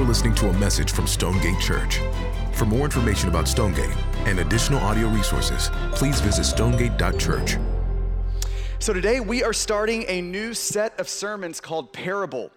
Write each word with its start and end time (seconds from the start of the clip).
You're 0.00 0.08
listening 0.08 0.34
to 0.36 0.48
a 0.48 0.52
message 0.54 0.92
from 0.92 1.06
Stonegate 1.06 1.60
Church. 1.60 2.00
For 2.54 2.64
more 2.64 2.86
information 2.86 3.28
about 3.28 3.46
Stonegate 3.46 3.94
and 4.20 4.38
additional 4.38 4.80
audio 4.80 5.08
resources, 5.08 5.70
please 5.92 6.22
visit 6.22 6.44
stonegate.church. 6.44 7.58
So, 8.78 8.94
today 8.94 9.20
we 9.20 9.44
are 9.44 9.52
starting 9.52 10.06
a 10.08 10.22
new 10.22 10.54
set 10.54 10.98
of 10.98 11.06
sermons 11.06 11.60
called 11.60 11.92
Parable. 11.92 12.50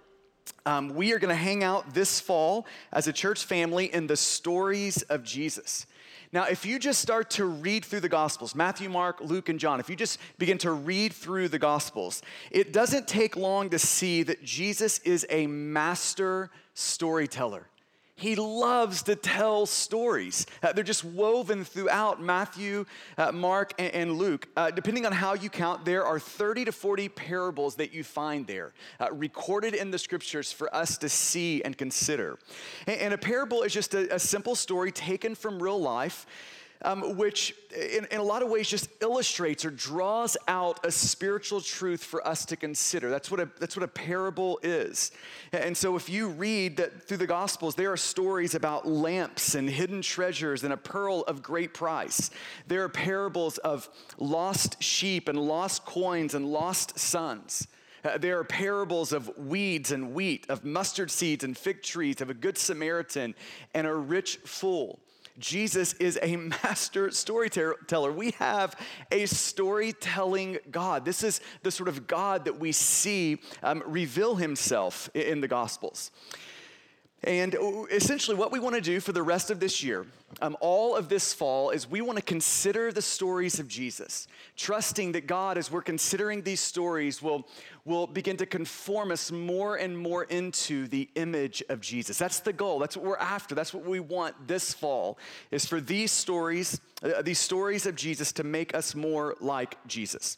Um, 0.65 0.95
we 0.95 1.11
are 1.11 1.19
going 1.19 1.35
to 1.35 1.35
hang 1.35 1.65
out 1.65 1.93
this 1.93 2.21
fall 2.21 2.65
as 2.93 3.09
a 3.09 3.13
church 3.13 3.43
family 3.43 3.93
in 3.93 4.07
the 4.07 4.15
stories 4.15 5.01
of 5.01 5.25
Jesus. 5.25 5.85
Now, 6.31 6.45
if 6.45 6.65
you 6.65 6.79
just 6.79 7.01
start 7.01 7.29
to 7.31 7.43
read 7.43 7.83
through 7.83 7.99
the 7.99 8.09
Gospels, 8.09 8.55
Matthew, 8.55 8.87
Mark, 8.87 9.19
Luke, 9.19 9.49
and 9.49 9.59
John, 9.59 9.81
if 9.81 9.89
you 9.89 9.97
just 9.97 10.17
begin 10.37 10.57
to 10.59 10.71
read 10.71 11.11
through 11.11 11.49
the 11.49 11.59
Gospels, 11.59 12.21
it 12.51 12.71
doesn't 12.71 13.05
take 13.05 13.35
long 13.35 13.69
to 13.71 13.79
see 13.79 14.23
that 14.23 14.45
Jesus 14.45 14.99
is 14.99 15.27
a 15.29 15.45
master 15.45 16.49
storyteller. 16.73 17.67
He 18.15 18.35
loves 18.35 19.01
to 19.03 19.15
tell 19.15 19.65
stories. 19.65 20.45
Uh, 20.61 20.71
they're 20.71 20.83
just 20.83 21.03
woven 21.03 21.65
throughout 21.65 22.21
Matthew, 22.21 22.85
uh, 23.17 23.31
Mark, 23.31 23.73
and, 23.79 23.93
and 23.93 24.13
Luke. 24.13 24.47
Uh, 24.55 24.69
depending 24.69 25.05
on 25.05 25.11
how 25.11 25.33
you 25.33 25.49
count, 25.49 25.83
there 25.83 26.05
are 26.05 26.19
30 26.19 26.65
to 26.65 26.71
40 26.71 27.09
parables 27.09 27.75
that 27.75 27.91
you 27.91 28.03
find 28.03 28.45
there, 28.45 28.73
uh, 28.99 29.11
recorded 29.11 29.73
in 29.73 29.89
the 29.89 29.97
scriptures 29.97 30.51
for 30.51 30.73
us 30.75 30.97
to 30.99 31.09
see 31.09 31.63
and 31.63 31.75
consider. 31.75 32.37
And, 32.85 33.01
and 33.01 33.13
a 33.13 33.17
parable 33.17 33.63
is 33.63 33.73
just 33.73 33.95
a, 33.95 34.13
a 34.13 34.19
simple 34.19 34.55
story 34.55 34.91
taken 34.91 35.33
from 35.33 35.61
real 35.61 35.81
life 35.81 36.27
um, 36.83 37.15
which 37.15 37.55
in, 37.73 38.05
in, 38.11 38.19
a 38.19 38.23
lot 38.23 38.41
of 38.41 38.49
ways 38.49 38.67
just 38.67 38.89
illustrates 39.01 39.63
or 39.65 39.71
draws 39.71 40.35
out 40.47 40.85
a 40.85 40.91
spiritual 40.91 41.61
truth 41.61 42.03
for 42.03 42.25
us 42.27 42.45
to 42.45 42.55
consider. 42.55 43.09
That's 43.09 43.31
what 43.31 43.39
a, 43.39 43.49
that's 43.59 43.75
what 43.75 43.83
a 43.83 43.87
parable 43.87 44.59
is. 44.63 45.11
And 45.51 45.75
so 45.75 45.95
if 45.95 46.09
you 46.09 46.29
read 46.29 46.77
that 46.77 47.07
through 47.07 47.17
the 47.17 47.27
Gospels, 47.27 47.75
there 47.75 47.91
are 47.91 47.97
stories 47.97 48.55
about 48.55 48.87
lamps 48.87 49.55
and 49.55 49.69
hidden 49.69 50.01
treasures 50.01 50.63
and 50.63 50.73
a 50.73 50.77
pearl 50.77 51.21
of 51.21 51.41
great 51.41 51.73
price. 51.73 52.29
There 52.67 52.83
are 52.83 52.89
parables 52.89 53.57
of 53.59 53.89
lost 54.17 54.81
sheep 54.83 55.29
and 55.29 55.39
lost 55.39 55.85
coins 55.85 56.33
and 56.33 56.45
lost 56.45 56.99
sons. 56.99 57.67
Uh, 58.03 58.17
there 58.17 58.37
are 58.37 58.43
parables 58.43 59.13
of 59.13 59.31
weeds 59.37 59.91
and 59.91 60.13
wheat, 60.13 60.45
of 60.49 60.65
mustard 60.65 61.09
seeds 61.09 61.43
and 61.43 61.57
fig 61.57 61.81
trees, 61.81 62.19
of 62.19 62.29
a 62.29 62.33
good 62.33 62.57
Samaritan 62.57 63.33
and 63.73 63.87
a 63.87 63.93
rich 63.93 64.37
fool. 64.43 64.99
Jesus 65.39 65.93
is 65.93 66.19
a 66.21 66.35
master 66.63 67.11
storyteller. 67.11 68.11
We 68.11 68.31
have 68.31 68.75
a 69.11 69.25
storytelling 69.25 70.59
God. 70.71 71.05
This 71.05 71.23
is 71.23 71.41
the 71.63 71.71
sort 71.71 71.89
of 71.89 72.07
God 72.07 72.45
that 72.45 72.59
we 72.59 72.71
see 72.71 73.39
um, 73.61 73.83
reveal 73.85 74.35
himself 74.35 75.09
in 75.13 75.41
the 75.41 75.47
Gospels. 75.47 76.11
And 77.25 77.55
essentially, 77.89 78.35
what 78.35 78.51
we 78.51 78.59
want 78.59 78.75
to 78.75 78.81
do 78.81 78.99
for 78.99 79.13
the 79.13 79.23
rest 79.23 79.49
of 79.49 79.61
this 79.61 79.81
year, 79.81 80.05
um, 80.41 80.57
all 80.59 80.93
of 80.93 81.07
this 81.07 81.33
fall, 81.33 81.69
is 81.69 81.89
we 81.89 82.01
want 82.01 82.17
to 82.17 82.23
consider 82.23 82.91
the 82.91 83.01
stories 83.01 83.59
of 83.59 83.69
Jesus, 83.69 84.27
trusting 84.57 85.13
that 85.13 85.25
God, 85.25 85.57
as 85.57 85.71
we're 85.71 85.81
considering 85.81 86.41
these 86.41 86.59
stories, 86.59 87.21
will, 87.21 87.47
will 87.85 88.07
begin 88.07 88.35
to 88.37 88.45
conform 88.45 89.09
us 89.09 89.31
more 89.31 89.77
and 89.77 89.97
more 89.97 90.25
into 90.25 90.87
the 90.89 91.09
image 91.15 91.63
of 91.69 91.79
Jesus. 91.79 92.17
That's 92.17 92.41
the 92.41 92.51
goal. 92.51 92.77
That's 92.77 92.97
what 92.97 93.05
we're 93.05 93.17
after. 93.17 93.55
That's 93.55 93.73
what 93.73 93.85
we 93.85 94.01
want 94.01 94.45
this 94.45 94.73
fall, 94.73 95.17
is 95.49 95.65
for 95.65 95.79
these 95.79 96.11
stories, 96.11 96.81
uh, 97.03 97.21
these 97.21 97.39
stories 97.39 97.85
of 97.85 97.95
Jesus, 97.95 98.33
to 98.33 98.43
make 98.43 98.75
us 98.75 98.95
more 98.95 99.35
like 99.39 99.77
Jesus. 99.87 100.37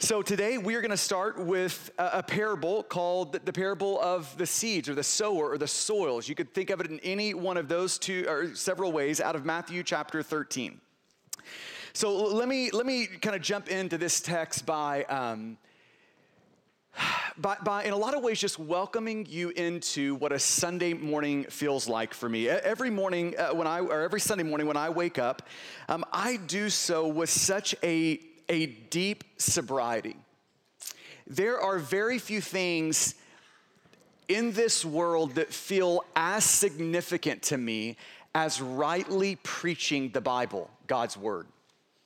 So 0.00 0.22
today 0.22 0.58
we 0.58 0.76
are 0.76 0.80
going 0.80 0.92
to 0.92 0.96
start 0.96 1.40
with 1.40 1.90
a, 1.98 2.22
parable 2.22 2.84
called 2.84 3.32
the 3.32 3.52
parable 3.52 4.00
of 4.00 4.32
the 4.38 4.46
seeds 4.46 4.88
or 4.88 4.94
the 4.94 5.02
sower 5.02 5.50
or 5.50 5.58
the 5.58 5.66
soils. 5.66 6.28
You 6.28 6.36
could 6.36 6.54
think 6.54 6.70
of 6.70 6.78
it 6.80 6.88
in 6.88 7.00
any 7.00 7.34
one 7.34 7.56
of 7.56 7.66
those 7.66 7.98
two 7.98 8.24
or 8.28 8.54
several 8.54 8.92
ways 8.92 9.20
out 9.20 9.34
of 9.34 9.44
Matthew 9.44 9.82
chapter 9.82 10.22
13. 10.22 10.80
So 11.94 12.14
let 12.14 12.46
me 12.46 12.70
let 12.70 12.86
me 12.86 13.06
kind 13.06 13.34
of 13.34 13.42
jump 13.42 13.68
into 13.68 13.98
this 13.98 14.20
text 14.20 14.64
by. 14.64 15.02
Um, 15.04 15.58
by, 17.36 17.56
by, 17.62 17.84
in 17.84 17.92
a 17.92 17.96
lot 17.96 18.16
of 18.16 18.24
ways, 18.24 18.40
just 18.40 18.58
welcoming 18.58 19.24
you 19.28 19.50
into 19.50 20.16
what 20.16 20.32
a 20.32 20.38
Sunday 20.40 20.94
morning 20.94 21.44
feels 21.44 21.86
like 21.86 22.12
for 22.12 22.28
me. 22.28 22.48
Every 22.48 22.90
morning, 22.90 23.36
uh, 23.38 23.50
when 23.50 23.68
I, 23.68 23.78
or 23.78 24.00
every 24.00 24.18
Sunday 24.18 24.42
morning 24.42 24.66
when 24.66 24.76
I 24.76 24.90
wake 24.90 25.16
up, 25.16 25.42
um, 25.88 26.04
I 26.12 26.38
do 26.38 26.70
so 26.70 27.06
with 27.06 27.30
such 27.30 27.76
a 27.84 28.20
a 28.48 28.66
deep 28.66 29.24
sobriety. 29.36 30.16
There 31.26 31.60
are 31.60 31.78
very 31.78 32.18
few 32.18 32.40
things 32.40 33.14
in 34.28 34.52
this 34.52 34.84
world 34.84 35.34
that 35.34 35.52
feel 35.52 36.04
as 36.16 36.44
significant 36.44 37.42
to 37.42 37.58
me 37.58 37.96
as 38.34 38.60
rightly 38.60 39.36
preaching 39.36 40.10
the 40.10 40.20
Bible, 40.20 40.70
God's 40.86 41.16
Word. 41.16 41.46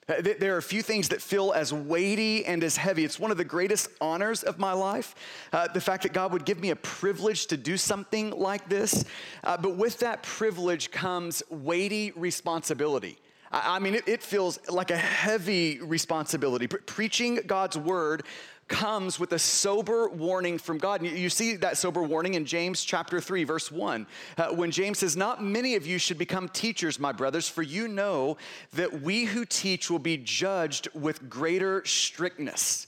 Uh, 0.08 0.14
there 0.20 0.54
are 0.54 0.58
a 0.58 0.62
few 0.62 0.82
things 0.82 1.08
that 1.10 1.22
feel 1.22 1.52
as 1.52 1.72
weighty 1.72 2.44
and 2.44 2.64
as 2.64 2.76
heavy. 2.76 3.04
It's 3.04 3.20
one 3.20 3.30
of 3.30 3.36
the 3.36 3.44
greatest 3.44 3.88
honors 4.00 4.42
of 4.42 4.58
my 4.58 4.72
life, 4.72 5.14
uh, 5.52 5.68
the 5.68 5.80
fact 5.80 6.02
that 6.02 6.12
God 6.12 6.32
would 6.32 6.44
give 6.44 6.58
me 6.58 6.70
a 6.70 6.76
privilege 6.76 7.46
to 7.46 7.56
do 7.56 7.76
something 7.76 8.30
like 8.30 8.68
this. 8.68 9.04
Uh, 9.44 9.56
but 9.56 9.76
with 9.76 9.98
that 10.00 10.22
privilege 10.24 10.90
comes 10.90 11.42
weighty 11.50 12.12
responsibility. 12.16 13.16
I 13.52 13.78
mean, 13.78 13.94
it, 13.94 14.08
it 14.08 14.22
feels 14.22 14.58
like 14.68 14.90
a 14.90 14.96
heavy 14.96 15.78
responsibility. 15.80 16.66
Preaching 16.66 17.40
God's 17.46 17.76
word 17.76 18.22
comes 18.68 19.20
with 19.20 19.32
a 19.32 19.38
sober 19.38 20.08
warning 20.08 20.56
from 20.56 20.78
God. 20.78 21.02
And 21.02 21.18
you 21.18 21.28
see 21.28 21.56
that 21.56 21.76
sober 21.76 22.02
warning 22.02 22.34
in 22.34 22.46
James 22.46 22.82
chapter 22.82 23.20
3, 23.20 23.44
verse 23.44 23.70
1, 23.70 24.06
uh, 24.38 24.48
when 24.54 24.70
James 24.70 25.00
says, 25.00 25.16
Not 25.16 25.44
many 25.44 25.74
of 25.74 25.86
you 25.86 25.98
should 25.98 26.16
become 26.16 26.48
teachers, 26.48 26.98
my 26.98 27.12
brothers, 27.12 27.48
for 27.48 27.62
you 27.62 27.86
know 27.86 28.38
that 28.72 29.02
we 29.02 29.24
who 29.24 29.44
teach 29.44 29.90
will 29.90 29.98
be 29.98 30.16
judged 30.16 30.88
with 30.94 31.28
greater 31.28 31.84
strictness. 31.84 32.86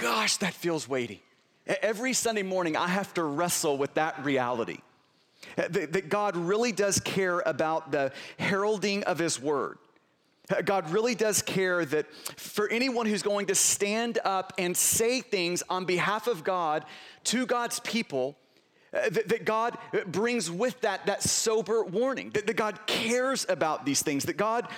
Gosh, 0.00 0.38
that 0.38 0.54
feels 0.54 0.88
weighty. 0.88 1.22
Every 1.66 2.12
Sunday 2.14 2.42
morning, 2.42 2.76
I 2.76 2.88
have 2.88 3.12
to 3.14 3.24
wrestle 3.24 3.76
with 3.76 3.94
that 3.94 4.24
reality. 4.24 4.78
That, 5.54 5.92
that 5.92 6.08
God 6.08 6.36
really 6.36 6.72
does 6.72 7.00
care 7.00 7.40
about 7.46 7.92
the 7.92 8.12
heralding 8.38 9.04
of 9.04 9.18
His 9.18 9.40
word. 9.40 9.78
God 10.64 10.90
really 10.90 11.14
does 11.14 11.42
care 11.42 11.84
that 11.84 12.06
for 12.36 12.68
anyone 12.68 13.06
who's 13.06 13.22
going 13.22 13.46
to 13.46 13.54
stand 13.54 14.18
up 14.24 14.52
and 14.58 14.76
say 14.76 15.20
things 15.20 15.62
on 15.68 15.84
behalf 15.84 16.28
of 16.28 16.44
God 16.44 16.84
to 17.24 17.46
God's 17.46 17.80
people, 17.80 18.36
uh, 18.94 19.08
that, 19.10 19.28
that, 19.28 19.44
God 19.44 19.76
brings 20.06 20.48
with 20.48 20.80
that 20.82 21.06
that 21.06 21.22
sober 21.22 21.82
warning, 21.82 22.30
that, 22.30 22.46
that, 22.46 22.56
God 22.56 22.78
cares 22.86 23.44
about 23.48 23.84
these 23.84 24.02
things, 24.02 24.24
that 24.24 24.36
God 24.36 24.68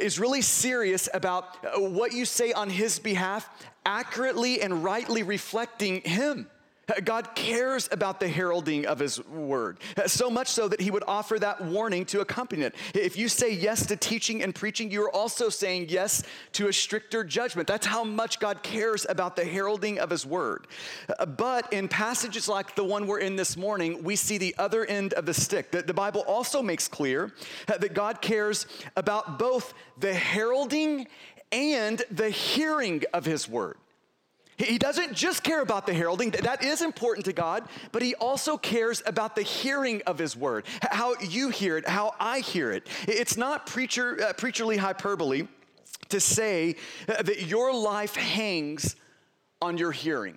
is 0.00 0.18
really 0.18 0.40
serious 0.40 1.08
about 1.12 1.58
uh, 1.64 1.78
what 1.78 2.12
you 2.12 2.24
say 2.24 2.52
on 2.54 2.70
His 2.70 2.98
behalf, 2.98 3.48
accurately 3.84 4.62
and 4.62 4.82
rightly 4.82 5.22
reflecting 5.22 6.00
Him. 6.00 6.48
God 7.04 7.34
cares 7.34 7.88
about 7.92 8.20
the 8.20 8.28
heralding 8.28 8.86
of 8.86 8.98
His 8.98 9.24
word, 9.26 9.78
so 10.06 10.28
much 10.28 10.48
so 10.48 10.68
that 10.68 10.80
He 10.80 10.90
would 10.90 11.04
offer 11.06 11.38
that 11.38 11.64
warning 11.64 12.04
to 12.06 12.20
accompany 12.20 12.62
it. 12.62 12.74
If 12.94 13.16
you 13.16 13.28
say 13.28 13.52
yes 13.52 13.86
to 13.86 13.96
teaching 13.96 14.42
and 14.42 14.54
preaching, 14.54 14.90
you're 14.90 15.10
also 15.10 15.48
saying 15.48 15.86
yes 15.88 16.22
to 16.52 16.68
a 16.68 16.72
stricter 16.72 17.24
judgment. 17.24 17.68
That's 17.68 17.86
how 17.86 18.04
much 18.04 18.40
God 18.40 18.62
cares 18.62 19.06
about 19.08 19.36
the 19.36 19.44
heralding 19.44 20.00
of 20.00 20.10
His 20.10 20.26
word. 20.26 20.66
But 21.36 21.72
in 21.72 21.88
passages 21.88 22.48
like 22.48 22.74
the 22.74 22.84
one 22.84 23.06
we're 23.06 23.20
in 23.20 23.36
this 23.36 23.56
morning, 23.56 24.02
we 24.02 24.16
see 24.16 24.38
the 24.38 24.54
other 24.58 24.84
end 24.84 25.14
of 25.14 25.24
the 25.24 25.34
stick. 25.34 25.70
The 25.70 25.94
Bible 25.94 26.24
also 26.26 26.62
makes 26.62 26.88
clear 26.88 27.32
that 27.66 27.94
God 27.94 28.20
cares 28.20 28.66
about 28.96 29.38
both 29.38 29.72
the 29.98 30.12
heralding 30.12 31.06
and 31.52 32.02
the 32.10 32.30
hearing 32.30 33.02
of 33.12 33.24
His 33.24 33.48
word. 33.48 33.76
He 34.62 34.78
doesn't 34.78 35.14
just 35.14 35.42
care 35.42 35.60
about 35.60 35.86
the 35.86 35.92
heralding, 35.92 36.30
that 36.30 36.64
is 36.64 36.82
important 36.82 37.24
to 37.26 37.32
God, 37.32 37.64
but 37.90 38.02
He 38.02 38.14
also 38.14 38.56
cares 38.56 39.02
about 39.06 39.34
the 39.34 39.42
hearing 39.42 40.02
of 40.06 40.18
His 40.18 40.36
word, 40.36 40.64
how 40.82 41.14
you 41.20 41.48
hear 41.48 41.76
it, 41.76 41.88
how 41.88 42.14
I 42.20 42.40
hear 42.40 42.70
it. 42.72 42.86
It's 43.08 43.36
not 43.36 43.66
preacher, 43.66 44.18
uh, 44.22 44.32
preacherly 44.34 44.76
hyperbole 44.76 45.48
to 46.10 46.20
say 46.20 46.76
uh, 47.08 47.22
that 47.22 47.46
your 47.46 47.74
life 47.74 48.14
hangs 48.14 48.96
on 49.60 49.78
your 49.78 49.92
hearing. 49.92 50.36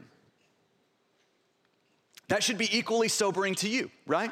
That 2.28 2.44
should 2.44 2.58
be 2.58 2.76
equally 2.76 3.08
sobering 3.08 3.56
to 3.56 3.70
you, 3.70 3.92
right? 4.08 4.32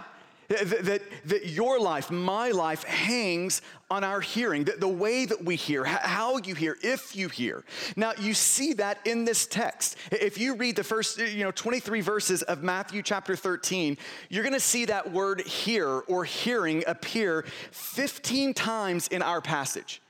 That, 0.50 0.86
that, 0.86 1.02
that, 1.26 1.46
your 1.48 1.80
life, 1.80 2.12
my 2.12 2.50
life, 2.52 2.84
hangs 2.84 3.62
on 3.90 4.04
our 4.04 4.22
hearing, 4.22 4.66
the, 4.66 4.74
the 4.74 4.88
way 4.88 5.26
that 5.26 5.44
we 5.44 5.56
hear, 5.56 5.84
how 5.86 6.38
you 6.38 6.54
hear, 6.54 6.78
if 6.84 7.16
you 7.16 7.30
hear. 7.30 7.64
Now, 7.96 8.14
you 8.20 8.34
see 8.34 8.74
that 8.74 9.00
in 9.06 9.26
this 9.26 9.48
text. 9.48 9.98
If 10.12 10.38
you 10.38 10.56
read 10.56 10.76
the 10.76 10.84
first, 10.84 11.18
you 11.18 11.44
know, 11.44 11.52
23 11.52 12.02
verses 12.02 12.42
of 12.44 12.62
Matthew 12.62 13.02
chapter 13.02 13.36
13, 13.36 13.98
you're 14.30 14.44
gonna 14.44 14.60
see 14.60 14.86
that 14.86 15.12
word 15.12 15.42
hear 15.42 15.88
or 15.88 16.26
hearing 16.26 16.84
appear 16.88 17.46
15 17.72 18.54
times 18.54 19.08
in 19.08 19.22
our 19.22 19.42
passage. 19.42 20.02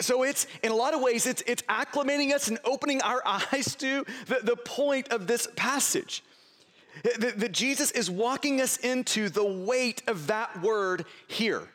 So 0.00 0.22
it's, 0.22 0.46
in 0.62 0.72
a 0.72 0.76
lot 0.76 0.94
of 0.94 1.00
ways, 1.00 1.26
it's, 1.26 1.42
it's 1.46 1.62
acclimating 1.62 2.32
us 2.32 2.48
and 2.48 2.58
opening 2.64 3.02
our 3.02 3.22
eyes 3.26 3.74
to 3.76 4.04
the, 4.26 4.40
the 4.42 4.56
point 4.56 5.08
of 5.08 5.26
this 5.26 5.48
passage. 5.56 6.22
That, 7.18 7.52
Jesus 7.52 7.90
is 7.90 8.10
walking 8.10 8.60
us 8.60 8.76
into 8.78 9.28
the 9.28 9.44
weight 9.44 10.02
of 10.06 10.26
that 10.28 10.62
word 10.62 11.04
hear 11.26 11.68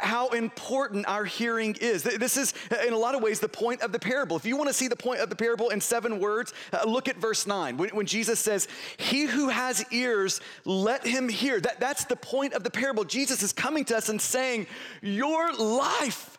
how 0.00 0.28
important 0.28 1.06
our 1.06 1.24
hearing 1.24 1.76
is. 1.80 2.02
This 2.02 2.36
is, 2.36 2.54
in 2.86 2.92
a 2.92 2.98
lot 2.98 3.14
of 3.14 3.22
ways, 3.22 3.40
the 3.40 3.48
point 3.48 3.82
of 3.82 3.92
the 3.92 3.98
parable. 3.98 4.36
If 4.36 4.46
you 4.46 4.56
want 4.56 4.68
to 4.68 4.74
see 4.74 4.88
the 4.88 4.96
point 4.96 5.20
of 5.20 5.28
the 5.28 5.36
parable 5.36 5.68
in 5.68 5.80
seven 5.80 6.18
words, 6.18 6.54
uh, 6.72 6.84
look 6.86 7.08
at 7.08 7.16
verse 7.16 7.46
nine. 7.46 7.76
When, 7.76 7.90
when, 7.90 8.06
Jesus 8.06 8.40
says, 8.40 8.68
He 8.96 9.24
who 9.24 9.48
has 9.48 9.84
ears, 9.90 10.40
let 10.64 11.06
him 11.06 11.28
hear. 11.28 11.60
That, 11.60 11.78
that's 11.78 12.04
the 12.06 12.16
point 12.16 12.54
of 12.54 12.64
the 12.64 12.70
parable. 12.70 13.04
Jesus 13.04 13.42
is 13.42 13.52
coming 13.52 13.84
to 13.86 13.96
us 13.96 14.08
and 14.08 14.20
saying, 14.20 14.66
Your 15.02 15.52
life, 15.54 16.31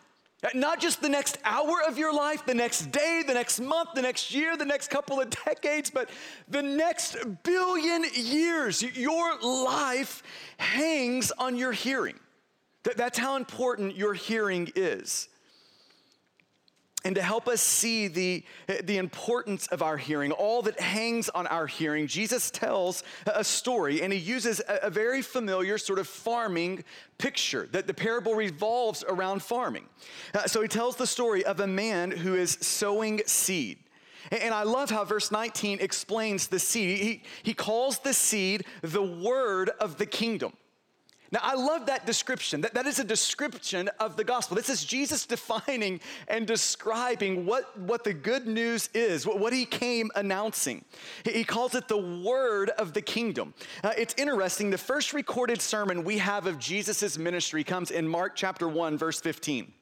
not 0.52 0.80
just 0.80 1.00
the 1.00 1.08
next 1.08 1.38
hour 1.44 1.82
of 1.86 1.96
your 1.96 2.12
life, 2.12 2.44
the 2.44 2.54
next 2.54 2.92
day, 2.92 3.22
the 3.26 3.32
next 3.32 3.60
month, 3.60 3.90
the 3.94 4.02
next 4.02 4.34
year, 4.34 4.56
the 4.56 4.64
next 4.64 4.88
couple 4.88 5.20
of 5.20 5.30
decades, 5.46 5.90
but 5.90 6.10
the 6.48 6.62
next 6.62 7.16
billion 7.42 8.04
years, 8.14 8.82
your 8.82 9.38
life 9.40 10.22
hangs 10.58 11.32
on 11.38 11.56
your 11.56 11.72
hearing. 11.72 12.18
That's 12.96 13.18
how 13.18 13.36
important 13.36 13.96
your 13.96 14.12
hearing 14.12 14.70
is. 14.76 15.28
And 17.04 17.14
to 17.16 17.22
help 17.22 17.48
us 17.48 17.60
see 17.60 18.08
the, 18.08 18.42
the 18.82 18.96
importance 18.96 19.66
of 19.66 19.82
our 19.82 19.98
hearing, 19.98 20.32
all 20.32 20.62
that 20.62 20.80
hangs 20.80 21.28
on 21.28 21.46
our 21.48 21.66
hearing, 21.66 22.06
Jesus 22.06 22.50
tells 22.50 23.02
a 23.26 23.44
story 23.44 24.00
and 24.00 24.10
he 24.10 24.18
uses 24.18 24.62
a, 24.66 24.86
a 24.86 24.90
very 24.90 25.20
familiar 25.20 25.76
sort 25.76 25.98
of 25.98 26.08
farming 26.08 26.82
picture 27.18 27.68
that 27.72 27.86
the 27.86 27.92
parable 27.92 28.34
revolves 28.34 29.04
around 29.06 29.42
farming. 29.42 29.84
Uh, 30.34 30.46
so 30.46 30.62
he 30.62 30.68
tells 30.68 30.96
the 30.96 31.06
story 31.06 31.44
of 31.44 31.60
a 31.60 31.66
man 31.66 32.10
who 32.10 32.34
is 32.34 32.52
sowing 32.62 33.20
seed. 33.26 33.78
And 34.32 34.54
I 34.54 34.62
love 34.62 34.88
how 34.88 35.04
verse 35.04 35.30
19 35.30 35.80
explains 35.80 36.46
the 36.46 36.58
seed. 36.58 37.00
He, 37.00 37.22
he 37.42 37.54
calls 37.54 37.98
the 37.98 38.14
seed 38.14 38.64
the 38.80 39.02
word 39.02 39.70
of 39.78 39.98
the 39.98 40.06
kingdom. 40.06 40.54
Now, 41.34 41.40
I 41.42 41.54
love 41.54 41.86
that 41.86 42.06
description. 42.06 42.60
That, 42.60 42.74
that 42.74 42.86
is 42.86 43.00
a 43.00 43.04
description 43.04 43.90
of 43.98 44.16
the 44.16 44.22
gospel. 44.22 44.56
This 44.56 44.68
is 44.68 44.84
Jesus 44.84 45.26
defining 45.34 45.98
and 46.28 46.46
describing 46.46 47.44
what, 47.44 47.76
what 47.76 48.04
the 48.04 48.14
good 48.14 48.46
news 48.46 48.88
is, 48.94 49.26
what, 49.26 49.40
what 49.40 49.52
he 49.52 49.66
came 49.66 50.12
announcing. 50.14 50.84
He, 51.24 51.32
he, 51.32 51.44
calls 51.44 51.74
it 51.74 51.88
the 51.88 51.98
word 51.98 52.70
of 52.70 52.92
the 52.92 53.02
kingdom. 53.02 53.52
Uh, 53.82 53.90
it's 53.98 54.14
interesting. 54.16 54.70
The 54.70 54.78
first 54.78 55.12
recorded 55.12 55.60
sermon 55.60 56.04
we 56.04 56.18
have 56.18 56.46
of 56.46 56.60
Jesus' 56.60 57.18
ministry 57.18 57.64
comes 57.64 57.90
in 57.90 58.06
Mark 58.06 58.36
chapter 58.36 58.68
1, 58.68 58.96
verse 58.96 59.20
15. 59.20 59.72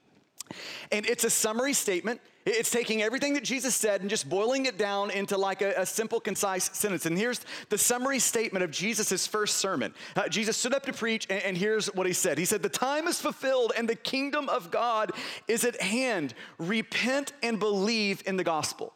And 0.91 1.05
it's 1.05 1.23
a 1.23 1.29
summary 1.29 1.73
statement. 1.73 2.19
It's 2.45 2.69
taking 2.69 3.01
everything 3.01 3.33
that 3.35 3.43
Jesus 3.43 3.73
said 3.73 4.01
and 4.01 4.09
just 4.09 4.27
boiling 4.27 4.65
it 4.65 4.77
down 4.77 5.11
into 5.11 5.37
like 5.37 5.61
a, 5.61 5.73
a 5.77 5.85
simple, 5.85 6.19
concise 6.19 6.69
sentence. 6.77 7.05
And 7.05 7.17
here's 7.17 7.39
the 7.69 7.77
summary 7.77 8.19
statement 8.19 8.63
of 8.63 8.71
Jesus' 8.71 9.25
first 9.25 9.57
sermon. 9.57 9.93
Uh, 10.15 10.27
Jesus 10.27 10.57
stood 10.57 10.73
up 10.73 10.85
to 10.85 10.93
preach, 10.93 11.25
and, 11.29 11.41
and 11.43 11.57
here's 11.57 11.87
what 11.87 12.05
he 12.05 12.13
said 12.13 12.37
He 12.37 12.45
said, 12.45 12.61
The 12.61 12.69
time 12.69 13.07
is 13.07 13.21
fulfilled, 13.21 13.71
and 13.77 13.87
the 13.87 13.95
kingdom 13.95 14.49
of 14.49 14.71
God 14.71 15.11
is 15.47 15.63
at 15.63 15.81
hand. 15.81 16.33
Repent 16.57 17.31
and 17.41 17.59
believe 17.59 18.23
in 18.25 18.35
the 18.35 18.43
gospel. 18.43 18.93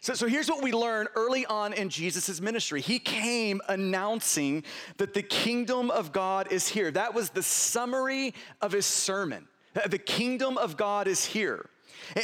So, 0.00 0.14
so 0.14 0.26
here's 0.26 0.48
what 0.48 0.62
we 0.62 0.72
learn 0.72 1.08
early 1.16 1.46
on 1.46 1.72
in 1.72 1.88
Jesus' 1.88 2.40
ministry. 2.40 2.80
He 2.80 2.98
came 2.98 3.60
announcing 3.68 4.64
that 4.98 5.14
the 5.14 5.22
kingdom 5.22 5.90
of 5.90 6.12
God 6.12 6.52
is 6.52 6.68
here. 6.68 6.90
That 6.90 7.14
was 7.14 7.30
the 7.30 7.42
summary 7.42 8.34
of 8.60 8.72
his 8.72 8.86
sermon. 8.86 9.48
The 9.86 9.98
kingdom 9.98 10.56
of 10.56 10.76
God 10.76 11.08
is 11.08 11.24
here. 11.24 11.68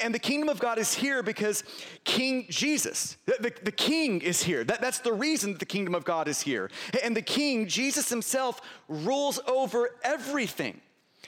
And 0.03 0.15
the 0.15 0.19
kingdom 0.19 0.49
of 0.49 0.59
God 0.59 0.79
is 0.79 0.94
here 0.94 1.23
because 1.23 1.65
King 2.05 2.47
Jesus, 2.49 3.17
the, 3.27 3.53
the 3.62 3.73
king 3.73 4.21
is 4.21 4.43
here. 4.43 4.65
That, 4.65 4.81
that's 4.81 5.00
the 5.00 5.12
reason 5.12 5.53
that 5.53 5.59
the 5.59 5.67
kingdom 5.67 5.94
of 5.94 6.05
God 6.05 6.29
is 6.29 6.41
here. 6.41 6.71
And 7.03 7.17
the 7.17 7.23
king, 7.23 7.67
Jesus 7.67 8.09
himself, 8.09 8.61
rules 8.88 9.41
over 9.47 9.91
everything. 10.03 10.81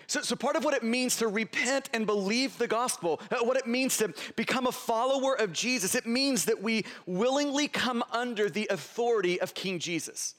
So, 0.07 0.21
so, 0.21 0.37
part 0.37 0.57
of 0.57 0.65
what 0.65 0.75
it 0.75 0.83
means 0.83 1.17
to 1.17 1.29
repent 1.29 1.89
and 1.95 2.07
believe 2.07 2.59
the 2.59 2.67
gospel, 2.67 3.21
uh, 3.31 3.39
what 3.45 3.57
it 3.57 3.67
means 3.67 3.97
to 3.99 4.13
become 4.37 4.67
a 4.67 4.73
follower 4.73 5.39
of 5.39 5.53
Jesus, 5.53 5.95
it 5.95 6.07
means 6.07 6.45
that 6.47 6.63
we 6.63 6.85
willingly 7.07 7.69
come 7.69 8.03
under 8.11 8.51
the 8.51 8.67
authority 8.71 9.41
of 9.41 9.55
King 9.55 9.79
Jesus 9.79 10.35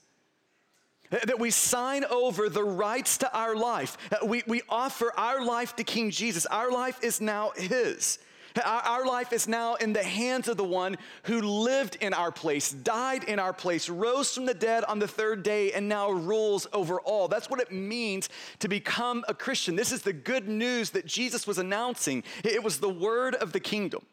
that 1.25 1.39
we 1.39 1.51
sign 1.51 2.04
over 2.06 2.50
the 2.50 2.63
rights 2.63 3.18
to 3.19 3.38
our 3.38 3.56
life. 3.56 3.98
Uh, 4.12 4.25
we, 4.25 4.44
we 4.48 4.62
offer 4.69 5.13
our 5.18 5.44
life 5.45 5.75
to 5.75 5.83
King 5.83 6.12
Jesus. 6.12 6.45
Our 6.45 6.71
life 6.71 7.04
is 7.04 7.21
now 7.21 7.51
His. 7.56 8.19
Our, 8.63 8.81
our 8.81 9.06
life 9.06 9.33
is 9.33 9.48
now 9.48 9.75
in 9.75 9.94
the 9.94 10.04
hands 10.04 10.48
of 10.48 10.57
the 10.57 10.63
one 10.63 10.98
who 11.24 11.42
lived 11.42 11.98
in 12.01 12.13
our 12.13 12.31
place, 12.31 12.71
died 12.71 13.24
in 13.24 13.39
our 13.39 13.54
place, 13.54 13.89
rose 13.89 14.33
from 14.33 14.45
the 14.45 14.54
dead 14.54 14.83
on 14.86 15.00
the 15.00 15.07
third 15.07 15.44
day, 15.44 15.71
and 15.71 15.88
now 15.88 16.12
rules 16.12 16.68
over 16.74 17.00
all. 17.01 17.27
That's 17.27 17.50
what 17.50 17.59
it 17.59 17.71
means 17.71 18.30
to 18.59 18.68
become 18.68 19.24
a 19.27 19.33
Christian. 19.33 19.75
This 19.75 19.92
is 19.92 20.01
the 20.01 20.13
good 20.13 20.48
news 20.48 20.92
that 20.92 21.06
Jesus 21.06 21.48
was 21.48 21.57
announcing. 21.57 22.24
It 22.44 22.63
was 22.63 22.80
the 22.80 22.89
word 22.89 23.36
of 23.36 23.54
the 23.54 23.59
kingdom. 23.59 24.04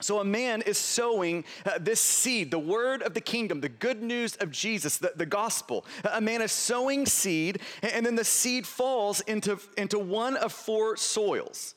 So, 0.00 0.20
a 0.20 0.24
man 0.24 0.62
is 0.62 0.78
sowing 0.78 1.44
uh, 1.66 1.78
this 1.80 2.00
seed, 2.00 2.52
the 2.52 2.58
word 2.58 3.02
of 3.02 3.14
the 3.14 3.20
kingdom, 3.20 3.60
the 3.60 3.68
good 3.68 4.00
news 4.00 4.36
of 4.36 4.52
Jesus, 4.52 4.96
the, 4.96 5.12
the 5.16 5.26
gospel. 5.26 5.84
A 6.12 6.20
man 6.20 6.40
is 6.40 6.52
sowing 6.52 7.04
seed, 7.04 7.58
and 7.82 8.06
then 8.06 8.14
the 8.14 8.24
seed 8.24 8.64
falls 8.64 9.20
into, 9.22 9.58
into 9.76 9.98
one 9.98 10.36
of 10.36 10.52
four 10.52 10.96
soils. 10.96 11.74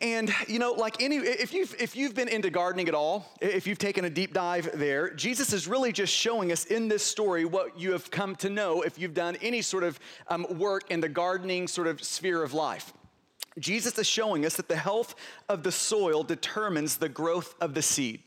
And 0.00 0.32
you 0.46 0.60
know, 0.60 0.72
like 0.72 1.02
any, 1.02 1.16
if 1.16 1.52
you've 1.52 1.74
if 1.80 1.96
you've 1.96 2.14
been 2.14 2.28
into 2.28 2.48
gardening 2.48 2.88
at 2.88 2.94
all, 2.94 3.26
if 3.40 3.66
you've 3.66 3.78
taken 3.78 4.04
a 4.04 4.10
deep 4.10 4.32
dive 4.32 4.70
there, 4.74 5.10
Jesus 5.10 5.52
is 5.52 5.66
really 5.66 5.92
just 5.92 6.14
showing 6.14 6.52
us 6.52 6.66
in 6.66 6.86
this 6.86 7.02
story 7.02 7.44
what 7.44 7.78
you 7.78 7.90
have 7.90 8.10
come 8.10 8.36
to 8.36 8.48
know 8.48 8.82
if 8.82 8.98
you've 8.98 9.14
done 9.14 9.36
any 9.42 9.60
sort 9.60 9.82
of 9.82 9.98
um, 10.28 10.46
work 10.58 10.90
in 10.90 11.00
the 11.00 11.08
gardening 11.08 11.66
sort 11.66 11.88
of 11.88 12.02
sphere 12.02 12.44
of 12.44 12.54
life. 12.54 12.92
Jesus 13.58 13.98
is 13.98 14.06
showing 14.06 14.46
us 14.46 14.56
that 14.56 14.68
the 14.68 14.76
health 14.76 15.14
of 15.48 15.62
the 15.62 15.72
soil 15.72 16.22
determines 16.22 16.96
the 16.96 17.08
growth 17.08 17.54
of 17.60 17.74
the 17.74 17.82
seed. 17.82 18.22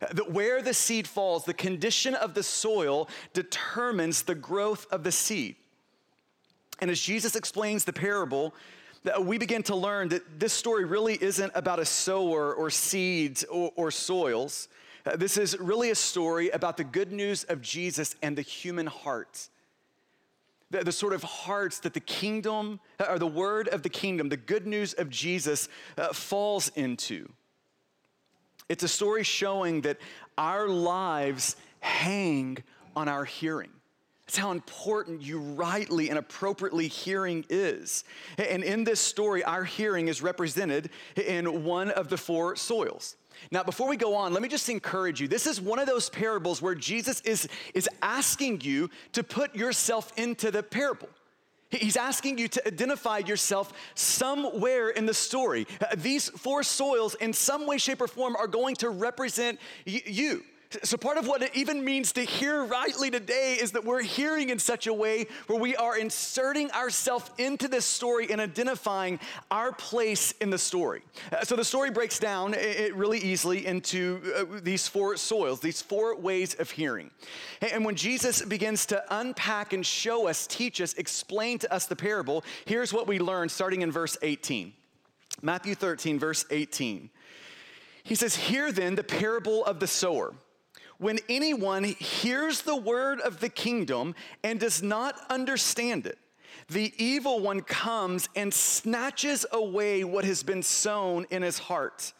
That 0.00 0.30
where 0.30 0.62
the 0.62 0.74
seed 0.74 1.08
falls, 1.08 1.44
the 1.44 1.54
condition 1.54 2.14
of 2.14 2.34
the 2.34 2.42
soil 2.42 3.08
determines 3.32 4.22
the 4.22 4.34
growth 4.34 4.86
of 4.90 5.02
the 5.02 5.12
seed. 5.12 5.56
And 6.80 6.90
as 6.90 7.00
Jesus 7.00 7.36
explains 7.36 7.84
the 7.84 7.92
parable, 7.92 8.54
we 9.20 9.38
begin 9.38 9.62
to 9.64 9.76
learn 9.76 10.08
that 10.08 10.40
this 10.40 10.52
story 10.52 10.84
really 10.84 11.18
isn't 11.20 11.52
about 11.54 11.78
a 11.78 11.84
sower 11.84 12.54
or 12.54 12.70
seeds 12.70 13.44
or, 13.44 13.72
or 13.76 13.90
soils. 13.90 14.68
Uh, 15.06 15.16
this 15.16 15.36
is 15.36 15.58
really 15.58 15.90
a 15.90 15.94
story 15.94 16.50
about 16.50 16.76
the 16.76 16.84
good 16.84 17.12
news 17.12 17.44
of 17.44 17.60
Jesus 17.60 18.16
and 18.22 18.36
the 18.36 18.42
human 18.42 18.86
heart 18.86 19.48
the, 20.74 20.84
the, 20.84 20.92
sort 20.92 21.12
of 21.12 21.22
hearts 21.22 21.78
that 21.80 21.94
the 21.94 22.00
kingdom, 22.00 22.80
or 23.08 23.18
the 23.18 23.26
word 23.26 23.68
of 23.68 23.82
the 23.82 23.88
kingdom, 23.88 24.28
the 24.28 24.36
good 24.36 24.66
news 24.66 24.92
of 24.94 25.08
Jesus 25.08 25.68
uh, 25.96 26.12
falls 26.12 26.68
into. 26.74 27.28
It's 28.68 28.82
a 28.82 28.88
story 28.88 29.22
showing 29.22 29.82
that 29.82 29.98
our 30.36 30.68
lives 30.68 31.56
hang 31.80 32.58
on 32.96 33.08
our 33.08 33.24
hearing. 33.24 33.70
That's 34.26 34.38
how 34.38 34.52
important 34.52 35.22
you 35.22 35.38
rightly 35.38 36.08
and 36.08 36.18
appropriately 36.18 36.88
hearing 36.88 37.44
is. 37.50 38.04
And 38.38 38.64
in 38.64 38.82
this 38.82 38.98
story, 38.98 39.44
our 39.44 39.64
hearing 39.64 40.08
is 40.08 40.22
represented 40.22 40.90
in 41.14 41.62
one 41.64 41.90
of 41.90 42.08
the 42.08 42.16
four 42.16 42.56
soils. 42.56 43.16
Now, 43.50 43.62
before 43.62 43.88
we 43.88 43.96
go 43.96 44.14
on, 44.14 44.32
let 44.32 44.42
me 44.42 44.48
just 44.48 44.68
encourage 44.68 45.20
you. 45.20 45.28
This 45.28 45.46
is 45.46 45.60
one 45.60 45.78
of 45.78 45.86
those 45.86 46.10
parables 46.10 46.60
where 46.60 46.74
Jesus 46.74 47.20
is, 47.22 47.48
is 47.74 47.88
asking 48.02 48.62
you 48.62 48.90
to 49.12 49.22
put 49.22 49.54
yourself 49.54 50.12
into 50.16 50.50
the 50.50 50.62
parable. 50.62 51.08
He's 51.70 51.96
asking 51.96 52.38
you 52.38 52.48
to 52.48 52.66
identify 52.66 53.18
yourself 53.18 53.72
somewhere 53.94 54.90
in 54.90 55.06
the 55.06 55.14
story. 55.14 55.66
Uh, 55.80 55.86
these 55.96 56.28
four 56.28 56.62
soils, 56.62 57.14
in 57.16 57.32
some 57.32 57.66
way, 57.66 57.78
shape, 57.78 58.00
or 58.00 58.06
form, 58.06 58.36
are 58.36 58.46
going 58.46 58.76
to 58.76 58.90
represent 58.90 59.58
y- 59.86 60.02
you. 60.06 60.44
So, 60.82 60.96
part 60.96 61.18
of 61.18 61.26
what 61.26 61.42
it 61.42 61.54
even 61.54 61.84
means 61.84 62.12
to 62.12 62.22
hear 62.22 62.64
rightly 62.64 63.10
today 63.10 63.56
is 63.60 63.72
that 63.72 63.84
we're 63.84 64.02
hearing 64.02 64.48
in 64.48 64.58
such 64.58 64.86
a 64.86 64.94
way 64.94 65.26
where 65.46 65.60
we 65.60 65.76
are 65.76 65.96
inserting 65.96 66.70
ourselves 66.72 67.30
into 67.38 67.68
this 67.68 67.84
story 67.84 68.30
and 68.30 68.40
identifying 68.40 69.20
our 69.50 69.72
place 69.72 70.32
in 70.40 70.50
the 70.50 70.58
story. 70.58 71.02
Uh, 71.32 71.44
so, 71.44 71.54
the 71.54 71.64
story 71.64 71.90
breaks 71.90 72.18
down 72.18 72.54
it 72.54 72.94
really 72.94 73.18
easily 73.18 73.66
into 73.66 74.20
uh, 74.36 74.44
these 74.62 74.88
four 74.88 75.16
soils, 75.16 75.60
these 75.60 75.80
four 75.80 76.16
ways 76.16 76.54
of 76.54 76.70
hearing. 76.70 77.10
And 77.60 77.84
when 77.84 77.94
Jesus 77.94 78.42
begins 78.42 78.86
to 78.86 79.04
unpack 79.10 79.72
and 79.72 79.84
show 79.84 80.28
us, 80.28 80.46
teach 80.46 80.80
us, 80.80 80.94
explain 80.94 81.58
to 81.60 81.72
us 81.72 81.86
the 81.86 81.96
parable, 81.96 82.44
here's 82.64 82.92
what 82.92 83.06
we 83.06 83.18
learn 83.18 83.48
starting 83.48 83.82
in 83.82 83.92
verse 83.92 84.16
18. 84.22 84.72
Matthew 85.42 85.74
13, 85.74 86.18
verse 86.18 86.44
18. 86.50 87.10
He 88.02 88.14
says, 88.14 88.36
Hear 88.36 88.70
then 88.70 88.94
the 88.94 89.04
parable 89.04 89.64
of 89.64 89.80
the 89.80 89.86
sower 89.86 90.34
when 90.98 91.18
anyone 91.28 91.84
hears 91.84 92.62
the 92.62 92.76
word 92.76 93.20
of 93.20 93.40
the 93.40 93.48
kingdom 93.48 94.14
and 94.42 94.60
does 94.60 94.82
not 94.82 95.18
understand 95.30 96.06
it. 96.06 96.18
The 96.68 96.92
evil 96.96 97.40
one 97.40 97.60
comes 97.60 98.28
and 98.34 98.52
snatches 98.52 99.44
away 99.52 100.04
what 100.04 100.24
has 100.24 100.42
been 100.42 100.62
sown 100.62 101.26
in 101.30 101.42
his 101.42 101.58
heart. 101.58 102.12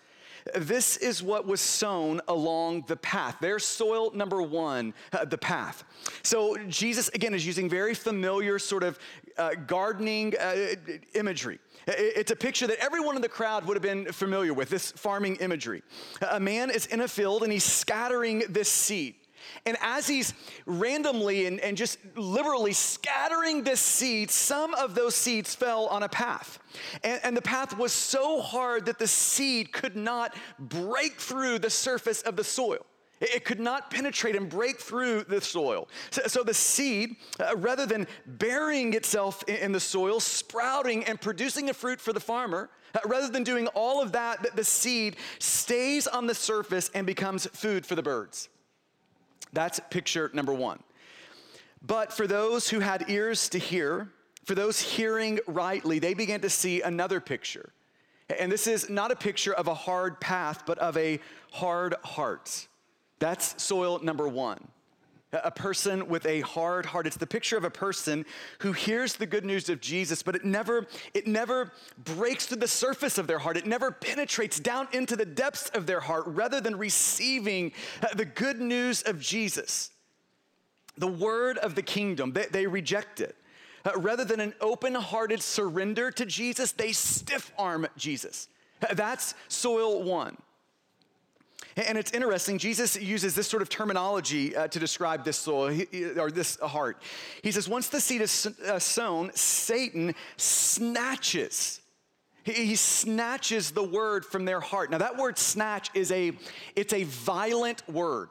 this 0.57 0.99
is 0.99 1.23
what 1.23 1.47
was 1.47 1.61
sown 1.61 2.21
along 2.29 2.85
the 2.87 2.97
path. 2.97 3.37
There's 3.41 3.65
soil 3.65 4.11
number 4.13 4.43
one, 4.43 4.93
uh, 5.13 5.25
the 5.25 5.39
path. 5.39 5.85
So 6.23 6.57
Jesus, 6.69 7.09
again, 7.09 7.35
is 7.35 7.47
using 7.47 7.69
very 7.69 7.95
familiar 7.95 8.59
sort 8.59 8.83
of 8.83 8.99
uh, 9.39 9.55
gardening 9.67 10.35
uh, 10.39 10.75
imagery. 11.15 11.59
It's 11.87 12.31
a 12.31 12.37
picture 12.37 12.67
that 12.67 12.79
everyone 12.79 13.17
in 13.17 13.23
the 13.23 13.29
crowd 13.29 13.67
would 13.67 13.75
have 13.75 13.83
been 13.83 14.13
familiar 14.13 14.55
with, 14.55 14.71
this 14.71 14.93
farming 14.93 15.37
imagery. 15.37 15.83
A 16.31 16.41
man 16.41 16.71
is 16.71 16.87
in 16.87 17.01
a 17.01 17.09
field 17.09 17.43
and 17.43 17.53
he's 17.53 17.65
scattering 17.65 18.45
this 18.49 18.71
seed. 18.71 19.17
And 19.67 19.77
as 19.83 20.07
he's 20.07 20.33
randomly 20.67 21.47
and, 21.47 21.61
and 21.61 21.77
just 21.77 21.99
liberally 22.17 22.73
scattering 22.73 23.63
this 23.63 23.81
seed, 23.81 24.31
some 24.31 24.75
of 24.75 24.95
those 24.95 25.15
seeds 25.15 25.55
fell 25.55 25.87
on 25.87 26.03
a 26.03 26.09
path. 26.09 26.59
And, 27.03 27.21
and 27.23 27.37
the 27.37 27.43
path 27.43 27.77
was 27.77 27.93
so 27.93 28.41
hard 28.41 28.87
that 28.87 28.99
the 28.99 29.07
seed 29.07 29.73
could 29.73 29.97
not 29.97 30.35
break 30.59 31.21
through 31.21 31.59
the 31.59 31.71
surface 31.71 32.23
of 32.23 32.37
the 32.37 32.45
soil. 32.45 32.87
It 33.25 33.45
could 33.45 33.61
not 33.61 33.91
penetrate 33.91 34.37
and 34.37 34.49
break 34.49 34.79
through 34.79 35.25
the 35.25 35.41
soil. 35.41 35.89
So, 36.11 36.43
the 36.43 36.55
seed, 36.55 37.17
uh, 37.41 37.57
rather 37.57 37.87
than 37.87 38.07
burying 38.27 38.95
itself 38.95 39.43
in, 39.45 39.73
the 39.73 39.81
soil, 39.81 40.21
sprouting 40.21 41.05
and 41.05 41.21
producing 41.21 41.71
a 41.71 41.75
fruit 41.75 42.01
for 42.01 42.13
the 42.13 42.21
farmer, 42.21 42.71
uh, 42.95 43.01
rather 43.07 43.29
than 43.29 43.43
doing 43.43 43.67
all 43.69 44.03
of 44.03 44.13
that, 44.13 44.55
the 44.55 44.65
seed 44.65 45.17
stays 45.39 46.07
on 46.07 46.27
the 46.27 46.35
surface 46.35 46.91
and 46.95 47.07
becomes 47.07 47.47
food 47.47 47.87
for 47.87 47.95
the 47.95 48.03
birds. 48.03 48.49
That's 49.53 49.81
picture 49.91 50.31
number 50.35 50.53
one. 50.53 50.81
But 51.81 52.13
for 52.13 52.27
those 52.27 52.69
who 52.69 52.81
had 52.81 53.09
ears 53.09 53.49
to 53.51 53.59
hear, 53.59 54.11
for 54.45 54.55
those 54.55 54.81
hearing 54.81 55.39
rightly, 55.47 55.99
they 55.99 56.15
began 56.15 56.41
to 56.41 56.51
see 56.51 56.83
another 56.83 57.21
picture. 57.21 57.73
And 58.39 58.51
this 58.51 58.67
is 58.67 58.89
not 58.89 59.11
a 59.11 59.17
picture 59.17 59.53
of 59.53 59.69
a 59.69 59.75
hard 59.75 60.21
path, 60.21 60.65
but 60.67 60.79
of 60.79 60.97
a 60.97 61.21
hard 61.53 61.95
heart. 62.03 62.69
That's 63.19 63.63
soil 63.63 64.01
number 64.03 64.29
one. 64.29 64.69
A 65.33 65.51
person 65.51 66.07
with 66.09 66.27
a 66.27 66.43
hard 66.43 66.87
heart. 66.87 67.09
It's 67.09 67.17
the 67.17 67.27
picture 67.27 67.57
of 67.57 67.65
a 67.65 67.71
person 67.71 68.25
who 68.61 68.71
hears 68.71 69.15
the 69.15 69.27
good 69.27 69.45
news 69.45 69.69
of 69.69 69.81
Jesus, 69.81 70.23
but 70.23 70.37
it 70.37 70.45
never, 70.45 70.87
it 71.13 71.27
never 71.27 71.73
breaks 71.99 72.47
through 72.47 72.59
the 72.59 72.69
surface 72.69 73.19
of 73.19 73.27
their 73.27 73.41
heart. 73.41 73.57
It 73.57 73.67
never 73.67 73.91
penetrates 73.91 74.61
down 74.61 74.87
into 74.93 75.17
the 75.17 75.25
depths 75.25 75.71
of 75.71 75.87
their 75.87 75.99
heart 75.99 76.25
rather 76.27 76.61
than 76.61 76.77
receiving 76.77 77.73
uh, 78.01 78.15
the 78.15 78.25
good 78.25 78.61
news 78.61 79.03
of 79.03 79.19
Jesus. 79.19 79.91
The 80.99 81.09
word 81.09 81.59
of 81.59 81.75
the 81.75 81.83
kingdom, 81.83 82.33
they, 82.33 82.47
they 82.47 82.67
reject 82.69 83.21
it. 83.21 83.35
Uh, 83.85 83.91
rather 83.97 84.25
than 84.25 84.39
an 84.41 84.55
open 84.61 84.95
hearted 84.95 85.43
surrender 85.43 86.11
to 86.13 86.25
Jesus, 86.25 86.71
they 86.71 86.93
stiff 86.93 87.53
arm 87.59 87.87
Jesus. 87.97 88.49
Uh, 88.89 88.95
that's 88.95 89.35
soil 89.49 90.03
one. 90.03 90.37
And 91.77 91.99
it's 91.99 92.13
interesting, 92.13 92.59
Jesus 92.59 92.95
uses 92.97 93.35
this 93.35 93.49
sort 93.49 93.61
of 93.61 93.69
terminology 93.69 94.55
uh, 94.55 94.69
to 94.69 94.79
describe 94.79 95.25
this 95.25 95.37
soul, 95.37 95.71
or 96.17 96.31
this 96.31 96.57
heart. 96.61 97.03
He 97.43 97.51
says, 97.51 97.69
once 97.69 97.89
the 97.89 98.01
seed 98.01 98.21
is 98.21 98.47
uh, 98.47 98.79
sown, 98.79 99.33
Satan 99.35 100.15
snatches. 100.37 101.81
He 102.45 102.77
snatches 102.77 103.73
the 103.73 103.83
word 103.83 104.25
from 104.25 104.45
their 104.45 104.61
heart. 104.61 104.91
Now, 104.91 104.99
that 104.99 105.17
word 105.17 105.39
snatch 105.39 105.91
is 105.95 106.13
a, 106.13 106.33
it's 106.77 106.93
a 106.93 107.05
violent 107.05 107.83
word. 107.89 108.31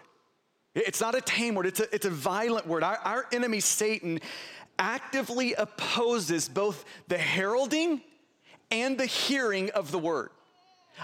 It's 0.75 1.01
not 1.01 1.13
a 1.15 1.21
tame 1.21 1.55
word, 1.55 1.65
it's 1.65 1.79
a, 1.79 1.93
it's 1.93 2.05
a 2.05 2.11
violent 2.11 2.65
word. 2.65 2.83
Our, 2.83 2.97
our 2.97 3.25
enemy, 3.31 3.59
Satan, 3.59 4.19
actively 4.79 5.53
opposes 5.53 6.47
both 6.47 6.85
the 7.07 7.17
heralding 7.17 8.01
and 8.71 8.97
the 8.97 9.05
hearing 9.05 9.69
of 9.71 9.91
the 9.91 9.99
word. 9.99 10.29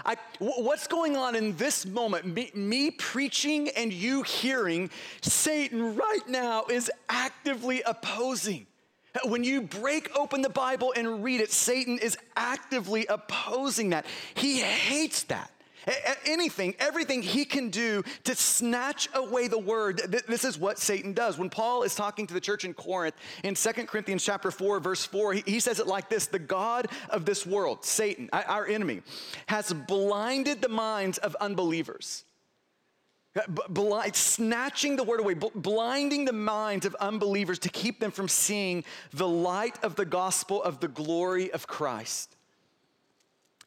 I, 0.04 0.16
what's 0.38 0.86
going 0.86 1.16
on 1.16 1.34
in 1.34 1.56
this 1.56 1.84
moment? 1.84 2.24
Me, 2.26 2.50
me, 2.54 2.90
preaching 2.90 3.68
and 3.70 3.92
you 3.92 4.22
hearing, 4.22 4.90
Satan 5.20 5.96
right 5.96 6.26
now 6.28 6.64
is 6.70 6.90
actively 7.08 7.82
opposing. 7.82 8.66
When 9.24 9.42
you 9.42 9.62
break 9.62 10.16
open 10.16 10.42
the 10.42 10.48
Bible 10.48 10.94
and 10.96 11.24
read 11.24 11.40
it, 11.40 11.50
Satan 11.50 11.98
is 11.98 12.16
actively 12.36 13.06
opposing 13.06 13.90
that. 13.90 14.06
He 14.34 14.60
hates 14.60 15.24
that 15.24 15.50
anything, 16.24 16.74
everything 16.78 17.22
he 17.22 17.44
can 17.44 17.70
do 17.70 18.02
to 18.24 18.34
snatch 18.34 19.08
away 19.14 19.48
the 19.48 19.58
word. 19.58 19.98
This 20.26 20.44
is 20.44 20.58
what 20.58 20.78
Satan 20.78 21.12
does. 21.12 21.38
When 21.38 21.50
Paul 21.50 21.82
is 21.82 21.94
talking 21.94 22.26
to 22.26 22.34
the 22.34 22.40
church 22.40 22.64
in 22.64 22.74
Corinth 22.74 23.14
in 23.44 23.54
2 23.54 23.72
Corinthians 23.86 24.24
chapter 24.24 24.50
4, 24.50 24.80
verse 24.80 25.04
4, 25.04 25.34
he 25.34 25.60
says 25.60 25.80
it 25.80 25.86
like 25.86 26.08
this 26.08 26.26
The 26.26 26.38
God 26.38 26.88
of 27.08 27.24
this 27.24 27.46
world, 27.46 27.84
Satan, 27.84 28.28
our 28.32 28.66
enemy, 28.66 29.02
has 29.46 29.72
blinded 29.72 30.62
the 30.62 30.68
minds 30.68 31.18
of 31.18 31.36
unbelievers. 31.40 32.24
Uh, 33.36 33.42
blind, 33.68 34.16
snatching 34.16 34.96
the 34.96 35.04
word 35.04 35.20
away, 35.20 35.34
blinding 35.34 36.24
the 36.24 36.32
minds 36.32 36.84
of 36.84 36.96
unbelievers 36.96 37.60
to 37.60 37.68
keep 37.68 38.00
them 38.00 38.10
from 38.10 38.26
seeing 38.26 38.82
the 39.12 39.28
light 39.28 39.78
of 39.84 39.94
the 39.94 40.04
gospel 40.04 40.60
of 40.60 40.80
the 40.80 40.88
glory 40.88 41.52
of 41.52 41.68
Christ. 41.68 42.36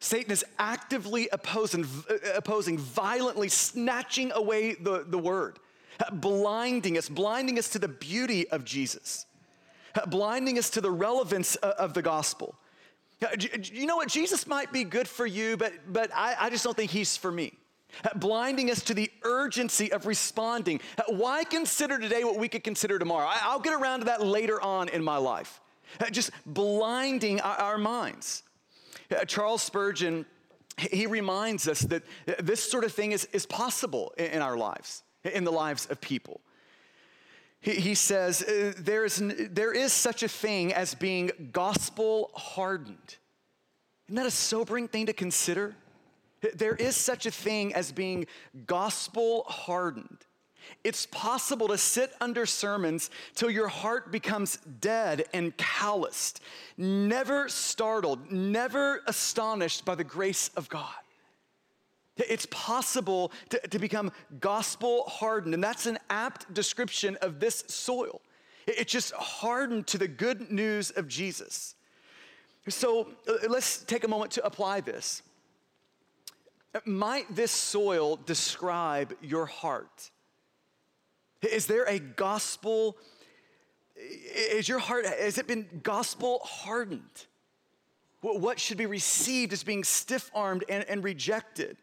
Satan 0.04 0.34
is 0.34 0.44
actively 0.60 1.30
opposing, 1.32 1.86
uh, 2.10 2.16
opposing 2.36 2.78
violently 2.78 3.48
snatching 3.48 4.34
away 4.34 4.74
the, 4.74 5.06
the 5.08 5.18
word, 5.18 5.60
blinding 6.12 6.98
us, 6.98 7.08
blinding 7.08 7.58
us 7.58 7.70
to 7.70 7.80
the 7.80 7.88
beauty 7.88 8.46
of 8.50 8.66
Jesus, 8.66 9.26
blinding 10.08 10.58
us 10.58 10.70
to 10.72 10.82
the 10.82 10.92
relevance 10.92 11.56
uh, 11.64 11.72
of 11.80 11.94
the 11.94 12.02
gospel. 12.02 12.54
Uh, 13.22 13.28
you 13.40 13.86
know 13.86 13.96
what? 13.96 14.10
Jesus 14.10 14.46
might 14.46 14.74
be 14.74 14.84
good 14.84 15.08
for 15.08 15.26
you, 15.26 15.56
but, 15.56 15.72
but 15.88 16.12
I, 16.14 16.36
I 16.38 16.50
just 16.50 16.66
don't 16.66 16.76
think 16.76 16.92
he's 16.92 17.16
for 17.16 17.32
me 17.32 17.54
uh, 18.04 18.10
blinding 18.18 18.70
us 18.72 18.84
to 18.84 18.94
the 18.94 19.10
urgency 19.22 19.90
of 19.94 20.06
responding. 20.06 20.82
Why 21.08 21.46
consider 21.46 21.98
today 21.98 22.26
what 22.26 22.38
we 22.38 22.50
could 22.50 22.66
consider 22.66 23.00
tomorrow? 23.00 23.30
I'll 23.32 23.62
get 23.62 23.74
around 23.74 24.00
to 24.00 24.06
that 24.08 24.22
later 24.22 24.62
on 24.62 24.90
in 24.90 25.02
my 25.02 25.16
life. 25.16 25.62
Just 26.12 26.32
blinding 26.46 27.40
our 27.40 27.78
minds. 27.78 28.44
Uh, 29.14 29.26
Charles 29.26 29.62
Spurgeon, 29.62 30.26
he 30.78 31.06
reminds 31.06 31.68
us 31.68 31.82
that 31.82 32.04
this 32.40 32.64
sort 32.64 32.84
of 32.84 32.92
thing 32.92 33.12
is, 33.12 33.26
is 33.32 33.46
possible 33.46 34.14
in 34.18 34.42
our 34.42 34.58
lives, 34.58 35.04
in 35.24 35.44
the 35.44 35.52
lives 35.52 35.86
of 35.88 36.02
people. 36.02 36.42
He, 37.60 37.76
he 37.76 37.96
says, 37.96 38.42
uh, 38.42 38.74
there 38.78 39.06
is, 39.06 39.22
there 39.52 39.72
is 39.72 39.94
such 39.94 40.24
a 40.24 40.28
thing 40.28 40.74
as 40.74 40.96
being 40.96 41.32
gospel 41.52 42.32
hardened. 42.34 43.18
Isn't 44.08 44.16
that 44.16 44.26
a 44.26 44.32
sobering 44.32 44.88
thing 44.88 45.06
to 45.06 45.14
consider? 45.14 45.76
There 46.56 46.76
is 46.76 46.96
such 46.96 47.26
a 47.26 47.32
thing 47.32 47.74
as 47.74 47.92
being 47.92 48.26
gospel 48.66 49.44
hardened. 49.48 50.26
It's 50.84 51.06
possible 51.06 51.68
to 51.70 51.78
sit 51.78 52.14
under 52.20 52.46
sermons 52.46 53.10
till 53.36 53.50
your 53.50 53.68
heart 53.68 54.12
becomes 54.12 54.58
dead 54.82 55.26
and 55.34 55.56
calloused, 55.58 56.42
never 56.78 57.48
startled, 57.50 58.32
never 58.32 59.02
astonished 59.08 59.86
by 59.86 59.96
the 59.96 60.04
grace 60.04 60.50
of 60.56 60.68
God. 60.70 60.94
It's 62.18 62.46
possible 62.52 63.32
to, 63.50 63.60
to 63.60 63.80
become 63.80 64.12
gospel 64.40 65.06
hardened, 65.08 65.54
and 65.54 65.64
that's 65.64 65.86
an 65.86 65.98
apt 66.10 66.54
description 66.54 67.18
of 67.22 67.40
this 67.40 67.64
soil. 67.68 68.22
It's 68.68 68.92
just 68.92 69.14
hardened 69.14 69.88
to 69.88 69.98
the 69.98 70.08
good 70.08 70.52
news 70.52 70.92
of 70.92 71.08
Jesus. 71.08 71.76
So 72.70 73.10
uh, 73.28 73.48
let's 73.50 73.84
take 73.84 74.04
a 74.04 74.08
moment 74.08 74.32
to 74.34 74.46
apply 74.46 74.82
this. 74.82 75.22
Might 76.86 77.34
this 77.36 77.52
soil 77.52 78.16
describe 78.16 79.14
your 79.22 79.46
heart? 79.46 80.12
Is 81.44 81.66
there 81.66 81.84
a 81.86 82.00
gospel? 82.00 82.98
Is 83.96 84.68
your 84.68 84.80
heart, 84.80 85.06
has 85.06 85.38
it 85.38 85.48
been 85.48 85.68
gospel 85.84 86.40
hardened? 86.44 87.26
What 88.22 88.60
should 88.60 88.78
be 88.78 88.86
received 88.86 89.52
is 89.52 89.64
being 89.64 89.84
stiff 89.84 90.32
armed 90.34 90.64
and, 90.70 90.86
and 90.86 91.04
rejected. 91.04 91.76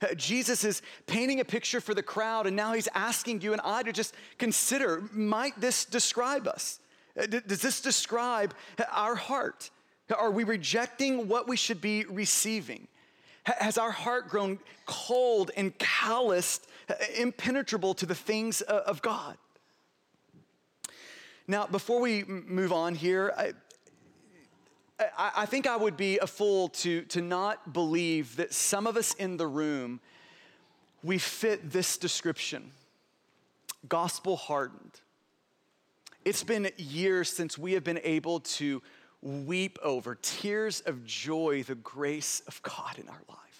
Uh, 0.00 0.14
Jesus 0.14 0.64
is 0.64 0.82
painting 1.06 1.40
a 1.40 1.44
picture 1.44 1.80
for 1.80 1.94
the 1.94 2.02
crowd, 2.02 2.46
and 2.46 2.54
now 2.54 2.72
he's 2.72 2.88
asking 2.94 3.40
you 3.40 3.52
and 3.52 3.60
I 3.64 3.82
to 3.82 3.92
just 3.92 4.14
consider 4.38 5.02
might 5.12 5.60
this 5.60 5.84
describe 5.84 6.46
us? 6.46 6.78
Uh, 7.18 7.26
does 7.26 7.60
this 7.60 7.80
describe 7.80 8.54
our 8.92 9.14
heart? 9.14 9.70
Are 10.16 10.30
we 10.30 10.44
rejecting 10.44 11.28
what 11.28 11.48
we 11.48 11.56
should 11.56 11.80
be 11.80 12.04
receiving? 12.04 12.86
Has 13.44 13.78
our 13.78 13.90
heart 13.90 14.28
grown 14.28 14.58
cold 14.86 15.50
and 15.56 15.76
calloused, 15.78 16.66
impenetrable 17.16 17.94
to 17.94 18.06
the 18.06 18.14
things 18.14 18.62
uh, 18.62 18.82
of 18.86 19.02
God? 19.02 19.36
Now, 21.46 21.66
before 21.66 22.00
we 22.00 22.24
move 22.24 22.72
on 22.72 22.94
here, 22.94 23.32
I, 23.36 23.52
I, 25.18 25.46
think 25.46 25.66
I 25.66 25.76
would 25.76 25.96
be 25.96 26.18
a 26.18 26.26
fool 26.26 26.68
to, 26.68 27.02
to 27.02 27.20
not 27.20 27.72
believe 27.72 28.36
that 28.36 28.54
some 28.54 28.86
of 28.86 28.96
us 28.96 29.12
in 29.14 29.36
the 29.36 29.46
room, 29.46 30.00
we 31.02 31.18
fit 31.18 31.70
this 31.70 31.98
description 31.98 32.70
gospel 33.88 34.36
hardened. 34.36 35.00
It's 36.24 36.42
been 36.42 36.70
years 36.78 37.28
since 37.28 37.58
we 37.58 37.74
have 37.74 37.84
been 37.84 38.00
able 38.02 38.40
to 38.40 38.82
weep 39.20 39.78
over 39.82 40.14
tears 40.14 40.80
of 40.82 41.04
joy, 41.04 41.62
the 41.64 41.74
grace 41.74 42.42
of 42.46 42.62
God 42.62 42.98
in 42.98 43.08
our 43.08 43.20
life. 43.28 43.53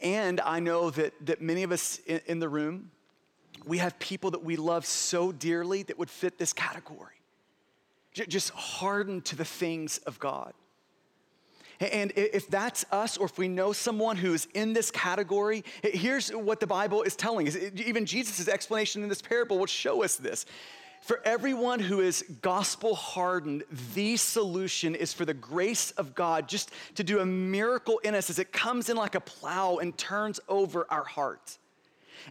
And 0.00 0.40
I 0.40 0.60
know 0.60 0.90
that, 0.90 1.14
that 1.26 1.42
many 1.42 1.62
of 1.62 1.72
us 1.72 2.00
in, 2.06 2.20
in 2.26 2.38
the 2.38 2.48
room, 2.48 2.90
we 3.66 3.78
have 3.78 3.98
people 3.98 4.30
that 4.32 4.42
we 4.42 4.56
love 4.56 4.86
so 4.86 5.32
dearly 5.32 5.82
that 5.84 5.98
would 5.98 6.10
fit 6.10 6.38
this 6.38 6.52
category. 6.52 7.14
Just 8.12 8.50
hardened 8.50 9.24
to 9.26 9.36
the 9.36 9.44
things 9.44 9.98
of 9.98 10.18
God. 10.18 10.52
And 11.80 12.12
if 12.14 12.48
that's 12.48 12.84
us, 12.92 13.16
or 13.16 13.24
if 13.24 13.38
we 13.38 13.48
know 13.48 13.72
someone 13.72 14.16
who's 14.16 14.46
in 14.52 14.74
this 14.74 14.90
category, 14.90 15.64
here's 15.82 16.28
what 16.28 16.60
the 16.60 16.66
Bible 16.66 17.02
is 17.02 17.16
telling 17.16 17.48
us. 17.48 17.56
Even 17.56 18.04
Jesus' 18.04 18.48
explanation 18.48 19.02
in 19.02 19.08
this 19.08 19.22
parable 19.22 19.58
will 19.58 19.66
show 19.66 20.02
us 20.02 20.16
this. 20.16 20.44
For 21.00 21.20
everyone 21.24 21.80
who 21.80 22.00
is 22.00 22.24
gospel 22.42 22.94
hardened, 22.94 23.64
the 23.94 24.16
solution 24.16 24.94
is 24.94 25.12
for 25.12 25.24
the 25.24 25.34
grace 25.34 25.92
of 25.92 26.14
God 26.14 26.46
just 26.46 26.70
to 26.96 27.04
do 27.04 27.20
a 27.20 27.26
miracle 27.26 27.98
in 28.04 28.14
us 28.14 28.28
as 28.30 28.38
it 28.38 28.52
comes 28.52 28.90
in 28.90 28.96
like 28.96 29.14
a 29.14 29.20
plow 29.20 29.78
and 29.78 29.96
turns 29.96 30.40
over 30.48 30.86
our 30.90 31.04
hearts. 31.04 31.58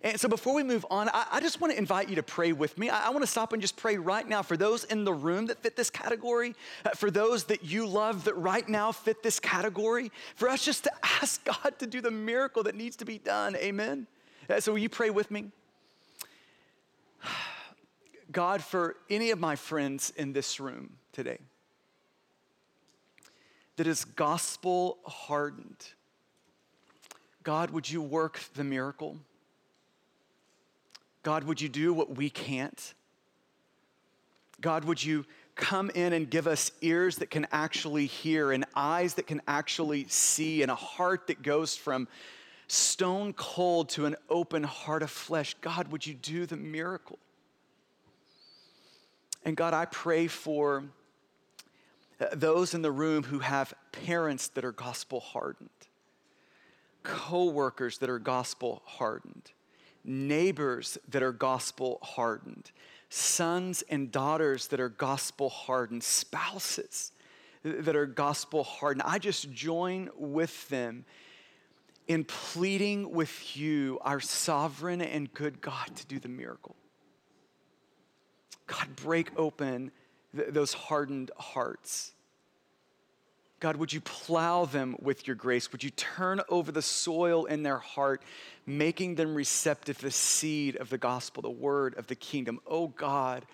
And 0.03 0.19
so 0.19 0.29
before 0.29 0.53
we 0.53 0.63
move 0.63 0.85
on, 0.89 1.09
I, 1.09 1.25
I 1.31 1.39
just 1.39 1.59
want 1.59 1.73
to 1.73 1.79
invite 1.79 2.09
you 2.09 2.15
to 2.15 2.23
pray 2.23 2.51
with 2.51 2.77
me. 2.77 2.89
I, 2.89 3.07
I, 3.07 3.09
want 3.09 3.21
to 3.21 3.27
stop 3.27 3.53
and 3.53 3.61
just 3.61 3.75
pray 3.75 3.97
right 3.97 4.27
now 4.27 4.43
for 4.43 4.55
those 4.55 4.83
in 4.83 5.03
the 5.03 5.13
room 5.13 5.47
that 5.47 5.57
fit 5.57 5.75
this 5.75 5.89
category, 5.89 6.55
uh, 6.85 6.91
for 6.91 7.09
those 7.09 7.45
that 7.45 7.63
you 7.63 7.87
love 7.87 8.25
that 8.25 8.35
right 8.35 8.67
now 8.69 8.91
fit 8.91 9.23
this 9.23 9.39
category, 9.39 10.11
for 10.35 10.47
us 10.47 10.63
just 10.63 10.83
to 10.83 10.91
ask 11.03 11.43
God 11.63 11.79
to 11.79 11.87
do 11.87 12.01
the 12.01 12.11
miracle 12.11 12.63
that 12.63 12.75
needs 12.75 12.95
to 12.97 13.05
be 13.05 13.17
done. 13.17 13.55
Amen. 13.55 14.07
Uh, 14.49 14.59
so 14.59 14.71
will 14.71 14.79
you 14.79 14.89
pray 14.89 15.09
with 15.09 15.31
me? 15.31 15.45
God, 18.31 18.63
for 18.63 18.95
any 19.09 19.31
of 19.31 19.39
my 19.39 19.55
friends 19.55 20.13
in 20.15 20.33
this 20.33 20.59
room 20.59 20.97
today 21.11 21.39
that 23.77 23.87
is 23.87 24.05
gospel 24.05 24.99
hardened, 25.05 25.93
God, 27.43 27.71
would 27.71 27.89
you 27.89 28.01
work 28.01 28.39
the 28.55 28.63
miracle? 28.63 29.17
God, 31.23 31.43
would 31.45 31.59
you 31.59 31.69
do 31.69 31.93
what 31.93 32.15
we 32.15 32.29
can't? 32.29 32.93
God, 34.61 34.85
would 34.85 35.03
you 35.03 35.25
come 35.55 35.89
in 35.89 36.13
and 36.13 36.29
give 36.29 36.47
us 36.47 36.71
ears 36.81 37.17
that 37.17 37.29
can 37.29 37.47
actually 37.51 38.05
hear, 38.05 38.51
and 38.51 38.65
eyes 38.75 39.15
that 39.15 39.27
can 39.27 39.41
actually 39.47 40.05
see, 40.07 40.61
and 40.61 40.71
a 40.71 40.75
heart 40.75 41.27
that 41.27 41.41
goes 41.41 41.75
from 41.75 42.07
stone 42.67 43.33
cold 43.33 43.89
to 43.89 44.05
an 44.05 44.15
open 44.29 44.63
heart 44.63 45.03
of 45.03 45.09
flesh? 45.09 45.55
God, 45.61 45.89
would 45.91 46.05
you 46.05 46.13
do 46.13 46.45
the 46.45 46.57
miracle? 46.57 47.19
And 49.43 49.55
God, 49.55 49.73
I 49.73 49.85
pray 49.85 50.27
for 50.27 50.83
uh, 52.19 52.27
those 52.33 52.73
in 52.73 52.81
the 52.81 52.91
room 52.91 53.23
who 53.23 53.39
have 53.39 53.73
parents 53.91 54.49
that 54.49 54.65
are 54.65 54.71
gospel 54.71 55.19
hardened, 55.19 55.69
co-workers 57.03 57.99
that 57.99 58.09
are 58.09 58.19
gospel 58.19 58.81
hardened 58.85 59.51
neighbors 60.03 60.97
that 61.09 61.23
are 61.23 61.31
gospel 61.31 61.99
hardened, 62.01 62.71
sons 63.09 63.83
and 63.89 64.11
daughters 64.11 64.67
that 64.67 64.79
are 64.79 64.89
gospel 64.89 65.49
hardened, 65.49 66.03
spouses 66.03 67.11
that 67.63 67.95
are 67.95 68.05
gospel 68.05 68.63
hardened. 68.63 69.03
I 69.05 69.19
just 69.19 69.51
join 69.51 70.09
with 70.15 70.67
them 70.69 71.05
in 72.07 72.23
pleading 72.23 73.11
with 73.11 73.55
you, 73.55 73.99
our 74.01 74.19
sovereign 74.19 75.01
and 75.01 75.31
good 75.33 75.61
God, 75.61 75.95
to 75.95 76.07
do 76.07 76.19
the 76.19 76.29
miracle. 76.29 76.75
God, 78.69 78.95
break 78.95 79.31
open 79.37 79.91
th- 80.35 80.49
those 80.49 80.73
hardened 80.73 81.31
hearts. 81.37 82.13
God, 83.59 83.75
would 83.75 83.91
you 83.91 83.99
plow 84.01 84.65
them 84.65 84.95
with 85.01 85.27
your 85.27 85.35
grace? 85.35 85.71
Would 85.71 85.83
you 85.83 85.89
turn 85.89 86.39
over 86.47 86.71
the 86.71 86.81
soil 86.81 87.45
in 87.45 87.63
their 87.63 87.77
heart, 87.77 88.21
making 88.65 89.15
them 89.15 89.35
receptive 89.35 89.97
to 89.97 90.05
the 90.05 90.11
seed 90.11 90.77
of 90.77 90.89
the 90.89 90.97
gospel, 90.97 91.41
the 91.41 91.49
word 91.49 91.97
of 91.97 92.07
the 92.07 92.15
kingdom? 92.15 92.61
Oh 92.65 92.87
God, 92.87 93.45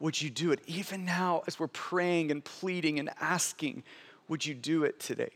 would 0.00 0.20
you 0.20 0.28
do 0.28 0.52
it 0.52 0.60
even 0.66 1.04
now 1.04 1.42
as 1.46 1.58
we're 1.58 1.68
praying 1.68 2.30
and 2.30 2.44
pleading 2.44 2.98
and 2.98 3.10
asking? 3.20 3.84
Would 4.28 4.44
you 4.44 4.54
do 4.54 4.84
it 4.84 5.00
today? 5.00 5.30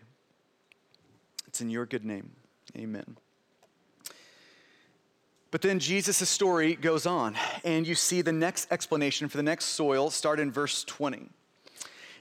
It's 1.47 1.61
in 1.61 1.71
your 1.71 1.87
good 1.87 2.05
name. 2.05 2.31
Amen. 2.77 3.17
But 5.53 5.61
then 5.61 5.79
Jesus' 5.79 6.31
story 6.31 6.75
goes 6.75 7.05
on, 7.05 7.37
and 7.63 7.87
you 7.87 7.95
see 7.95 8.23
the 8.23 8.33
next 8.33 8.73
explanation 8.73 9.29
for 9.29 9.37
the 9.37 9.43
next 9.43 9.67
soil 9.67 10.09
start 10.11 10.41
in 10.41 10.51
verse 10.51 10.83
20. 10.85 11.29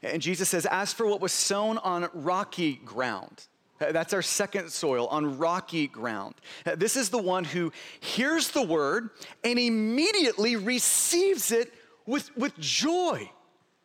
And 0.04 0.22
Jesus 0.22 0.50
says, 0.50 0.67
As 0.70 0.91
for 0.91 1.08
what 1.08 1.22
was 1.22 1.32
sown 1.32 1.78
on 1.78 2.10
rocky 2.13 2.76
ground, 2.84 3.48
that's 3.80 4.13
our 4.13 4.22
second 4.22 4.70
soil, 4.70 5.08
on 5.08 5.38
rocky 5.38 5.88
ground. 5.88 6.36
This 6.76 6.98
is 6.98 7.10
the 7.10 7.22
one 7.22 7.46
who 7.46 7.72
hears 8.02 8.50
the 8.50 8.63
word 8.63 9.12
and 9.46 9.58
immediately 9.58 10.58
receives 10.58 11.54
it 11.54 11.74
with, 12.06 12.36
with 12.36 12.58
joy. 12.60 13.32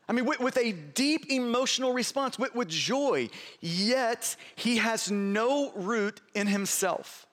I 0.09 0.13
mean, 0.13 0.25
with, 0.25 0.41
with 0.41 0.57
a 0.57 0.73
deep 0.73 1.31
emotional 1.31 1.93
response, 1.93 2.37
with, 2.37 2.53
with 2.55 2.69
joy. 2.69 3.29
Yet 3.61 4.35
he 4.57 4.79
has 4.79 5.09
no 5.09 5.71
root 5.77 6.21
in 6.35 6.49
himself, 6.49 7.26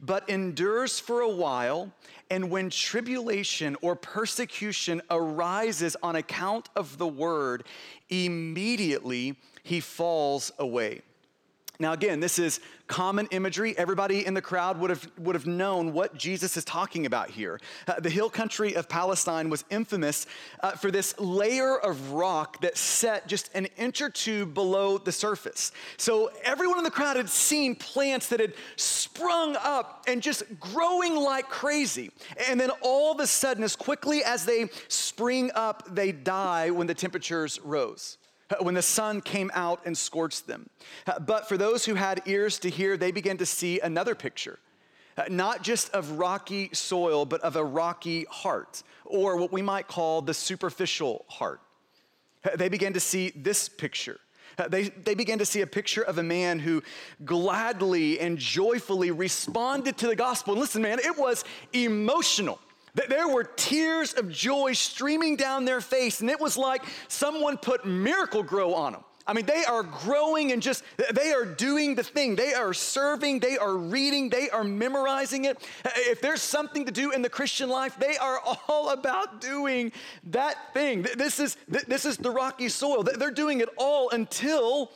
but 0.00 0.28
endures 0.28 1.00
for 1.00 1.20
a 1.20 1.28
while. 1.28 1.92
And 2.30 2.50
when 2.50 2.70
tribulation 2.70 3.76
or 3.80 3.96
persecution 3.96 5.02
arises 5.10 5.96
on 6.02 6.16
account 6.16 6.68
of 6.76 6.98
the 6.98 7.06
word, 7.06 7.64
immediately 8.10 9.36
he 9.62 9.80
falls 9.80 10.52
away. 10.58 11.02
Now, 11.80 11.92
again, 11.92 12.18
this 12.18 12.40
is 12.40 12.58
common 12.88 13.28
imagery. 13.30 13.76
Everybody 13.78 14.26
in 14.26 14.34
the 14.34 14.42
crowd 14.42 14.80
would 14.80 14.90
have, 14.90 15.08
would 15.16 15.36
have 15.36 15.46
known 15.46 15.92
what 15.92 16.16
Jesus 16.16 16.56
is 16.56 16.64
talking 16.64 17.06
about 17.06 17.30
here. 17.30 17.60
Uh, 17.86 18.00
the 18.00 18.10
hill 18.10 18.28
country 18.28 18.74
of 18.74 18.88
Palestine 18.88 19.48
was 19.48 19.64
infamous 19.70 20.26
uh, 20.60 20.72
for 20.72 20.90
this 20.90 21.16
layer 21.20 21.78
of 21.78 22.10
rock 22.10 22.60
that 22.62 22.76
set 22.76 23.28
just 23.28 23.50
an 23.54 23.66
inch 23.76 24.00
or 24.00 24.10
two 24.10 24.44
below 24.44 24.98
the 24.98 25.12
surface. 25.12 25.70
So 25.98 26.32
everyone 26.42 26.78
in 26.78 26.84
the 26.84 26.90
crowd 26.90 27.16
had 27.16 27.28
seen 27.28 27.76
plants 27.76 28.28
that 28.30 28.40
had 28.40 28.54
sprung 28.74 29.54
up 29.54 30.02
and 30.08 30.20
just 30.20 30.42
growing 30.58 31.14
like 31.14 31.48
crazy. 31.48 32.10
And 32.48 32.60
then 32.60 32.70
all 32.80 33.12
of 33.12 33.20
a 33.20 33.26
sudden, 33.28 33.62
as 33.62 33.76
quickly 33.76 34.24
as 34.24 34.44
they 34.44 34.68
spring 34.88 35.52
up, 35.54 35.94
they 35.94 36.10
die 36.10 36.70
when 36.70 36.88
the 36.88 36.94
temperatures 36.94 37.60
rose 37.62 38.17
Uh, 38.50 38.56
when 38.64 38.74
the 38.74 38.82
sun 38.82 39.20
came 39.20 39.50
out 39.52 39.80
and 39.84 39.96
scorched 39.96 40.46
them. 40.46 40.70
Uh, 41.06 41.18
but 41.18 41.46
for 41.48 41.58
those 41.58 41.84
who 41.84 41.94
had 41.94 42.22
ears 42.24 42.58
to 42.58 42.70
hear, 42.70 42.96
they 42.96 43.10
began 43.10 43.36
to 43.36 43.44
see 43.44 43.78
another 43.80 44.14
picture, 44.14 44.58
uh, 45.18 45.24
not 45.28 45.62
just 45.62 45.90
of 45.90 46.12
rocky 46.12 46.70
soil, 46.72 47.26
but 47.26 47.42
of 47.42 47.56
a 47.56 47.64
rocky 47.64 48.24
heart, 48.30 48.82
or 49.04 49.36
what 49.36 49.52
we 49.52 49.60
might 49.60 49.86
call 49.86 50.22
the 50.22 50.32
superficial 50.32 51.26
heart. 51.28 51.60
They 52.56 52.70
began 52.70 52.94
to 52.94 53.00
see 53.00 53.32
this 53.36 53.68
picture. 53.68 54.18
They, 54.68 54.84
they 54.84 55.14
began 55.14 55.38
to 55.38 55.44
see 55.44 55.60
a 55.60 55.66
picture 55.66 56.02
of 56.02 56.18
a 56.18 56.22
man 56.22 56.58
who 56.58 56.82
gladly 57.24 58.18
and 58.18 58.38
joyfully 58.38 59.10
responded 59.10 59.98
to 59.98 60.06
the 60.06 60.16
gospel. 60.16 60.54
And 60.54 60.60
listen, 60.60 60.82
man, 60.82 60.98
it 61.00 61.16
was 61.18 61.44
emotional. 61.72 62.58
There 62.94 63.28
were 63.28 63.44
tears 63.44 64.14
of 64.14 64.30
joy 64.30 64.72
streaming 64.72 65.36
down 65.36 65.64
their 65.64 65.80
face, 65.80 66.20
and 66.20 66.30
it 66.30 66.40
was 66.40 66.56
like 66.56 66.82
someone 67.08 67.56
put 67.56 67.84
Miracle-Gro 67.84 68.74
on 68.74 68.92
them. 68.92 69.04
I 69.26 69.34
mean, 69.34 69.44
they 69.44 69.62
are 69.66 69.82
growing 69.82 70.52
and 70.52 70.62
just, 70.62 70.82
they 71.12 71.32
are 71.32 71.44
doing 71.44 71.94
the 71.94 72.02
thing. 72.02 72.34
They 72.34 72.54
are 72.54 72.72
serving, 72.72 73.40
they 73.40 73.58
are 73.58 73.76
reading, 73.76 74.30
they 74.30 74.48
are 74.48 74.64
memorizing 74.64 75.44
it. 75.44 75.58
Uh, 75.84 75.90
if 75.96 76.22
there's 76.22 76.40
something 76.40 76.86
to 76.86 76.90
do 76.90 77.10
in 77.10 77.20
the 77.20 77.28
Christian 77.28 77.68
life, 77.68 77.94
they 77.98 78.16
are 78.16 78.40
all 78.68 78.88
about 78.88 79.42
doing 79.42 79.92
that 80.30 80.72
thing. 80.72 81.02
This 81.02 81.40
is, 81.40 81.58
this 81.68 82.06
is 82.06 82.16
the 82.16 82.30
rocky 82.30 82.70
soil. 82.70 83.02
They're 83.02 83.30
doing 83.30 83.60
it 83.60 83.68
all 83.76 84.08
until 84.08 84.92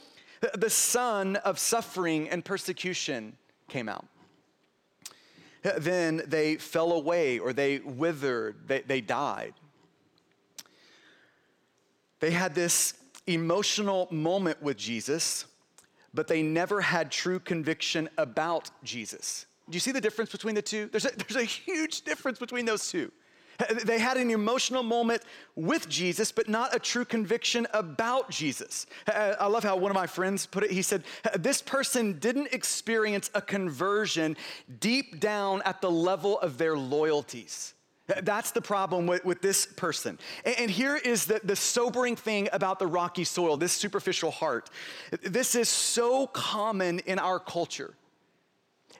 the 0.55 0.71
sun 0.71 1.37
of 1.37 1.59
suffering 1.59 2.31
and 2.31 2.43
persecution 2.43 3.37
came 3.69 3.87
out 3.87 4.07
then 5.79 6.23
they 6.27 6.57
fell 6.57 6.93
away 6.93 7.39
or 7.39 7.53
they 7.53 7.79
withered, 7.79 8.57
they, 8.67 8.81
they 8.83 9.01
died. 9.01 9.55
They 12.21 12.31
had 12.31 12.55
this 12.55 12.95
emotional 13.27 14.09
moment 14.11 14.63
with 14.63 14.77
Jesus, 14.77 15.47
but 16.15 16.29
they 16.29 16.43
never 16.43 16.81
had 16.81 17.11
true 17.11 17.39
conviction 17.39 18.09
about 18.19 18.71
Jesus. 18.85 19.47
Do 19.69 19.77
you 19.77 19.81
see 19.81 19.93
the 19.93 20.01
difference 20.01 20.31
between 20.31 20.55
the 20.55 20.63
two? 20.63 20.89
There's 20.89 21.05
a, 21.05 21.11
there's 21.17 21.37
a 21.37 21.45
huge 21.45 22.03
difference 22.03 22.39
between 22.39 22.65
those 22.65 22.89
two. 22.91 23.11
They 23.85 23.99
had 23.99 24.17
an 24.17 24.31
emotional 24.31 24.83
moment 24.83 25.23
with 25.55 25.89
Jesus, 25.89 26.33
but 26.33 26.49
not 26.49 26.75
a 26.75 26.79
true 26.79 27.05
conviction 27.05 27.67
about 27.73 28.31
Jesus. 28.31 28.87
I 29.07 29.47
love 29.47 29.63
how 29.63 29.77
one 29.77 29.91
of 29.91 29.95
my 29.95 30.07
friends 30.07 30.47
put 30.47 30.65
it. 30.65 30.71
He 30.71 30.83
said, 30.83 31.05
This 31.39 31.63
person 31.63 32.19
didn't 32.19 32.53
experience 32.53 33.31
a 33.35 33.41
conversion 33.41 34.37
deep 34.81 35.21
down 35.21 35.63
at 35.65 35.81
the 35.81 35.91
level 35.91 36.39
of 36.41 36.59
their 36.59 36.77
loyalties. 36.77 37.75
That's 38.23 38.51
the 38.51 38.61
problem 38.61 39.07
with, 39.07 39.25
with 39.25 39.43
this 39.43 39.65
person. 39.65 40.19
And, 40.45 40.57
and 40.59 40.71
here 40.71 40.97
is 40.97 41.25
the, 41.27 41.41
the 41.45 41.57
sobering 41.57 42.17
thing 42.17 42.49
about 42.53 42.79
the 42.79 42.87
rocky 42.87 43.25
soil, 43.25 43.57
this 43.57 43.73
superficial 43.73 44.31
heart. 44.31 44.71
This 45.23 45.55
is 45.55 45.69
so 45.69 46.27
common 46.27 46.99
in 47.01 47.19
our 47.19 47.39
culture. 47.39 47.95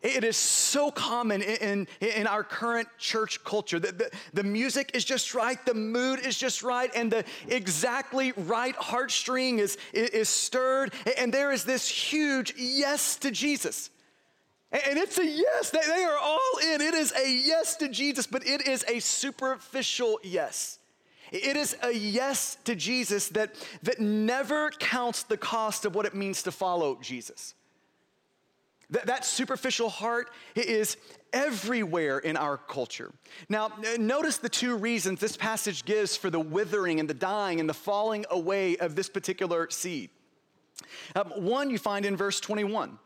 It 0.03 0.25
is 0.25 0.37
so 0.37 0.91
common 0.91 1.43
in, 1.43 1.87
in, 2.01 2.09
in 2.09 2.27
our 2.27 2.43
current 2.43 2.89
church 2.99 3.43
culture. 3.45 3.79
The, 3.79 3.93
the, 3.93 4.11
the, 4.35 4.43
music 4.43 4.91
is 4.95 5.05
just 5.05 5.33
right, 5.33 5.65
the 5.65 5.75
mood 5.75 6.19
is 6.27 6.37
just 6.37 6.65
right, 6.65 6.91
and 6.95 7.11
the 7.11 7.25
exactly 7.47 8.33
right 8.33 8.75
heartstring 8.77 9.59
is, 9.59 9.79
is 9.93 10.29
stirred, 10.29 10.93
and 11.17 11.33
there 11.33 11.53
is 11.53 11.65
this 11.65 11.89
huge 11.89 12.55
yes 12.57 13.17
to 13.17 13.31
Jesus. 13.31 13.91
And 14.73 14.99
it's 14.99 15.19
a 15.19 15.27
yes, 15.27 15.71
they, 15.71 15.87
they 15.87 16.03
are 16.03 16.19
all 16.19 16.59
in. 16.73 16.81
It 16.81 16.95
is 16.95 17.13
a 17.13 17.31
yes 17.31 17.77
to 17.77 17.89
Jesus, 17.89 18.27
but 18.27 18.45
it 18.47 18.67
is 18.67 18.85
a 18.89 18.99
superficial 18.99 20.19
yes. 20.25 20.79
It 21.31 21.57
is 21.57 21.77
a 21.83 21.93
yes 21.93 22.57
to 22.65 22.75
Jesus 22.75 23.29
that, 23.29 23.55
that 23.83 24.01
never 24.01 24.71
counts 24.71 25.23
the 25.23 25.37
cost 25.37 25.85
of 25.85 25.95
what 25.95 26.07
it 26.07 26.15
means 26.15 26.43
to 26.43 26.53
follow 26.53 26.99
Jesus. 27.01 27.55
That, 28.93 29.07
that 29.07 29.25
superficial 29.25 29.89
heart 29.89 30.31
is 30.55 30.97
everywhere 31.33 32.19
in 32.19 32.37
our 32.37 32.59
culture. 32.59 33.11
Now, 33.49 33.73
notice 33.99 34.37
the 34.37 34.51
two 34.51 34.77
reasons 34.77 35.19
this 35.19 35.37
passage 35.37 35.85
gives 35.85 36.15
for 36.15 36.29
the 36.29 36.39
withering 36.39 37.01
and 37.01 37.09
the 37.09 37.15
dying 37.15 37.59
and 37.59 37.69
the 37.69 37.75
falling 37.75 38.27
away 38.31 38.77
of 38.77 38.95
this 38.95 39.09
particular 39.09 39.69
seed. 39.71 40.11
Um, 41.17 41.33
one 41.37 41.71
you 41.71 41.79
find 41.79 42.05
in 42.05 42.17
verse 42.17 42.39
21. 42.39 42.99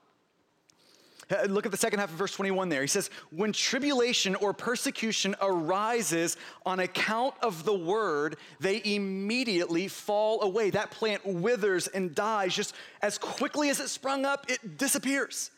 Uh, 1.28 1.42
look 1.48 1.66
at 1.66 1.72
the 1.72 1.78
second 1.78 1.98
half 1.98 2.10
of 2.10 2.16
verse 2.16 2.32
21 2.32 2.68
there. 2.68 2.82
He 2.82 2.86
says, 2.88 3.10
When 3.30 3.52
tribulation 3.52 4.34
or 4.36 4.52
persecution 4.52 5.34
arises 5.40 6.36
on 6.64 6.80
account 6.80 7.34
of 7.42 7.64
the 7.64 7.74
word, 7.74 8.36
they 8.60 8.80
immediately 8.84 9.88
fall 9.88 10.42
away. 10.42 10.70
That 10.70 10.90
plant 10.90 11.24
withers 11.26 11.88
and 11.88 12.14
dies 12.14 12.54
just 12.54 12.74
as 13.02 13.18
quickly 13.18 13.70
as 13.70 13.80
it 13.80 13.88
sprung 13.88 14.24
up, 14.24 14.46
it 14.48 14.78
disappears. 14.78 15.50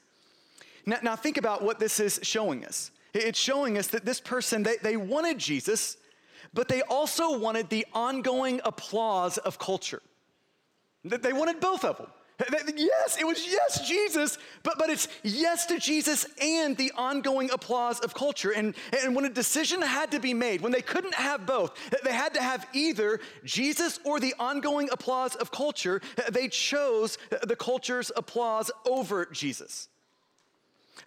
Now, 0.88 0.98
now 1.02 1.16
think 1.16 1.36
about 1.36 1.62
what 1.62 1.78
this 1.78 2.00
is 2.00 2.18
showing 2.22 2.64
us. 2.64 2.90
It's 3.12 3.38
showing 3.38 3.76
us 3.76 3.88
that 3.88 4.06
this 4.06 4.20
person, 4.20 4.62
they, 4.62 4.76
they 4.82 4.96
wanted 4.96 5.36
Jesus, 5.38 5.98
but 6.54 6.68
they 6.68 6.80
also 6.82 7.38
wanted 7.38 7.68
the 7.68 7.86
ongoing 7.92 8.62
applause 8.64 9.36
of 9.36 9.58
culture. 9.58 10.00
That 11.04 11.22
They 11.22 11.34
wanted 11.34 11.60
both 11.60 11.84
of 11.84 11.98
them. 11.98 12.06
Yes, 12.76 13.18
it 13.18 13.26
was 13.26 13.44
yes, 13.46 13.86
Jesus, 13.86 14.38
but, 14.62 14.78
but 14.78 14.88
it's 14.88 15.08
yes 15.24 15.66
to 15.66 15.78
Jesus 15.78 16.24
and 16.40 16.76
the 16.76 16.92
ongoing 16.96 17.50
applause 17.50 18.00
of 18.00 18.14
culture. 18.14 18.52
And, 18.52 18.74
and 19.02 19.14
when 19.14 19.24
a 19.24 19.30
decision 19.30 19.82
had 19.82 20.12
to 20.12 20.20
be 20.20 20.32
made, 20.32 20.60
when 20.60 20.72
they 20.72 20.80
couldn't 20.80 21.14
have 21.14 21.44
both, 21.46 21.72
they 22.04 22.12
had 22.12 22.34
to 22.34 22.42
have 22.42 22.66
either 22.72 23.20
Jesus 23.44 23.98
or 24.04 24.20
the 24.20 24.34
ongoing 24.38 24.88
applause 24.90 25.34
of 25.34 25.50
culture, 25.50 26.00
they 26.30 26.48
chose 26.48 27.18
the 27.42 27.56
culture's 27.56 28.10
applause 28.16 28.70
over 28.86 29.26
Jesus. 29.26 29.88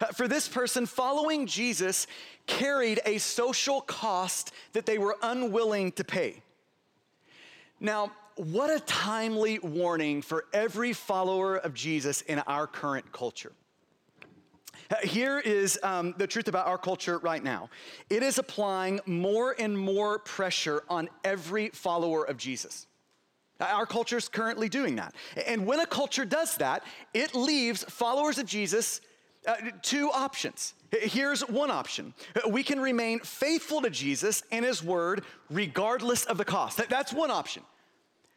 Uh, 0.00 0.06
for 0.06 0.26
this 0.26 0.48
person, 0.48 0.86
following 0.86 1.46
Jesus 1.46 2.06
carried 2.46 3.00
a 3.06 3.18
social 3.18 3.80
cost 3.80 4.52
that 4.72 4.86
they 4.86 4.98
were 4.98 5.16
unwilling 5.22 5.92
to 5.92 6.04
pay. 6.04 6.42
Now, 7.80 8.12
what 8.36 8.70
a 8.70 8.80
timely 8.80 9.58
warning 9.58 10.22
for 10.22 10.46
every 10.52 10.92
follower 10.92 11.56
of 11.56 11.74
Jesus 11.74 12.22
in 12.22 12.38
our 12.40 12.66
current 12.66 13.12
culture. 13.12 13.52
Uh, 14.90 14.96
here 15.04 15.38
is 15.38 15.78
um, 15.82 16.14
the 16.18 16.26
truth 16.26 16.48
about 16.48 16.66
our 16.66 16.78
culture 16.78 17.18
right 17.18 17.42
now 17.42 17.70
it 18.10 18.22
is 18.22 18.38
applying 18.38 19.00
more 19.06 19.54
and 19.58 19.78
more 19.78 20.18
pressure 20.18 20.82
on 20.88 21.08
every 21.24 21.68
follower 21.70 22.24
of 22.24 22.36
Jesus. 22.36 22.86
Our 23.60 23.86
culture 23.86 24.16
is 24.16 24.28
currently 24.28 24.68
doing 24.68 24.96
that. 24.96 25.14
And 25.46 25.66
when 25.66 25.80
a 25.80 25.86
culture 25.86 26.24
does 26.24 26.56
that, 26.56 26.82
it 27.14 27.34
leaves 27.34 27.84
followers 27.84 28.38
of 28.38 28.46
Jesus 28.46 29.00
uh, 29.46 29.54
two 29.82 30.10
options. 30.10 30.74
Here's 30.90 31.40
one 31.42 31.70
option 31.70 32.14
uh, 32.36 32.48
we 32.48 32.62
can 32.62 32.78
remain 32.78 33.20
faithful 33.20 33.80
to 33.82 33.90
Jesus 33.90 34.42
and 34.52 34.64
his 34.64 34.82
word 34.82 35.24
regardless 35.50 36.24
of 36.24 36.38
the 36.38 36.44
cost. 36.44 36.80
That's 36.88 37.12
one 37.12 37.30
option. 37.30 37.62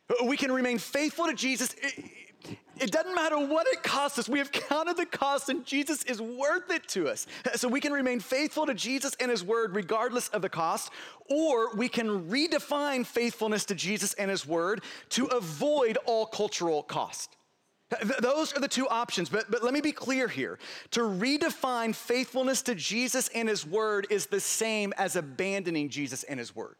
Uh, 0.09 0.25
we 0.25 0.37
can 0.37 0.51
remain 0.51 0.77
faithful 0.77 1.25
to 1.27 1.33
Jesus. 1.33 1.75
It 2.77 2.91
doesn't 2.91 3.15
matter 3.15 3.37
what 3.37 3.67
it 3.67 3.83
costs 3.83 4.19
us. 4.19 4.27
We 4.27 4.39
have 4.39 4.51
counted 4.51 4.97
the 4.97 5.05
cost, 5.05 5.49
and 5.49 5.65
Jesus 5.65 6.03
is 6.03 6.21
worth 6.21 6.69
it 6.69 6.87
to 6.89 7.07
us. 7.07 7.25
Uh, 7.45 7.55
so 7.55 7.67
we 7.67 7.79
can 7.79 7.93
remain 7.93 8.19
faithful 8.19 8.65
to 8.65 8.73
Jesus 8.73 9.15
and 9.19 9.31
His 9.31 9.43
Word 9.43 9.75
regardless 9.75 10.27
of 10.29 10.41
the 10.41 10.49
cost, 10.49 10.91
or 11.29 11.75
we 11.75 11.87
can 11.87 12.29
redefine 12.29 13.05
faithfulness 13.05 13.65
to 13.65 13.75
Jesus 13.75 14.13
and 14.15 14.29
His 14.29 14.45
Word 14.45 14.83
to 15.09 15.25
avoid 15.27 15.97
all 16.05 16.25
cultural 16.25 16.83
cost. 16.83 17.35
Those 18.19 18.51
are 18.53 18.59
the 18.59 18.67
two 18.67 18.87
options, 18.87 19.29
but, 19.29 19.49
but 19.51 19.63
let 19.63 19.73
me 19.73 19.81
be 19.81 19.91
clear 19.91 20.27
here. 20.27 20.57
To 20.91 21.01
redefine 21.01 21.93
faithfulness 21.93 22.63
to 22.63 22.75
Jesus 22.75 23.29
and 23.35 23.47
His 23.47 23.65
Word 23.65 24.07
is 24.09 24.25
the 24.25 24.39
same 24.39 24.91
as 24.97 25.15
abandoning 25.15 25.89
Jesus 25.89 26.23
and 26.23 26.39
His 26.39 26.55
Word. 26.55 26.75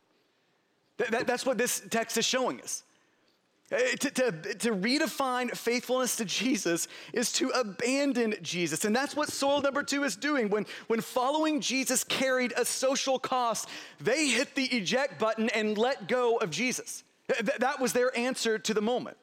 That, 0.98 1.28
that's 1.28 1.46
what 1.46 1.58
this 1.58 1.82
text 1.90 2.18
is 2.18 2.26
showing 2.26 2.60
us. 2.62 2.84
Uh, 3.72 3.78
to, 4.00 4.12
to, 4.12 4.32
to, 4.54 4.76
redefine 4.76 5.50
faithfulness 5.56 6.16
to 6.18 6.26
Jesus 6.26 6.88
is 7.14 7.32
to 7.32 7.50
abandon 7.50 8.36
Jesus. 8.44 8.86
And 8.86 8.96
that's 8.96 9.16
what 9.16 9.30
soil 9.30 9.60
number 9.60 9.82
two 9.82 10.04
is 10.04 10.16
doing. 10.16 10.50
When, 10.50 10.68
when 10.86 11.02
following 11.02 11.62
Jesus 11.62 12.04
carried 12.04 12.54
a 12.56 12.64
social 12.64 13.18
cost, 13.18 13.68
they 14.00 14.28
hit 14.28 14.54
the 14.54 14.66
eject 14.66 15.20
button 15.20 15.50
and 15.50 15.80
let 15.80 16.08
go 16.08 16.38
of 16.38 16.52
Jesus. 16.52 17.04
Th- 17.28 17.58
that 17.58 17.80
was 17.82 17.92
their 17.92 18.16
answer 18.16 18.60
to 18.60 18.74
the 18.74 18.82
moment. 18.82 19.18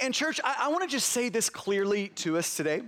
And, 0.00 0.14
church, 0.14 0.40
I, 0.42 0.56
I 0.60 0.68
want 0.68 0.82
to 0.82 0.88
just 0.88 1.10
say 1.10 1.28
this 1.28 1.50
clearly 1.50 2.08
to 2.16 2.38
us 2.38 2.56
today. 2.56 2.82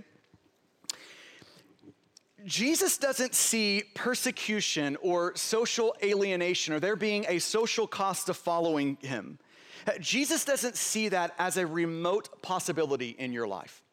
Jesus 2.45 2.97
doesn't 2.97 3.35
see 3.35 3.83
persecution 3.93 4.95
or 5.01 5.35
social 5.35 5.95
alienation 6.01 6.73
or 6.73 6.79
there 6.79 6.95
being 6.95 7.25
a 7.27 7.39
social 7.39 7.87
cost 7.87 8.29
of 8.29 8.37
following 8.37 8.97
him. 9.01 9.37
Jesus 9.99 10.45
doesn't 10.45 10.75
see 10.75 11.09
that 11.09 11.33
as 11.37 11.57
a 11.57 11.67
remote 11.67 12.41
possibility 12.41 13.09
in 13.19 13.33
your 13.33 13.47
life. 13.47 13.83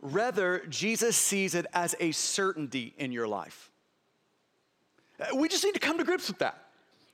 Rather, 0.00 0.64
Jesus 0.68 1.16
sees 1.16 1.54
it 1.54 1.66
as 1.72 1.94
a 1.98 2.12
certainty 2.12 2.94
in 2.98 3.10
your 3.10 3.26
life. 3.26 3.70
We 5.34 5.48
just 5.48 5.64
need 5.64 5.74
to 5.74 5.80
come 5.80 5.98
to 5.98 6.04
grips 6.04 6.28
with 6.28 6.38
that. 6.38 6.67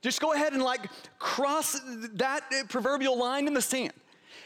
Just 0.05 0.21
go 0.21 0.33
ahead 0.33 0.53
and 0.53 0.61
like 0.61 0.87
cross 1.17 1.81
that 2.13 2.43
proverbial 2.69 3.17
line 3.17 3.47
in 3.47 3.55
the 3.55 3.61
sand. 3.61 3.91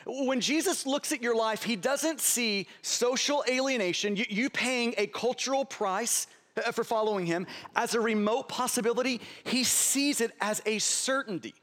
When 0.06 0.40
Jesus 0.40 0.86
looks 0.86 1.12
at 1.12 1.22
your 1.22 1.36
life, 1.36 1.64
he 1.64 1.76
doesn't 1.76 2.22
see 2.22 2.66
social 2.82 3.44
alienation, 3.46 4.16
you, 4.16 4.50
paying 4.50 4.94
a 4.98 5.08
cultural 5.08 5.66
price 5.66 6.28
uh, 6.56 6.72
for 6.72 6.86
following 6.86 7.26
him, 7.26 7.46
as 7.76 7.94
a 7.94 8.00
remote 8.00 8.48
possibility. 8.48 9.20
He 9.44 9.66
sees 9.66 10.22
it 10.22 10.32
as 10.40 10.62
a 10.66 10.80
certainty. 10.80 11.54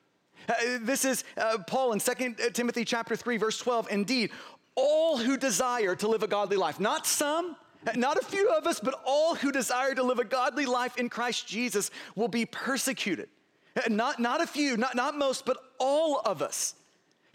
Uh, 0.47 0.53
this 0.83 1.07
is 1.07 1.25
uh, 1.39 1.57
Paul 1.67 1.95
in 1.95 1.99
2 1.99 2.35
Timothy 2.53 2.85
chapter 2.85 3.17
3 3.17 3.39
verse 3.39 3.57
12. 3.57 3.91
Indeed, 3.91 4.31
all 4.75 5.17
who 5.17 5.39
desire 5.39 5.97
to 5.97 6.07
live 6.07 6.23
a 6.23 6.29
godly 6.29 6.59
life, 6.59 6.79
not 6.79 7.07
some, 7.07 7.57
not 7.95 8.19
a 8.19 8.25
few 8.27 8.51
of 8.51 8.67
us, 8.67 8.79
but 8.79 9.01
all 9.07 9.37
who 9.37 9.51
desire 9.51 9.95
to 9.95 10.03
live 10.03 10.19
a 10.19 10.25
godly 10.25 10.67
life 10.67 10.99
in 10.99 11.09
Christ 11.09 11.47
Jesus 11.49 11.91
will 12.15 12.29
be 12.29 12.45
persecuted. 12.45 13.31
Not, 13.89 14.19
not 14.21 14.41
a 14.41 14.47
few, 14.47 14.77
not, 14.77 14.95
not 14.95 15.19
most, 15.19 15.45
but 15.45 15.59
all 15.79 16.21
of 16.25 16.41
us. 16.41 16.75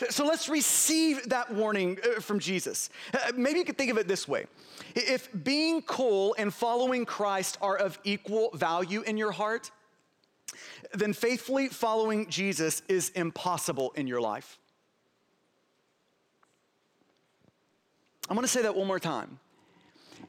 So 0.10 0.26
let's 0.26 0.50
receive 0.50 1.30
that 1.30 1.54
warning 1.54 2.00
uh, 2.04 2.20
from 2.20 2.40
Jesus. 2.40 2.90
Uh, 3.14 3.32
maybe 3.36 3.60
you 3.60 3.66
could 3.66 3.78
think 3.78 3.92
of 3.92 3.98
it 3.98 4.08
this 4.08 4.28
way 4.28 4.46
if 4.96 5.30
being 5.44 5.84
cool 5.84 6.36
and 6.40 6.52
following 6.52 7.06
Christ 7.06 7.58
are 7.62 7.78
of 7.78 8.00
equal 8.04 8.50
value 8.54 9.02
in 9.02 9.18
your 9.18 9.32
heart, 9.32 9.70
then 10.94 11.14
faithfully 11.14 11.68
following 11.68 12.28
Jesus 12.30 12.82
is 12.88 13.10
impossible 13.10 13.94
in 13.96 14.08
your 14.08 14.20
life. 14.20 14.58
I'm 18.28 18.36
gonna 18.36 18.48
say 18.48 18.64
that 18.64 18.76
one 18.76 18.88
more 18.88 19.00
time. 19.00 19.40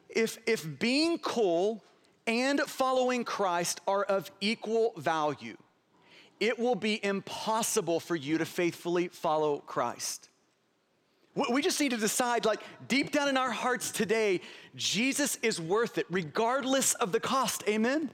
If, 0.09 0.39
if 0.47 0.79
being 0.79 1.19
cool 1.19 1.83
and 2.27 2.61
following 2.61 3.25
Christ 3.25 3.81
are 3.87 4.05
of 4.05 4.31
equal 4.41 4.93
value, 4.97 5.57
it 6.43 6.59
will 6.59 6.75
be 6.75 7.03
impossible 7.05 8.01
for 8.01 8.17
you 8.17 8.37
to 8.37 8.45
faithfully 8.45 9.07
follow 9.07 9.59
Christ. 9.59 10.29
We 11.35 11.63
just 11.63 11.81
need 11.81 11.93
to 11.93 11.97
decide, 11.97 12.45
like, 12.45 12.61
deep 12.89 13.13
down 13.13 13.29
in 13.29 13.37
our 13.37 13.53
hearts 13.53 13.93
today, 13.93 14.41
Jesus 14.75 15.37
is 15.37 15.61
worth 15.61 15.99
it, 15.99 16.07
regardless 16.11 16.95
of 16.95 17.13
the 17.13 17.21
cost. 17.21 17.63
Amen? 17.69 18.11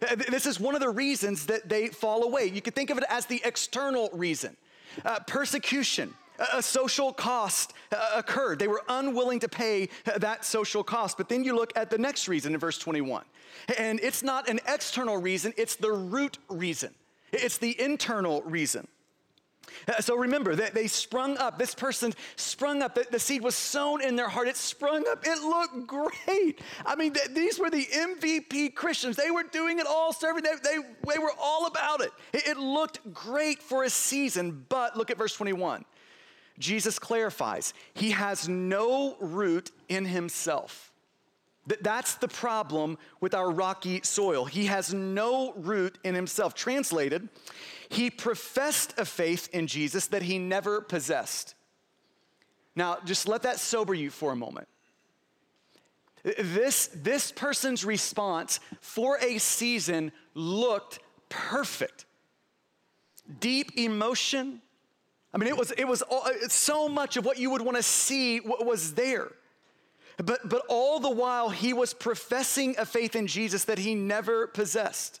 Uh, 0.00 0.14
this 0.30 0.46
is 0.46 0.60
one 0.60 0.76
of 0.76 0.80
the 0.80 0.88
reasons 0.88 1.46
that 1.46 1.68
they 1.68 1.88
fall 1.88 2.22
away. 2.22 2.44
You 2.46 2.62
could 2.62 2.76
think 2.76 2.90
of 2.90 2.98
it 2.98 3.04
as 3.10 3.26
the 3.26 3.42
external 3.44 4.08
reason 4.12 4.56
uh, 5.04 5.18
persecution. 5.26 6.14
A 6.54 6.62
social 6.62 7.12
cost 7.12 7.74
uh, 7.90 8.12
occurred. 8.14 8.60
They 8.60 8.68
were 8.68 8.84
unwilling 8.88 9.40
to 9.40 9.48
pay 9.48 9.88
uh, 10.06 10.18
that 10.18 10.44
social 10.44 10.84
cost. 10.84 11.16
But 11.16 11.28
then 11.28 11.42
you 11.42 11.56
look 11.56 11.72
at 11.76 11.90
the 11.90 11.98
next 11.98 12.28
reason 12.28 12.54
in 12.54 12.60
verse 12.60 12.78
21. 12.78 13.24
And 13.76 13.98
it's 14.00 14.22
not 14.22 14.48
an 14.48 14.60
external 14.68 15.16
reason, 15.16 15.52
it's 15.56 15.74
the 15.74 15.90
root 15.90 16.38
reason. 16.48 16.94
It's 17.32 17.58
the 17.58 17.80
internal 17.80 18.42
reason. 18.42 18.88
Uh, 19.86 20.00
so 20.00 20.16
remember 20.16 20.54
that 20.56 20.74
they 20.74 20.86
sprung 20.86 21.36
up. 21.38 21.58
This 21.58 21.74
person 21.74 22.12
sprung 22.36 22.82
up. 22.82 22.98
The, 23.10 23.18
seed 23.18 23.42
was 23.42 23.54
sown 23.54 24.02
in 24.02 24.16
their 24.16 24.28
heart. 24.28 24.48
It 24.48 24.56
sprung 24.56 25.06
up. 25.08 25.26
It 25.26 25.42
looked 25.42 25.86
great. 26.26 26.60
I 26.84 26.96
mean, 26.96 27.14
these 27.30 27.58
were 27.58 27.70
the 27.70 27.84
MVP 27.84 28.74
Christians. 28.74 29.16
They 29.16 29.30
were 29.30 29.44
doing 29.44 29.78
it 29.78 29.86
all, 29.86 30.12
serving. 30.12 30.42
They, 30.42 30.54
they, 30.62 30.78
they 31.12 31.18
were 31.18 31.32
all 31.40 31.66
about 31.66 32.00
it. 32.00 32.12
it. 32.32 32.48
It 32.48 32.58
looked 32.58 33.12
great 33.12 33.62
for 33.62 33.84
a 33.84 33.90
season. 33.90 34.64
But 34.68 34.96
look 34.96 35.10
at 35.10 35.18
verse 35.18 35.34
21. 35.34 35.84
Jesus 36.58 36.98
clarifies, 36.98 37.72
He 37.94 38.10
has 38.10 38.48
no 38.48 39.16
root 39.20 39.70
in 39.88 40.04
Himself. 40.04 40.87
That's 41.80 42.14
the 42.14 42.28
problem 42.28 42.98
with 43.20 43.34
our 43.34 43.50
rocky 43.50 44.00
soil. 44.02 44.44
He 44.44 44.66
has 44.66 44.94
no 44.94 45.52
root 45.54 45.98
in 46.04 46.14
himself. 46.14 46.54
Translated, 46.54 47.28
he 47.88 48.10
professed 48.10 48.94
a 48.98 49.04
faith 49.04 49.48
in 49.52 49.66
Jesus 49.66 50.06
that 50.08 50.22
he 50.22 50.38
never 50.38 50.80
possessed. 50.80 51.54
Now, 52.74 52.98
just 53.04 53.28
let 53.28 53.42
that 53.42 53.58
sober 53.58 53.92
you 53.92 54.10
for 54.10 54.32
a 54.32 54.36
moment. 54.36 54.68
This, 56.22 56.88
this 56.94 57.32
person's 57.32 57.84
response 57.84 58.60
for 58.80 59.18
a 59.18 59.38
season 59.38 60.12
looked 60.34 60.98
perfect. 61.28 62.06
Deep 63.40 63.76
emotion. 63.76 64.60
I 65.32 65.38
mean, 65.38 65.48
it 65.48 65.56
was, 65.56 65.70
it 65.72 65.86
was 65.86 66.02
all, 66.02 66.22
uh, 66.24 66.48
so 66.48 66.88
much 66.88 67.16
of 67.16 67.24
what 67.24 67.38
you 67.38 67.50
would 67.50 67.62
want 67.62 67.76
to 67.76 67.82
see 67.82 68.40
was 68.40 68.94
there. 68.94 69.32
But, 70.18 70.48
but 70.48 70.62
all 70.68 70.98
the 70.98 71.10
while, 71.10 71.48
he 71.48 71.72
was 71.72 71.94
professing 71.94 72.74
a 72.76 72.84
faith 72.84 73.14
in 73.14 73.26
Jesus 73.26 73.64
that 73.64 73.78
he 73.78 73.94
never 73.94 74.48
possessed. 74.48 75.20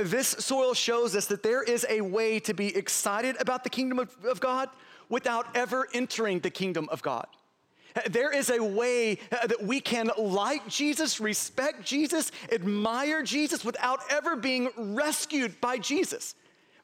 This 0.00 0.28
soil 0.28 0.74
shows 0.74 1.16
us 1.16 1.26
that 1.26 1.42
there 1.42 1.62
is 1.62 1.86
a 1.88 2.02
way 2.02 2.38
to 2.40 2.54
be 2.54 2.76
excited 2.76 3.40
about 3.40 3.64
the 3.64 3.70
kingdom 3.70 3.98
of, 3.98 4.14
of 4.24 4.40
God 4.40 4.68
without 5.08 5.56
ever 5.56 5.88
entering 5.92 6.40
the 6.40 6.50
kingdom 6.50 6.88
of 6.90 7.02
God. 7.02 7.26
There 8.10 8.32
is 8.32 8.48
a 8.48 8.62
way 8.62 9.18
that 9.30 9.62
we 9.62 9.80
can 9.80 10.10
like 10.16 10.66
Jesus, 10.68 11.20
respect 11.20 11.84
Jesus, 11.84 12.30
admire 12.50 13.22
Jesus 13.22 13.64
without 13.64 14.00
ever 14.10 14.36
being 14.36 14.70
rescued 14.76 15.60
by 15.60 15.78
Jesus. 15.78 16.34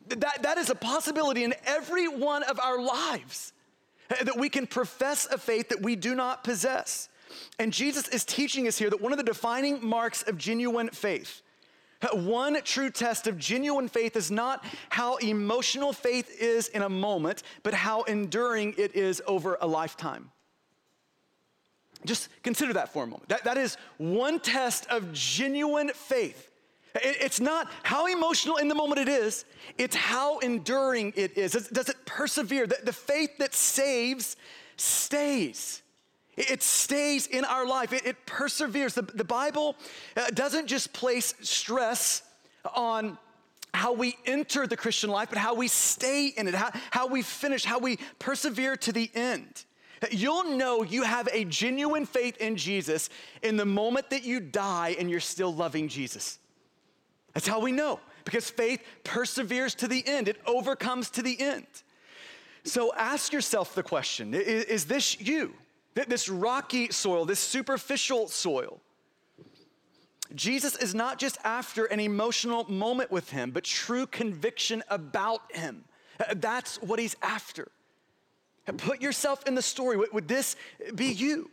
That, 0.08 0.42
that 0.42 0.58
is 0.58 0.70
a 0.70 0.74
possibility 0.74 1.44
in 1.44 1.54
every 1.66 2.08
one 2.08 2.42
of 2.42 2.58
our 2.58 2.80
lives 2.80 3.52
that 4.08 4.38
we 4.38 4.48
can 4.48 4.66
profess 4.66 5.26
a 5.26 5.38
faith 5.38 5.68
that 5.68 5.82
we 5.82 5.96
do 5.96 6.14
not 6.14 6.44
possess. 6.44 7.08
And 7.58 7.72
Jesus 7.72 8.08
is 8.08 8.24
teaching 8.24 8.66
us 8.66 8.78
here 8.78 8.90
that 8.90 9.00
one 9.00 9.12
of 9.12 9.18
the 9.18 9.24
defining 9.24 9.84
marks 9.86 10.22
of 10.22 10.38
genuine 10.38 10.88
faith, 10.90 11.42
one 12.12 12.62
true 12.62 12.90
test 12.90 13.26
of 13.26 13.38
genuine 13.38 13.88
faith 13.88 14.16
is 14.16 14.30
not 14.30 14.64
how 14.88 15.16
emotional 15.16 15.92
faith 15.92 16.40
is 16.40 16.68
in 16.68 16.82
a 16.82 16.88
moment, 16.88 17.42
but 17.62 17.74
how 17.74 18.02
enduring 18.02 18.74
it 18.78 18.94
is 18.94 19.20
over 19.26 19.58
a 19.60 19.66
lifetime. 19.66 20.30
Just 22.04 22.28
consider 22.42 22.72
that 22.74 22.92
for 22.92 23.02
a 23.02 23.06
moment. 23.06 23.28
That, 23.28 23.44
that 23.44 23.58
is 23.58 23.76
one 23.98 24.38
test 24.38 24.86
of 24.88 25.12
genuine 25.12 25.90
faith. 25.90 26.50
It's 26.94 27.40
not 27.40 27.70
how 27.82 28.06
emotional 28.06 28.56
in 28.56 28.68
the 28.68 28.74
moment 28.74 29.00
it 29.00 29.08
is, 29.08 29.44
it's 29.76 29.96
how 29.96 30.38
enduring 30.38 31.12
it 31.16 31.36
is. 31.36 31.52
Does 31.52 31.88
it 31.88 31.96
persevere? 32.06 32.66
The 32.66 32.92
faith 32.92 33.38
that 33.38 33.54
saves 33.54 34.36
stays. 34.76 35.82
It 36.36 36.62
stays 36.62 37.26
in 37.26 37.44
our 37.44 37.66
life, 37.66 37.92
it, 37.92 38.24
perseveres. 38.24 38.94
The, 38.94 39.02
Bible 39.02 39.74
uh, 40.16 40.28
doesn't 40.30 40.68
just 40.68 40.92
place 40.92 41.34
stress 41.40 42.22
on 42.74 43.18
how 43.74 43.92
we 43.92 44.16
enter 44.24 44.66
the 44.66 44.76
Christian 44.76 45.10
life, 45.10 45.28
but 45.30 45.38
how 45.38 45.54
we 45.54 45.66
stay 45.66 46.28
in 46.28 46.46
it, 46.46 46.54
how 46.54 47.08
we 47.08 47.22
finish, 47.22 47.64
how 47.64 47.80
we 47.80 47.98
persevere 48.20 48.76
to 48.76 48.92
the 48.92 49.10
end. 49.14 49.64
You'll 50.12 50.56
know 50.56 50.84
you 50.84 51.02
have 51.02 51.28
a 51.32 51.44
genuine 51.44 52.06
faith 52.06 52.36
in 52.38 52.56
Jesus 52.56 53.10
in 53.42 53.56
the 53.56 53.66
moment 53.66 54.10
that 54.10 54.22
you 54.22 54.38
die 54.38 54.94
and 54.98 55.10
you're 55.10 55.18
still 55.18 55.52
loving 55.52 55.88
Jesus. 55.88 56.38
That's 57.34 57.46
how 57.46 57.60
we 57.60 57.72
know, 57.72 58.00
because 58.24 58.50
faith 58.50 58.82
perseveres 59.04 59.74
to 59.76 59.88
the 59.88 60.02
end, 60.06 60.28
it 60.28 60.40
overcomes 60.46 61.10
to 61.10 61.22
the 61.22 61.40
end. 61.40 61.66
So 62.64 62.92
ask 62.94 63.32
yourself 63.32 63.74
the 63.74 63.82
question 63.82 64.34
is, 64.34 64.64
is 64.64 64.84
this 64.86 65.20
you? 65.20 65.54
This 65.94 66.28
rocky 66.28 66.90
soil, 66.92 67.24
this 67.24 67.40
superficial 67.40 68.28
soil? 68.28 68.80
Jesus 70.34 70.76
is 70.76 70.94
not 70.94 71.18
just 71.18 71.38
after 71.42 71.86
an 71.86 72.00
emotional 72.00 72.70
moment 72.70 73.10
with 73.10 73.30
him, 73.30 73.50
but 73.50 73.64
true 73.64 74.06
conviction 74.06 74.82
about 74.90 75.40
him. 75.50 75.84
Uh, 76.20 76.34
that's 76.36 76.76
what 76.82 76.98
he's 76.98 77.16
after. 77.22 77.68
Uh, 78.66 78.72
put 78.72 79.00
yourself 79.00 79.46
in 79.46 79.54
the 79.54 79.62
story. 79.62 79.96
Would 80.12 80.28
this 80.28 80.56
be 80.94 81.06
you? 81.06 81.50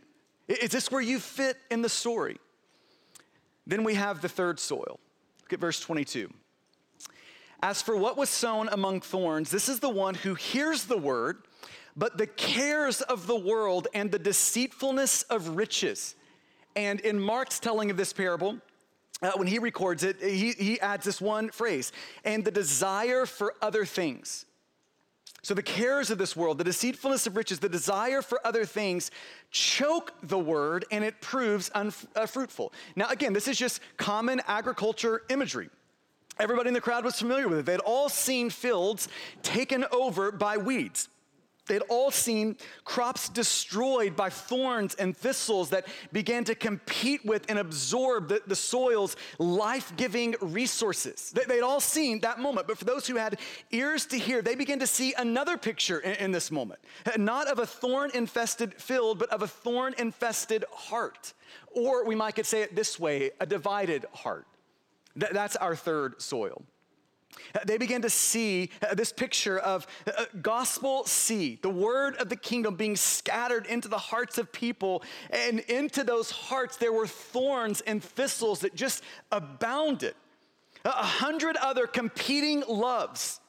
Is 0.47 0.71
this 0.71 0.91
where 0.91 1.01
you 1.01 1.19
fit 1.19 1.57
in 1.71 1.81
the 1.81 1.89
story? 1.89 2.37
Then 3.65 3.83
we 3.83 3.95
have 3.95 4.21
the 4.21 4.29
third 4.29 4.59
soil. 4.59 4.99
Look 5.45 5.53
at 5.53 5.59
verse 5.59 5.79
22. 5.79 6.31
As 7.61 7.81
for 7.81 7.95
what 7.95 8.17
was 8.17 8.29
sown 8.29 8.67
among 8.69 9.01
thorns, 9.01 9.51
this 9.51 9.69
is 9.69 9.79
the 9.79 9.89
one 9.89 10.15
who 10.15 10.33
hears 10.33 10.85
the 10.85 10.97
word, 10.97 11.43
but 11.95 12.17
the 12.17 12.27
cares 12.27 13.01
of 13.01 13.27
the 13.27 13.35
world 13.35 13.87
and 13.93 14.11
the 14.11 14.19
deceitfulness 14.19 15.21
of 15.23 15.55
riches. 15.55 16.15
And 16.75 16.99
in 16.99 17.19
Mark's 17.19 17.59
telling 17.59 17.91
of 17.91 17.97
this 17.97 18.11
parable, 18.11 18.57
uh, 19.21 19.31
when 19.35 19.47
he 19.47 19.59
records 19.59 20.03
it, 20.03 20.21
he, 20.21 20.51
he 20.51 20.79
adds 20.81 21.05
this 21.05 21.21
one 21.21 21.49
phrase 21.49 21.91
and 22.23 22.43
the 22.43 22.51
desire 22.51 23.25
for 23.25 23.53
other 23.61 23.85
things. 23.85 24.45
So 25.45 25.53
the 25.53 25.61
cares 25.61 26.09
of 26.09 26.17
this 26.17 26.35
world, 26.35 26.57
the 26.57 26.63
deceitfulness 26.63 27.27
of 27.27 27.37
riches, 27.37 27.59
the 27.59 27.69
desire 27.69 28.23
for 28.23 28.39
other 28.43 28.65
things 28.65 29.11
choke 29.51 30.11
the 30.23 30.39
word 30.39 30.85
and 30.89 31.03
it 31.03 31.21
proves 31.21 31.69
unfruitful. 31.75 32.71
Uh, 32.73 32.77
now, 32.95 33.09
again, 33.09 33.31
this 33.31 33.47
is 33.47 33.55
just 33.55 33.79
common 33.95 34.41
agriculture 34.47 35.21
imagery. 35.29 35.69
Everybody 36.39 36.69
in 36.69 36.73
the 36.73 36.81
crowd 36.81 37.05
was 37.05 37.19
familiar 37.19 37.47
with 37.47 37.59
it. 37.59 37.65
They'd 37.67 37.79
all 37.81 38.09
seen 38.09 38.49
fields 38.49 39.07
taken 39.43 39.85
over 39.91 40.31
by 40.31 40.57
weeds. 40.57 41.09
They'd 41.67 41.81
all 41.89 42.11
seen 42.11 42.57
crops 42.83 43.29
destroyed 43.29 44.15
by 44.15 44.29
thorns 44.29 44.95
and 44.95 45.17
thistles 45.17 45.71
that 45.71 45.87
began 46.13 46.43
to 46.45 46.55
compete 46.55 47.25
with 47.25 47.45
and 47.49 47.57
absorb 47.57 48.29
the, 48.29 48.41
the 48.45 48.55
soil's 48.55 49.15
life 49.39 49.91
giving 49.97 50.35
resources. 50.41 51.33
They'd 51.47 51.61
all 51.61 51.79
seen 51.79 52.21
that 52.21 52.39
moment. 52.39 52.67
But 52.67 52.77
for 52.77 52.85
those 52.85 53.07
who 53.07 53.15
had 53.15 53.39
ears 53.71 54.05
to 54.07 54.17
hear, 54.17 54.41
they 54.41 54.55
began 54.55 54.79
to 54.79 54.87
see 54.87 55.13
another 55.17 55.57
picture 55.57 55.99
in, 55.99 56.13
in 56.15 56.31
this 56.31 56.51
moment 56.51 56.79
not 57.17 57.47
of 57.47 57.59
a 57.59 57.65
thorn 57.65 58.11
infested 58.13 58.73
field, 58.75 59.19
but 59.19 59.29
of 59.29 59.41
a 59.41 59.47
thorn 59.47 59.95
infested 59.97 60.65
heart. 60.71 61.33
Or 61.71 62.05
we 62.05 62.15
might 62.15 62.35
could 62.35 62.45
say 62.45 62.61
it 62.61 62.75
this 62.75 62.99
way 62.99 63.31
a 63.39 63.45
divided 63.45 64.05
heart. 64.13 64.45
That's 65.15 65.55
our 65.55 65.75
third 65.75 66.21
soil. 66.21 66.63
Uh, 67.53 67.59
they 67.65 67.77
began 67.77 68.01
to 68.01 68.09
see 68.09 68.69
uh, 68.81 68.93
this 68.93 69.11
picture 69.11 69.57
of 69.59 69.87
uh, 70.07 70.25
gospel 70.41 71.05
seed, 71.05 71.61
the 71.61 71.69
word 71.69 72.15
of 72.17 72.29
the 72.29 72.35
kingdom 72.35 72.75
being 72.75 72.95
scattered 72.95 73.65
into 73.65 73.87
the 73.87 73.97
hearts 73.97 74.37
of 74.37 74.51
people. 74.51 75.03
And 75.29 75.59
into 75.61 76.03
those 76.03 76.31
hearts, 76.31 76.77
there 76.77 76.93
were 76.93 77.07
thorns 77.07 77.81
and 77.81 78.03
thistles 78.03 78.59
that 78.59 78.75
just 78.75 79.03
abounded. 79.31 80.15
A 80.83 80.89
hundred 80.89 81.57
other 81.57 81.87
competing 81.87 82.63
loves. 82.67 83.39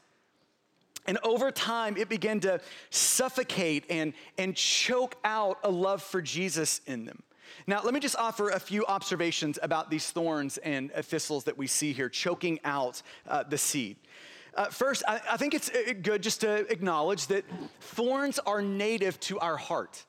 And 1.07 1.19
over 1.23 1.51
time, 1.51 1.97
it 1.97 2.09
began 2.09 2.41
to 2.41 2.61
suffocate 2.91 3.85
and, 3.91 4.13
and 4.39 4.57
choke 4.57 5.17
out 5.25 5.59
a 5.63 5.71
love 5.71 6.03
for 6.03 6.21
Jesus 6.21 6.81
in 6.87 7.05
them. 7.05 7.23
Now, 7.67 7.83
let 7.83 7.95
me 7.95 8.01
just 8.01 8.17
offer 8.17 8.51
a 8.51 8.61
few 8.61 8.87
observations 8.87 9.59
about 9.63 9.91
these 9.91 10.11
thorns 10.11 10.59
and 10.59 10.91
thistles 10.93 11.45
that 11.45 11.59
we 11.59 11.67
see 11.67 11.93
here 11.93 12.09
choking 12.09 12.61
out 12.65 13.03
uh, 13.29 13.43
the 13.43 13.59
seed. 13.59 13.97
Uh, 14.55 14.67
first, 14.67 15.03
I, 15.07 15.21
I, 15.31 15.37
think 15.37 15.53
it's 15.53 15.69
uh, 15.69 15.93
good 16.01 16.23
just 16.23 16.41
to 16.41 16.67
acknowledge 16.73 17.27
that 17.27 17.45
thorns 17.81 18.39
are 18.39 18.63
native 18.63 19.21
to 19.21 19.39
our 19.41 19.59
heart. 19.59 20.06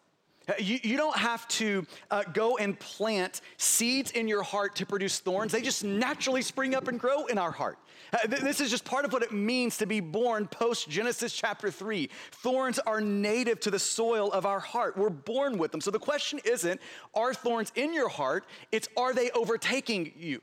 Uh, 0.47 0.53
you, 0.59 0.79
you 0.83 0.97
don't 0.97 1.17
have 1.17 1.47
to 1.47 1.85
uh, 2.09 2.23
go 2.33 2.57
and 2.57 2.79
plant 2.79 3.41
seeds 3.57 4.11
in 4.11 4.27
your 4.27 4.43
heart 4.43 4.75
to 4.75 4.85
produce 4.85 5.19
thorns. 5.19 5.51
They 5.51 5.61
just 5.61 5.83
naturally 5.83 6.41
spring 6.41 6.73
up 6.75 6.87
and 6.87 6.99
grow 6.99 7.25
in 7.25 7.37
our 7.37 7.51
heart. 7.51 7.77
Uh, 8.13 8.27
this 8.27 8.61
is 8.61 8.69
just 8.69 8.85
part 8.85 9.03
of 9.03 9.11
what 9.11 9.23
it 9.23 9.33
means 9.33 9.77
to 9.77 9.85
be 9.85 9.99
born 9.99 10.47
post 10.47 10.89
Genesis 10.89 11.33
chapter 11.33 11.69
3. 11.69 12.09
Thorns 12.31 12.79
are 12.79 13.01
native 13.01 13.59
to 13.61 13.71
the 13.71 13.79
soil 13.79 14.31
of 14.31 14.45
our 14.45 14.59
heart. 14.59 14.97
We're 14.97 15.09
born 15.09 15.57
with 15.57 15.71
them. 15.71 15.81
So 15.81 15.91
the 15.91 15.99
question 15.99 16.39
isn't, 16.45 16.79
are 17.13 17.33
thorns 17.33 17.71
in 17.75 17.93
your 17.93 18.07
heart? 18.07 18.45
It's, 18.71 18.87
are 18.95 19.13
they 19.13 19.29
overtaking 19.31 20.13
you? 20.17 20.41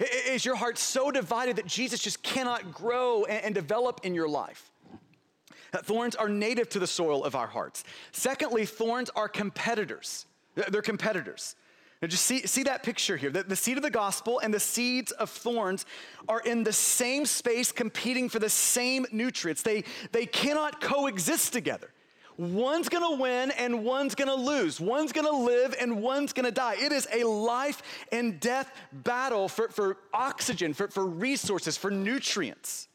Is 0.00 0.44
your 0.44 0.56
heart 0.56 0.76
so 0.76 1.12
divided 1.12 1.56
that 1.56 1.66
Jesus 1.66 2.00
just 2.00 2.22
cannot 2.24 2.72
grow 2.72 3.24
and 3.26 3.54
develop 3.54 4.00
in 4.02 4.12
your 4.12 4.28
life? 4.28 4.72
Thorns 5.82 6.14
are 6.14 6.28
native 6.28 6.68
to 6.70 6.78
the 6.78 6.86
soil 6.86 7.24
of 7.24 7.34
our 7.34 7.46
hearts. 7.46 7.84
Secondly, 8.12 8.66
thorns 8.66 9.10
are 9.10 9.28
competitors. 9.28 10.26
They're 10.54 10.82
competitors. 10.82 11.56
Now 12.02 12.08
just 12.08 12.26
see, 12.26 12.46
see 12.46 12.64
that 12.64 12.82
picture 12.82 13.16
here. 13.16 13.30
The, 13.30 13.44
the 13.44 13.56
seed 13.56 13.76
of 13.76 13.82
the 13.82 13.90
gospel 13.90 14.38
and 14.40 14.52
the 14.52 14.60
seeds 14.60 15.10
of 15.12 15.30
thorns 15.30 15.86
are 16.28 16.40
in 16.40 16.62
the 16.62 16.72
same 16.72 17.24
space 17.24 17.72
competing 17.72 18.28
for 18.28 18.38
the 18.38 18.50
same 18.50 19.06
nutrients. 19.10 19.62
They, 19.62 19.84
they 20.12 20.26
cannot 20.26 20.80
coexist 20.80 21.52
together. 21.52 21.90
One's 22.36 22.88
gonna 22.88 23.16
win 23.16 23.52
and 23.52 23.84
one's 23.84 24.14
gonna 24.14 24.34
lose. 24.34 24.80
One's 24.80 25.12
gonna 25.12 25.30
live 25.30 25.74
and 25.80 26.02
one's 26.02 26.32
gonna 26.32 26.50
die. 26.50 26.74
It 26.78 26.92
is 26.92 27.06
a 27.12 27.24
life 27.24 27.80
and 28.10 28.40
death 28.40 28.72
battle 28.92 29.48
for, 29.48 29.68
for 29.68 29.96
oxygen, 30.12 30.74
for, 30.74 30.88
for 30.88 31.06
resources, 31.06 31.76
for 31.76 31.90
nutrients. 31.90 32.88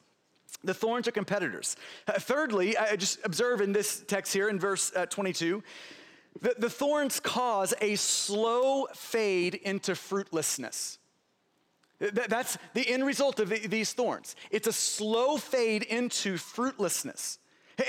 The 0.63 0.73
thorns 0.73 1.07
are 1.07 1.11
competitors. 1.11 1.75
Uh, 2.07 2.13
thirdly, 2.13 2.77
I 2.77 2.95
just 2.95 3.19
observe 3.23 3.61
in 3.61 3.71
this 3.71 4.03
text 4.07 4.33
here 4.33 4.49
in 4.49 4.59
verse 4.59 4.91
uh, 4.95 5.05
22 5.05 5.63
the, 6.41 6.55
the 6.57 6.69
thorns 6.69 7.19
cause 7.19 7.73
a 7.81 7.95
slow 7.95 8.87
fade 8.93 9.55
into 9.55 9.95
fruitlessness. 9.95 10.97
That's 11.99 12.57
the 12.73 12.87
end 12.87 13.05
result 13.05 13.39
of 13.41 13.49
these 13.49 13.91
thorns. 13.91 14.35
It's 14.51 14.67
a 14.67 14.73
slow 14.73 15.35
fade 15.37 15.83
into 15.83 16.37
fruitlessness. 16.37 17.39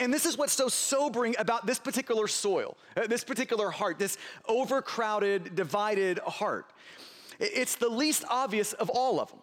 And 0.00 0.12
this 0.12 0.26
is 0.26 0.36
what's 0.36 0.52
so 0.52 0.68
sobering 0.68 1.34
about 1.38 1.66
this 1.66 1.78
particular 1.78 2.26
soil, 2.28 2.76
uh, 2.96 3.06
this 3.06 3.24
particular 3.24 3.70
heart, 3.70 3.98
this 3.98 4.18
overcrowded, 4.48 5.54
divided 5.54 6.18
heart. 6.20 6.72
It's 7.40 7.76
the 7.76 7.88
least 7.88 8.24
obvious 8.28 8.72
of 8.72 8.88
all 8.88 9.20
of 9.20 9.30
them. 9.30 9.40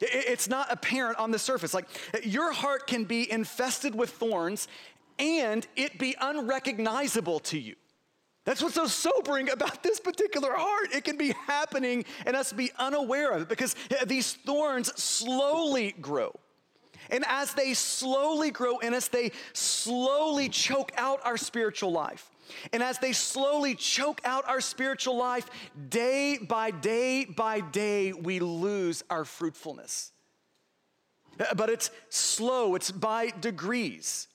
It's 0.00 0.48
not 0.48 0.68
apparent 0.70 1.18
on 1.18 1.30
the 1.30 1.38
surface. 1.38 1.74
Like 1.74 1.88
your 2.22 2.52
heart 2.52 2.86
can 2.86 3.04
be 3.04 3.30
infested 3.30 3.94
with 3.94 4.10
thorns 4.10 4.68
and 5.18 5.66
it 5.74 5.98
be 5.98 6.14
unrecognizable 6.20 7.40
to 7.40 7.58
you. 7.58 7.74
That's 8.44 8.62
what's 8.62 8.76
so 8.76 8.86
sobering 8.86 9.50
about 9.50 9.82
this 9.82 10.00
particular 10.00 10.52
heart. 10.52 10.94
It 10.94 11.04
can 11.04 11.16
be 11.16 11.34
happening 11.46 12.04
and 12.24 12.36
us 12.36 12.52
be 12.52 12.70
unaware 12.78 13.32
of 13.32 13.42
it 13.42 13.48
because 13.48 13.74
these 14.06 14.32
thorns 14.32 14.90
slowly 15.00 15.94
grow. 16.00 16.32
And 17.10 17.24
as 17.26 17.54
they 17.54 17.74
slowly 17.74 18.50
grow 18.50 18.78
in 18.78 18.94
us, 18.94 19.08
they 19.08 19.32
slowly 19.52 20.48
choke 20.48 20.92
out 20.96 21.20
our 21.24 21.36
spiritual 21.36 21.90
life. 21.90 22.30
And 22.72 22.82
as 22.82 22.98
they 22.98 23.12
slowly 23.12 23.74
choke 23.74 24.20
out 24.24 24.48
our 24.48 24.60
spiritual 24.60 25.16
life, 25.16 25.48
day 25.88 26.38
by 26.38 26.70
day 26.70 27.24
by 27.24 27.60
day, 27.60 28.12
we 28.12 28.40
lose 28.40 29.02
our 29.10 29.24
fruitfulness. 29.24 30.12
But 31.56 31.70
it's 31.70 31.90
slow, 32.08 32.74
it's 32.74 32.90
by 32.90 33.30
degrees 33.30 34.28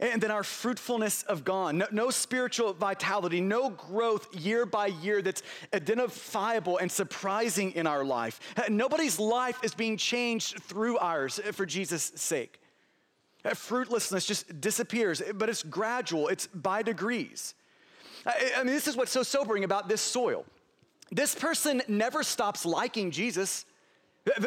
and 0.00 0.20
then 0.20 0.30
our 0.30 0.42
fruitfulness 0.42 1.22
of 1.24 1.44
gone. 1.44 1.78
No, 1.78 1.86
no, 1.92 2.10
spiritual 2.10 2.72
vitality, 2.72 3.40
no 3.40 3.70
growth 3.70 4.34
year 4.34 4.66
by 4.66 4.88
year 4.88 5.22
that's 5.22 5.42
identifiable 5.72 6.78
and 6.78 6.90
surprising 6.90 7.72
in 7.72 7.86
our 7.86 8.04
life. 8.04 8.40
Nobody's 8.68 9.18
life 9.18 9.58
is 9.62 9.74
being 9.74 9.96
changed 9.96 10.60
through 10.62 10.98
ours 10.98 11.40
for 11.52 11.64
Jesus' 11.64 12.12
sake. 12.16 12.61
Fruitlessness 13.44 14.24
just 14.24 14.60
disappears, 14.60 15.20
but 15.34 15.48
it's 15.48 15.62
gradual, 15.62 16.28
it's 16.28 16.46
by 16.48 16.82
degrees. 16.82 17.54
I 18.24 18.58
mean, 18.58 18.74
this 18.74 18.86
is 18.86 18.96
what's 18.96 19.10
so 19.10 19.22
sobering 19.22 19.64
about 19.64 19.88
this 19.88 20.00
soil. 20.00 20.44
This 21.10 21.34
person 21.34 21.82
never 21.88 22.22
stops 22.22 22.64
liking 22.64 23.10
Jesus. 23.10 23.64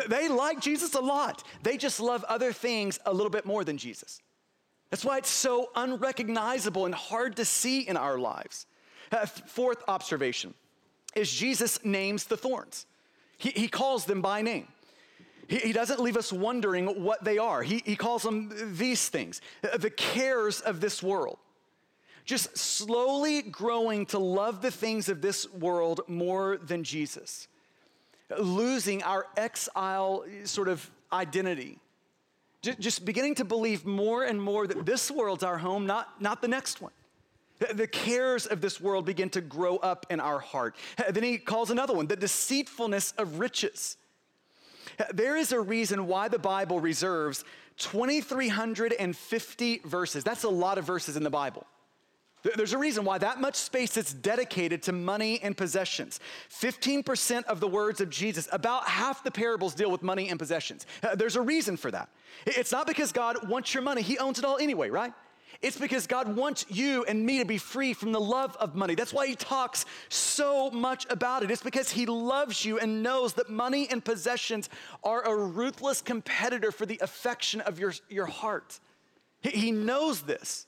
They 0.08 0.30
like 0.30 0.62
Jesus 0.62 0.94
a 0.96 1.02
lot. 1.02 1.44
They 1.62 1.76
just 1.76 2.00
love 2.00 2.24
other 2.24 2.54
things 2.54 3.00
a 3.06 3.14
little 3.14 3.30
bit 3.30 3.46
more 3.46 3.66
than 3.66 3.78
Jesus. 3.78 4.22
That's 4.90 5.04
why 5.04 5.18
it's 5.18 5.30
so 5.30 5.72
unrecognizable 5.76 6.86
and 6.86 6.96
hard 6.96 7.36
to 7.36 7.46
see 7.46 7.82
in 7.82 7.98
our 7.98 8.18
lives. 8.18 8.66
Uh, 9.12 9.26
fourth 9.26 9.84
observation 9.88 10.54
is 11.16 11.32
Jesus 11.32 11.84
names 11.84 12.26
the 12.26 12.38
thorns, 12.38 12.86
he, 13.38 13.50
he 13.50 13.68
calls 13.68 14.06
them 14.06 14.22
by 14.22 14.42
name. 14.42 14.68
He, 15.48 15.58
he 15.58 15.74
doesn't 15.74 16.00
leave 16.00 16.18
us 16.18 16.32
wondering 16.32 17.04
what 17.04 17.24
they 17.24 17.38
are. 17.38 17.64
He, 17.64 17.82
he 17.86 17.96
calls 17.96 18.24
them 18.24 18.52
these 18.78 19.10
things 19.10 19.42
the 19.78 19.90
cares 19.90 20.62
of 20.62 20.82
this 20.82 21.02
world. 21.02 21.38
Just 22.26 22.58
slowly 22.58 23.44
growing 23.44 24.08
to 24.08 24.20
love 24.20 24.62
the 24.62 24.72
things 24.72 25.10
of 25.10 25.22
this 25.22 25.52
world 25.54 26.02
more 26.08 26.58
than 26.58 26.84
Jesus, 26.84 27.48
losing 28.40 29.04
our 29.04 29.28
exile 29.38 30.26
sort 30.44 30.68
of 30.68 30.90
identity 31.14 31.80
just 32.80 33.06
beginning 33.06 33.36
to 33.36 33.46
believe 33.46 33.86
more 33.86 34.24
and 34.24 34.42
more 34.42 34.68
that 34.68 34.86
this 34.86 35.12
world's 35.12 35.44
our 35.44 35.58
home, 35.58 35.86
not, 35.86 36.22
not 36.22 36.42
the 36.42 36.48
next 36.48 36.82
one. 36.82 36.92
The 37.74 37.88
cares 37.88 38.46
of 38.48 38.60
this 38.60 38.82
world 38.82 39.06
begin 39.06 39.30
to 39.30 39.42
grow 39.42 39.78
up 39.78 40.06
in 40.10 40.20
our 40.20 40.40
heart. 40.40 40.76
Then 41.10 41.24
he 41.24 41.38
calls 41.38 41.70
another 41.70 41.94
one 41.94 42.08
the 42.08 42.16
deceitfulness 42.16 43.14
of 43.18 43.40
riches. 43.40 43.98
There 45.14 45.36
is 45.36 45.52
a 45.52 45.60
reason 45.60 46.08
why 46.08 46.28
the 46.28 46.40
Bible 46.40 46.80
reserves 46.80 47.44
2,350 47.78 49.82
verses. 49.86 50.24
That's 50.24 50.44
a 50.44 50.50
lot 50.50 50.78
of 50.78 50.86
verses 50.86 51.18
in 51.18 51.24
the 51.24 51.30
Bible. 51.30 51.66
There's 52.56 52.74
a 52.74 52.78
reason 52.78 53.06
why 53.06 53.18
that 53.18 53.42
much 53.42 53.56
space 53.56 53.98
is 53.98 54.14
dedicated 54.14 54.84
to 54.84 54.92
money 54.92 55.40
and 55.42 55.58
possessions. 55.58 56.20
15% 56.52 57.44
of 57.46 57.60
the 57.60 57.68
words 57.68 58.02
of 58.02 58.12
Jesus, 58.12 58.48
about 58.52 58.88
half 58.88 59.24
the 59.24 59.32
parables 59.32 59.74
deal 59.74 59.90
with 59.90 60.04
money 60.04 60.30
and 60.30 60.38
possessions. 60.38 60.86
Uh, 61.02 61.16
there's 61.16 61.36
a 61.36 61.42
reason 61.42 61.76
for 61.76 61.90
that. 61.90 62.08
It's 62.46 62.72
not 62.72 62.86
because 62.86 63.12
God 63.12 63.50
wants 63.50 63.74
your 63.74 63.82
money, 63.82 64.04
He 64.04 64.20
owns 64.20 64.38
it 64.38 64.46
all 64.46 64.58
anyway, 64.58 64.90
right? 64.90 65.12
It's 65.62 65.78
because 65.78 66.08
God 66.08 66.36
wants 66.36 66.66
you 66.70 67.04
and 67.06 67.26
me 67.26 67.40
to 67.40 67.46
be 67.46 67.58
free 67.58 67.94
from 67.94 68.12
the 68.12 68.20
love 68.20 68.56
of 68.60 68.76
money. 68.76 68.96
That's 68.96 69.14
why 69.14 69.28
He 69.28 69.36
talks 69.36 69.86
so 70.10 70.70
much 70.72 71.06
about 71.10 71.44
it. 71.44 71.52
It's 71.52 71.64
because 71.64 71.92
He 71.92 72.06
loves 72.06 72.66
you 72.66 72.80
and 72.80 73.04
knows 73.04 73.34
that 73.34 73.50
money 73.50 73.88
and 73.90 74.04
possessions 74.04 74.70
are 75.04 75.24
a 75.24 75.36
ruthless 75.36 76.02
competitor 76.02 76.72
for 76.72 76.86
the 76.86 77.00
affection 77.02 77.62
of 77.62 77.80
your, 77.80 77.94
your 78.10 78.26
heart. 78.26 78.80
He 79.42 79.72
knows 79.72 80.22
this. 80.22 80.66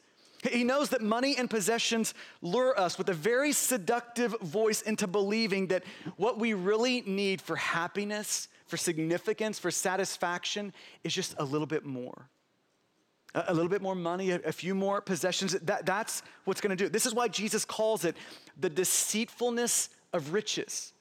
He 0.51 0.63
knows 0.63 0.89
that 0.89 1.01
money 1.01 1.35
and 1.37 1.49
possessions 1.49 2.13
lure 2.41 2.79
us 2.79 2.97
with 2.97 3.09
a 3.09 3.13
very 3.13 3.51
seductive 3.51 4.39
voice 4.41 4.81
into 4.81 5.07
believing 5.07 5.67
that 5.67 5.83
what 6.15 6.37
we 6.37 6.53
really 6.53 7.01
need 7.01 7.41
for 7.41 7.55
happiness, 7.55 8.47
for 8.67 8.77
significance, 8.77 9.57
for 9.57 9.71
satisfaction 9.71 10.73
is 11.03 11.13
just 11.13 11.35
a 11.39 11.43
little 11.43 11.67
bit 11.67 11.85
more. 11.85 12.29
A, 13.47 13.53
little 13.53 13.69
bit 13.69 13.81
more 13.81 13.95
money, 13.95 14.31
a, 14.31 14.51
few 14.51 14.73
more 14.73 14.99
possessions. 14.99 15.53
That, 15.53 15.85
that's 15.85 16.23
what's 16.45 16.59
going 16.59 16.75
to 16.75 16.83
do. 16.83 16.89
This 16.89 17.05
is 17.05 17.13
why 17.13 17.27
Jesus 17.27 17.65
calls 17.65 18.03
it 18.03 18.15
the 18.59 18.69
deceitfulness 18.69 19.89
of 20.13 20.33
riches, 20.33 20.93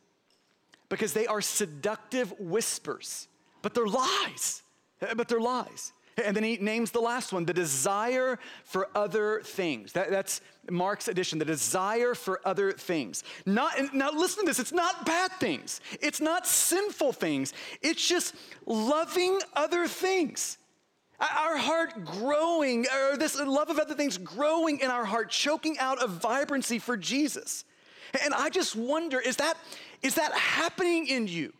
because 0.88 1.12
they 1.12 1.26
are 1.26 1.40
seductive 1.40 2.38
whispers, 2.38 3.28
but 3.62 3.74
they're 3.74 3.86
lies. 3.86 4.62
Eh, 5.00 5.14
but 5.14 5.28
they're 5.28 5.40
lies. 5.40 5.92
And 6.24 6.34
then 6.34 6.44
he 6.44 6.56
names 6.56 6.92
the 6.92 7.00
last 7.00 7.32
one, 7.32 7.44
the 7.44 7.52
desire 7.52 8.38
for 8.64 8.88
other 8.94 9.42
things. 9.42 9.92
That, 9.92 10.10
that's 10.10 10.40
Mark's 10.70 11.08
addition, 11.08 11.38
the 11.38 11.44
desire 11.44 12.14
for 12.14 12.40
other 12.44 12.72
things. 12.72 13.22
Not, 13.44 13.92
now 13.92 14.10
listen 14.10 14.44
to 14.44 14.46
this, 14.48 14.58
it's 14.58 14.72
not 14.72 15.04
bad 15.04 15.30
things. 15.32 15.80
It's 16.00 16.20
not 16.20 16.46
sinful 16.46 17.12
things. 17.12 17.52
It's 17.82 18.06
just 18.06 18.34
loving 18.64 19.40
other 19.52 19.86
things. 19.86 20.56
Our 21.18 21.56
heart 21.56 22.04
growing, 22.04 22.86
or 22.86 23.16
this 23.16 23.38
love 23.38 23.70
of 23.70 23.78
other 23.78 23.94
things 23.94 24.18
growing 24.18 24.80
in 24.80 24.90
our 24.90 25.04
heart, 25.04 25.30
choking 25.30 25.78
out 25.78 26.02
a 26.02 26.06
vibrancy 26.06 26.78
for 26.78 26.96
Jesus. 26.96 27.64
And 28.22 28.34
I 28.34 28.50
just 28.50 28.76
wonder, 28.76 29.18
is 29.20 29.36
that, 29.36 29.56
is 30.02 30.14
that 30.16 30.32
happening 30.32 31.06
in 31.06 31.26
you? 31.26 31.52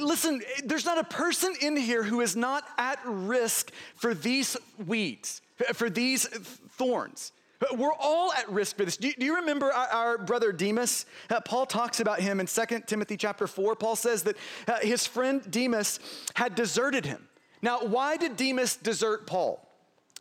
Listen, 0.00 0.40
there's 0.64 0.84
not 0.84 0.98
a 0.98 1.04
person 1.04 1.54
in 1.60 1.76
here 1.76 2.02
who 2.02 2.20
is 2.20 2.36
not 2.36 2.64
at 2.78 2.98
risk 3.04 3.72
for 3.96 4.14
these 4.14 4.56
weeds, 4.86 5.42
for 5.72 5.90
these 5.90 6.26
thorns. 6.26 7.32
We're 7.72 7.92
all 7.92 8.32
at 8.32 8.48
risk 8.48 8.76
for 8.76 8.84
this. 8.84 8.96
Do 8.96 9.08
you, 9.08 9.14
do 9.14 9.26
you 9.26 9.36
remember 9.36 9.70
our, 9.72 9.88
our, 9.88 10.18
brother 10.18 10.50
Demas? 10.50 11.04
Uh, 11.28 11.40
Paul 11.40 11.66
talks 11.66 12.00
about 12.00 12.20
him 12.20 12.40
in 12.40 12.46
2 12.46 12.62
Timothy 12.86 13.18
chapter 13.18 13.46
4. 13.46 13.76
Paul 13.76 13.96
says 13.96 14.22
that 14.22 14.36
uh, 14.66 14.78
his 14.80 15.06
friend 15.06 15.42
Demas 15.50 16.00
had 16.34 16.54
deserted 16.54 17.04
him. 17.04 17.28
Now, 17.62 17.80
why 17.80 18.16
did 18.16 18.36
Demas 18.36 18.76
desert 18.76 19.26
Paul? 19.26 19.66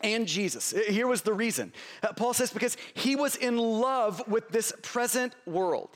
and 0.01 0.27
Jesus. 0.27 0.73
Here 0.87 1.07
was 1.07 1.23
the 1.23 1.33
reason. 1.33 1.73
Uh, 2.01 2.13
Paul 2.13 2.33
says, 2.33 2.51
because 2.51 2.77
he 2.93 3.15
was 3.15 3.35
in 3.35 3.57
love 3.57 4.25
with 4.27 4.47
this 4.49 4.71
present 4.81 5.35
world. 5.45 5.89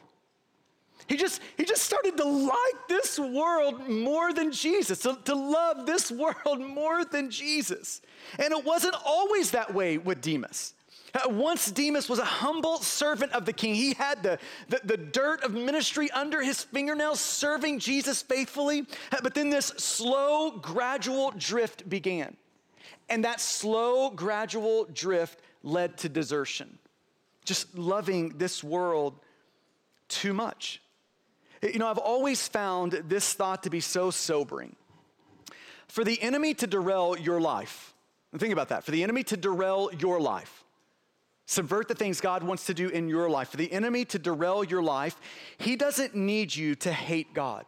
He 1.08 1.18
just, 1.18 1.42
he 1.58 1.66
just 1.66 1.84
started 1.84 2.18
to 2.18 2.24
like 2.24 2.88
this 2.88 3.20
world 3.20 3.88
more 3.90 4.34
than 4.34 4.52
Jesus, 4.52 5.00
to, 5.00 5.18
to 5.26 5.36
love 5.36 5.86
this 5.86 6.12
world 6.24 6.60
more 6.60 7.04
than 7.06 7.30
Jesus. 7.30 8.02
And 8.40 8.54
it 8.54 8.66
wasn't 8.66 8.96
always 9.06 9.52
that 9.52 9.74
way 9.74 9.98
with 9.98 10.22
Demas. 10.22 10.74
Uh, 11.14 11.30
once 11.30 11.70
Demas 11.70 12.10
was 12.10 12.18
a 12.18 12.26
humble 12.26 12.78
servant 12.80 13.32
of 13.34 13.46
the 13.46 13.54
king. 13.54 13.76
He 13.76 13.94
had 13.94 14.24
the, 14.24 14.40
the, 14.70 14.82
the, 14.84 14.98
dirt 14.98 15.44
of 15.44 15.54
ministry 15.54 16.10
under 16.10 16.42
his 16.42 16.64
fingernails, 16.64 17.20
serving 17.20 17.80
Jesus 17.80 18.24
faithfully. 18.24 18.88
Uh, 19.12 19.18
but 19.22 19.36
then 19.36 19.52
this 19.52 19.68
slow, 19.78 20.52
gradual 20.52 21.32
drift 21.38 21.88
began. 21.88 22.36
And 23.10 23.24
that 23.26 23.42
slow, 23.42 24.10
gradual 24.10 24.86
drift 24.86 25.40
led 25.62 25.98
to 26.00 26.10
desertion. 26.10 26.80
Just 27.46 27.78
loving 27.78 28.38
this 28.38 28.64
world 28.64 29.20
too 30.08 30.34
much. 30.34 30.82
You 31.62 31.80
know, 31.80 31.88
I've 31.88 31.98
always 31.98 32.48
found 32.48 32.92
this 33.08 33.34
thought 33.34 33.64
to 33.64 33.70
be 33.70 33.80
so 33.80 34.10
sobering. 34.10 34.76
For 35.88 36.04
the 36.04 36.22
enemy 36.22 36.54
to 36.56 36.68
derail 36.68 37.16
your 37.18 37.40
life, 37.40 37.94
think 38.38 38.52
about 38.52 38.70
that, 38.70 38.84
for 38.84 38.92
the 38.92 39.04
enemy 39.04 39.24
to 39.26 39.38
derail 39.38 39.90
your 40.00 40.20
life, 40.20 40.63
subvert 41.46 41.88
the 41.88 41.96
things 41.96 42.22
God 42.22 42.44
wants 42.44 42.66
to 42.68 42.74
do 42.74 42.90
in 42.90 43.10
your 43.10 43.30
life, 43.30 43.50
for 43.50 43.58
the 43.58 43.72
enemy 43.72 44.06
to 44.06 44.20
derail 44.20 44.64
your 44.64 44.84
life, 44.84 45.20
he 45.58 45.76
doesn't 45.76 46.16
need 46.16 46.56
you 46.56 46.76
to 46.76 46.92
hate 46.92 47.34
God. 47.34 47.66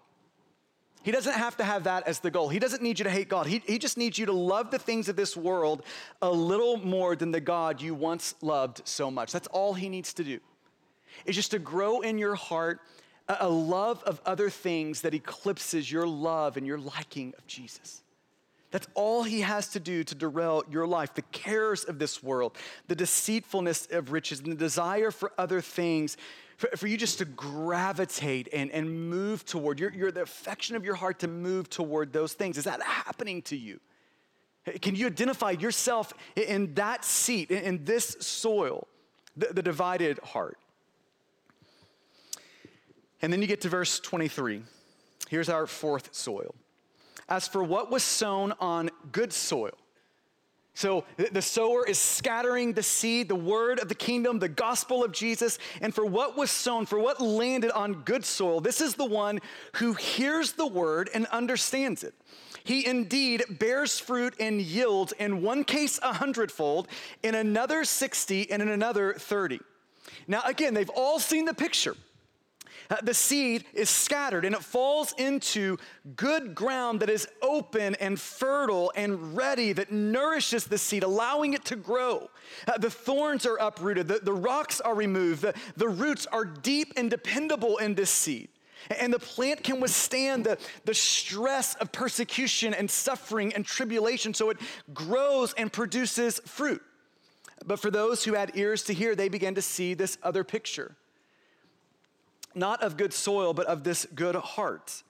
He 1.03 1.11
doesn't 1.11 1.33
have 1.33 1.55
to 1.57 1.63
have 1.63 1.83
that 1.83 2.07
as 2.07 2.19
the 2.19 2.31
goal. 2.31 2.49
He 2.49 2.57
doesn't 2.57 2.81
need 2.81 2.97
you 2.97 3.03
to 3.03 3.11
hate 3.11 3.29
God. 3.29 3.45
He, 3.45 3.61
he 3.67 3.77
just 3.77 3.95
needs 3.95 4.17
you 4.17 4.25
to 4.25 4.33
love 4.33 4.71
the 4.71 4.79
things 4.79 5.07
of 5.07 5.15
this 5.15 5.37
world 5.37 5.83
a 6.19 6.31
little 6.31 6.77
more 6.77 7.15
than 7.15 7.31
the 7.31 7.39
God 7.39 7.79
you 7.79 7.93
once 7.93 8.33
loved 8.41 8.81
so 8.85 9.11
much. 9.11 9.31
That's 9.31 9.47
all 9.49 9.75
he 9.75 9.87
needs 9.87 10.15
to 10.15 10.23
do. 10.23 10.39
Is 11.25 11.35
just 11.35 11.51
to 11.51 11.59
grow 11.59 12.01
in 12.01 12.17
your 12.17 12.33
heart 12.33 12.79
a, 13.27 13.37
a 13.41 13.49
love 13.49 14.01
of 14.03 14.19
other 14.25 14.49
things 14.49 15.01
that 15.01 15.13
eclipses 15.13 15.91
your 15.91 16.07
love 16.07 16.57
and 16.57 16.65
your 16.65 16.79
liking 16.79 17.35
of 17.37 17.45
Jesus. 17.45 18.01
That's 18.75 18.89
all 18.93 19.23
he 19.23 19.39
has 19.39 19.69
to 19.69 19.79
do 19.79 20.03
to 20.03 20.13
derail 20.13 20.61
your 20.69 20.85
life. 20.85 21.13
The 21.13 21.21
cares 21.21 21.85
of 21.85 21.97
this 21.97 22.21
world, 22.21 22.57
the 22.89 22.95
deceitfulness 22.95 23.87
of 23.89 24.11
riches, 24.11 24.41
and 24.41 24.51
the 24.51 24.57
desire 24.57 25.11
for 25.11 25.31
other 25.37 25.61
things 25.61 26.17
for, 26.57 26.67
for 26.75 26.87
you 26.87 26.97
just 26.97 27.19
to 27.19 27.25
gravitate 27.25 28.49
and, 28.51 28.69
and 28.71 29.09
move 29.09 29.45
toward, 29.45 29.79
your, 29.79 29.93
your, 29.93 30.11
the 30.11 30.23
affection 30.23 30.75
of 30.75 30.83
your 30.83 30.95
heart 30.95 31.19
to 31.19 31.29
move 31.29 31.69
toward 31.69 32.11
those 32.11 32.33
things. 32.33 32.57
Is 32.57 32.65
that 32.65 32.81
happening 32.83 33.41
to 33.43 33.55
you? 33.55 33.79
Can 34.81 34.93
you 34.93 35.05
identify 35.05 35.51
yourself 35.51 36.11
in 36.35 36.73
that 36.73 37.05
seat, 37.05 37.51
in 37.51 37.85
this 37.85 38.17
soil, 38.19 38.89
the, 39.37 39.53
the 39.53 39.63
divided 39.63 40.19
heart? 40.19 40.57
And 43.21 43.31
then 43.31 43.41
you 43.41 43.47
get 43.47 43.61
to 43.61 43.69
verse 43.69 44.01
23. 44.01 44.63
Here's 45.29 45.47
our 45.47 45.65
fourth 45.65 46.13
soil. 46.13 46.53
As 47.27 47.47
for 47.47 47.63
what 47.63 47.89
was 47.91 48.03
sown 48.03 48.53
on 48.59 48.89
good 49.11 49.33
soil, 49.33 49.71
so 50.75 51.05
the 51.15 51.41
sower 51.41 51.87
is 51.87 51.97
scattering 51.97 52.73
the 52.73 52.83
seed, 52.83 53.29
the 53.29 53.35
word 53.35 53.79
of 53.79 53.87
the 53.87 53.95
kingdom, 53.95 54.39
the 54.39 54.49
gospel 54.49 55.05
of 55.05 55.13
Jesus. 55.13 55.57
And 55.79 55.95
for 55.95 56.05
what 56.05 56.35
was 56.35 56.51
sown, 56.51 56.85
for 56.85 56.99
what 56.99 57.21
landed 57.21 57.71
on 57.71 58.01
good 58.03 58.25
soil, 58.25 58.59
this 58.59 58.81
is 58.81 58.95
the 58.95 59.05
one 59.05 59.39
who 59.77 59.93
hears 59.93 60.51
the 60.51 60.67
word 60.67 61.09
and 61.13 61.27
understands 61.27 62.03
it. 62.03 62.13
He 62.65 62.85
indeed 62.85 63.43
bears 63.57 63.99
fruit 63.99 64.33
and 64.37 64.61
yields, 64.61 65.13
in 65.13 65.41
one 65.41 65.63
case 65.63 65.97
a 66.03 66.11
hundredfold, 66.11 66.89
in 67.23 67.35
another 67.35 67.85
60, 67.85 68.51
and 68.51 68.61
in 68.61 68.67
another 68.67 69.13
30. 69.13 69.61
Now, 70.27 70.41
again, 70.43 70.73
they've 70.73 70.89
all 70.89 71.19
seen 71.19 71.45
the 71.45 71.53
picture. 71.53 71.95
Uh, 72.89 72.97
the 73.01 73.13
seed 73.13 73.65
is 73.73 73.89
scattered 73.89 74.45
and 74.45 74.55
it 74.55 74.63
falls 74.63 75.13
into 75.17 75.77
good 76.15 76.53
ground 76.53 76.99
that 76.99 77.09
is 77.09 77.27
open 77.41 77.95
and 77.95 78.19
fertile 78.19 78.91
and 78.95 79.35
ready, 79.35 79.73
that 79.73 79.91
nourishes 79.91 80.65
the 80.65 80.77
seed, 80.77 81.03
allowing 81.03 81.53
it 81.53 81.65
to 81.65 81.75
grow. 81.75 82.29
Uh, 82.67 82.77
the 82.77 82.89
thorns 82.89 83.45
are 83.45 83.57
uprooted, 83.57 84.07
the, 84.07 84.19
the 84.19 84.33
rocks 84.33 84.79
are 84.81 84.95
removed, 84.95 85.41
the, 85.41 85.53
the 85.77 85.89
roots 85.89 86.27
are 86.27 86.45
deep 86.45 86.93
and 86.95 87.09
dependable 87.09 87.77
in 87.77 87.95
this 87.95 88.09
seed. 88.09 88.49
And 88.99 89.11
the 89.11 89.19
plant 89.19 89.63
can 89.63 89.79
withstand 89.79 90.43
the, 90.43 90.59
the 90.83 90.93
stress 90.93 91.73
of 91.75 91.91
persecution 91.91 92.73
and 92.73 92.89
suffering 92.89 93.53
and 93.53 93.65
tribulation, 93.65 94.33
so 94.33 94.51
it 94.51 94.57
grows 94.93 95.53
and 95.53 95.73
produces 95.73 96.39
fruit. 96.45 96.83
But 97.65 97.79
for 97.79 97.89
those 97.89 98.23
who 98.23 98.33
had 98.33 98.51
ears 98.55 98.83
to 98.83 98.93
hear, 98.93 99.15
they 99.15 99.29
began 99.29 99.55
to 99.55 99.61
see 99.61 99.95
this 99.95 100.19
other 100.21 100.43
picture 100.43 100.95
not 102.55 102.81
of 102.81 102.97
good 102.97 103.13
soil, 103.13 103.53
but 103.53 103.67
of 103.67 103.83
this 103.83 104.05
good 104.15 104.35
heart, 104.35 105.03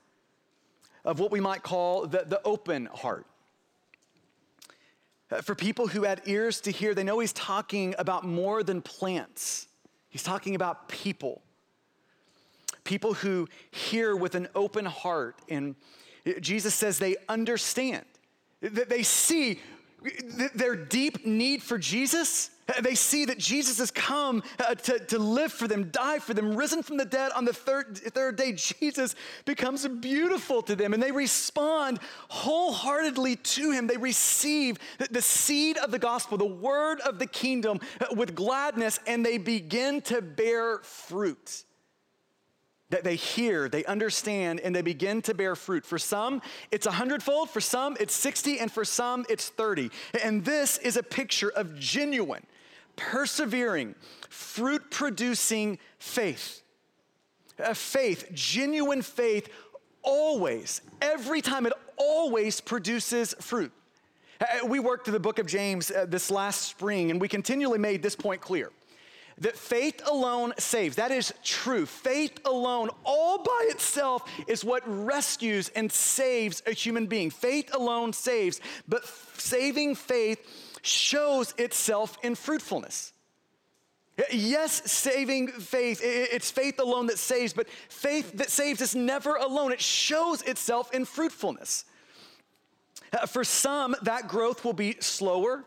of 1.03 1.19
what 1.19 1.31
we 1.31 1.39
might 1.39 1.63
call 1.63 2.07
the, 2.07 2.25
the 2.27 2.41
open 2.43 2.87
heart. 2.87 3.25
Uh, 5.31 5.41
for 5.41 5.55
people 5.55 5.87
who 5.87 6.03
had 6.03 6.21
ears 6.25 6.61
to 6.61 6.71
hear, 6.71 6.93
they 6.93 7.03
know 7.03 7.19
he's 7.19 7.33
talking 7.33 7.95
about 7.97 8.23
more 8.23 8.63
than 8.63 8.81
plants. 8.81 9.67
He's 10.09 10.23
talking 10.23 10.55
about 10.55 10.87
people. 10.87 11.41
People 12.83 13.13
who 13.13 13.47
hear 13.71 14.15
with 14.15 14.35
an 14.35 14.47
open 14.53 14.85
heart. 14.85 15.39
And 15.49 15.75
Jesus 16.39 16.75
says 16.75 16.99
they 16.99 17.15
understand, 17.27 18.05
that 18.61 18.89
they 18.89 19.03
see 19.03 19.59
their 20.53 20.75
deep 20.75 21.25
need 21.25 21.63
for 21.63 21.77
Jesus 21.77 22.51
they 22.81 22.95
see 22.95 23.25
that 23.25 23.37
Jesus 23.37 23.77
has 23.77 23.91
come 23.91 24.41
uh, 24.59 24.73
to, 24.75 24.99
to 24.99 25.19
live 25.19 25.51
for 25.51 25.67
them, 25.67 25.89
die 25.91 26.19
for 26.19 26.33
them, 26.33 26.55
risen 26.55 26.81
from 26.81 26.97
the 26.97 27.05
dead 27.05 27.31
on 27.33 27.45
the 27.45 27.53
third, 27.53 27.97
third 27.97 28.35
day. 28.35 28.53
Jesus 28.53 29.15
becomes 29.45 29.87
beautiful 29.87 30.61
to 30.63 30.75
them, 30.75 30.93
and 30.93 31.01
they 31.01 31.11
respond 31.11 31.99
wholeheartedly 32.29 33.35
to 33.35 33.71
him. 33.71 33.85
They 33.85 33.97
receive 33.97 34.77
the, 35.11 35.21
seed 35.21 35.77
of 35.77 35.91
the 35.91 35.99
gospel, 35.99 36.37
the 36.37 36.45
word 36.45 36.99
of 37.01 37.19
the 37.19 37.27
kingdom 37.27 37.79
uh, 38.01 38.07
with 38.15 38.33
gladness, 38.33 38.99
and 39.05 39.23
they 39.23 39.37
begin 39.37 40.01
to 40.03 40.21
bear 40.21 40.79
fruit 40.79 41.65
that 42.89 43.03
they 43.03 43.15
hear, 43.15 43.67
they 43.67 43.83
understand, 43.85 44.59
and 44.59 44.75
they 44.75 44.81
begin 44.81 45.21
to 45.23 45.33
bear 45.33 45.55
fruit. 45.55 45.85
For 45.85 45.97
some, 45.97 46.41
it's 46.71 46.85
a 46.85 46.91
hundredfold, 46.91 47.49
for 47.49 47.59
some, 47.59 47.97
it's 47.99 48.13
60, 48.13 48.59
and 48.59 48.71
for 48.71 48.85
some, 48.85 49.25
it's 49.27 49.49
30. 49.49 49.89
And 50.23 50.45
this 50.45 50.77
is 50.77 50.95
a 50.95 51.03
picture 51.03 51.49
of 51.49 51.77
genuine, 51.79 52.45
persevering, 52.95 53.95
fruit 54.29 54.89
producing 54.91 55.79
faith. 55.99 56.61
A 57.59 57.75
faith, 57.75 58.29
genuine 58.33 59.01
faith, 59.01 59.49
always, 60.01 60.81
every 61.01 61.41
time, 61.41 61.65
it 61.65 61.73
always 61.97 62.61
produces 62.61 63.33
fruit. 63.39 63.71
Uh, 64.41 64.65
we 64.67 64.79
worked 64.79 65.05
through 65.05 65.13
the 65.13 65.19
book 65.19 65.39
of 65.39 65.47
James 65.47 65.91
uh, 65.91 66.05
this 66.05 66.29
last 66.29 66.63
spring, 66.63 67.11
and 67.11 67.21
we 67.21 67.27
continually 67.27 67.79
made 67.79 68.03
this 68.03 68.15
point 68.15 68.41
clear 68.41 68.71
that 69.39 69.57
faith 69.57 70.01
alone 70.07 70.53
saves. 70.57 70.95
That 70.95 71.11
is 71.11 71.33
true. 71.43 71.85
Faith 71.85 72.39
alone, 72.45 72.89
all 73.03 73.43
by 73.43 73.67
itself, 73.69 74.29
is 74.47 74.63
what 74.63 74.83
rescues 74.85 75.69
and 75.75 75.91
saves 75.91 76.63
a 76.65 76.71
human 76.71 77.07
being. 77.07 77.29
Faith 77.29 77.73
alone 77.75 78.13
saves, 78.13 78.61
but 78.87 79.05
saving 79.37 79.95
faith 79.95 80.39
shows 80.85 81.53
itself 81.57 82.17
in 82.23 82.35
fruitfulness. 82.35 83.13
Yes, 84.31 84.89
saving 84.89 85.49
faith, 85.49 85.99
it's 86.01 86.49
faith 86.49 86.79
alone 86.79 87.07
that 87.07 87.19
saves, 87.19 87.51
but 87.51 87.69
faith 87.89 88.31
that 88.37 88.49
saves 88.49 88.79
is 88.79 88.95
never 88.95 89.35
alone. 89.35 89.73
It 89.73 89.81
shows 89.81 90.41
itself 90.43 90.93
in 90.93 91.03
fruitfulness. 91.03 91.83
Uh, 93.11 93.25
for 93.25 93.43
some, 93.43 93.95
that 94.03 94.27
growth 94.27 94.63
will 94.63 94.73
be 94.73 94.95
slower, 95.01 95.65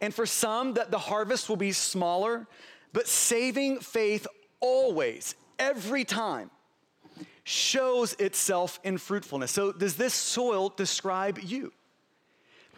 and 0.00 0.14
for 0.14 0.24
some, 0.24 0.74
that 0.74 0.92
the 0.92 0.98
harvest 0.98 1.48
will 1.48 1.56
be 1.56 1.72
smaller. 1.72 2.46
But 2.92 3.08
saving 3.08 3.80
faith 3.80 4.26
always, 4.60 5.34
every 5.58 6.04
time, 6.04 6.50
shows 7.42 8.12
itself 8.14 8.78
in 8.84 8.98
fruitfulness. 8.98 9.50
So, 9.50 9.72
does 9.72 9.96
this 9.96 10.14
soil 10.14 10.68
describe 10.68 11.38
you? 11.42 11.72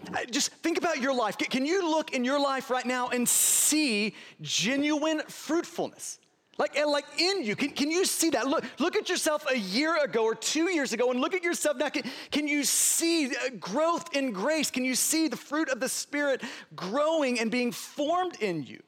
Uh, 0.09 0.24
just 0.30 0.50
think 0.50 0.78
about 0.78 1.00
your 1.00 1.14
life. 1.14 1.38
Can 1.38 1.64
you 1.64 1.88
look 1.88 2.12
in 2.12 2.24
your 2.24 2.40
life 2.40 2.70
right 2.70 2.86
now 2.86 3.09
and 3.09 3.28
see 3.28 4.14
genuine 4.40 5.22
fruitfulness? 5.28 6.18
Like, 6.59 6.76
like 6.86 7.07
in 7.18 7.42
you, 7.44 7.57
can, 7.57 7.70
can 7.70 7.90
you 7.90 8.05
see 8.05 8.30
that? 8.30 8.46
Look, 8.46 8.64
look 8.78 8.94
at 8.94 9.09
yourself 9.09 9.44
a 9.50 9.57
year 9.57 10.03
ago 10.05 10.24
or 10.24 10.34
two 10.34 10.70
years 10.70 10.92
ago 10.92 11.11
and 11.11 11.20
look 11.20 11.34
at 11.34 11.42
yourself 11.42 11.78
now. 11.78 11.88
Can, 11.88 12.05
can 12.30 12.46
you 12.46 12.62
see 12.62 13.28
uh, 13.28 13.50
growth 13.59 14.14
in 14.14 14.32
grace? 14.32 14.70
Can 14.70 14.84
you 14.84 14.94
see 14.94 15.28
the 15.28 15.36
fruit 15.36 15.70
of 15.70 15.80
the 15.80 15.88
Spirit 15.88 16.42
growing 16.76 17.40
and 17.40 17.50
being 17.50 17.72
formed 17.72 18.36
in 18.40 18.62
you? 18.64 18.82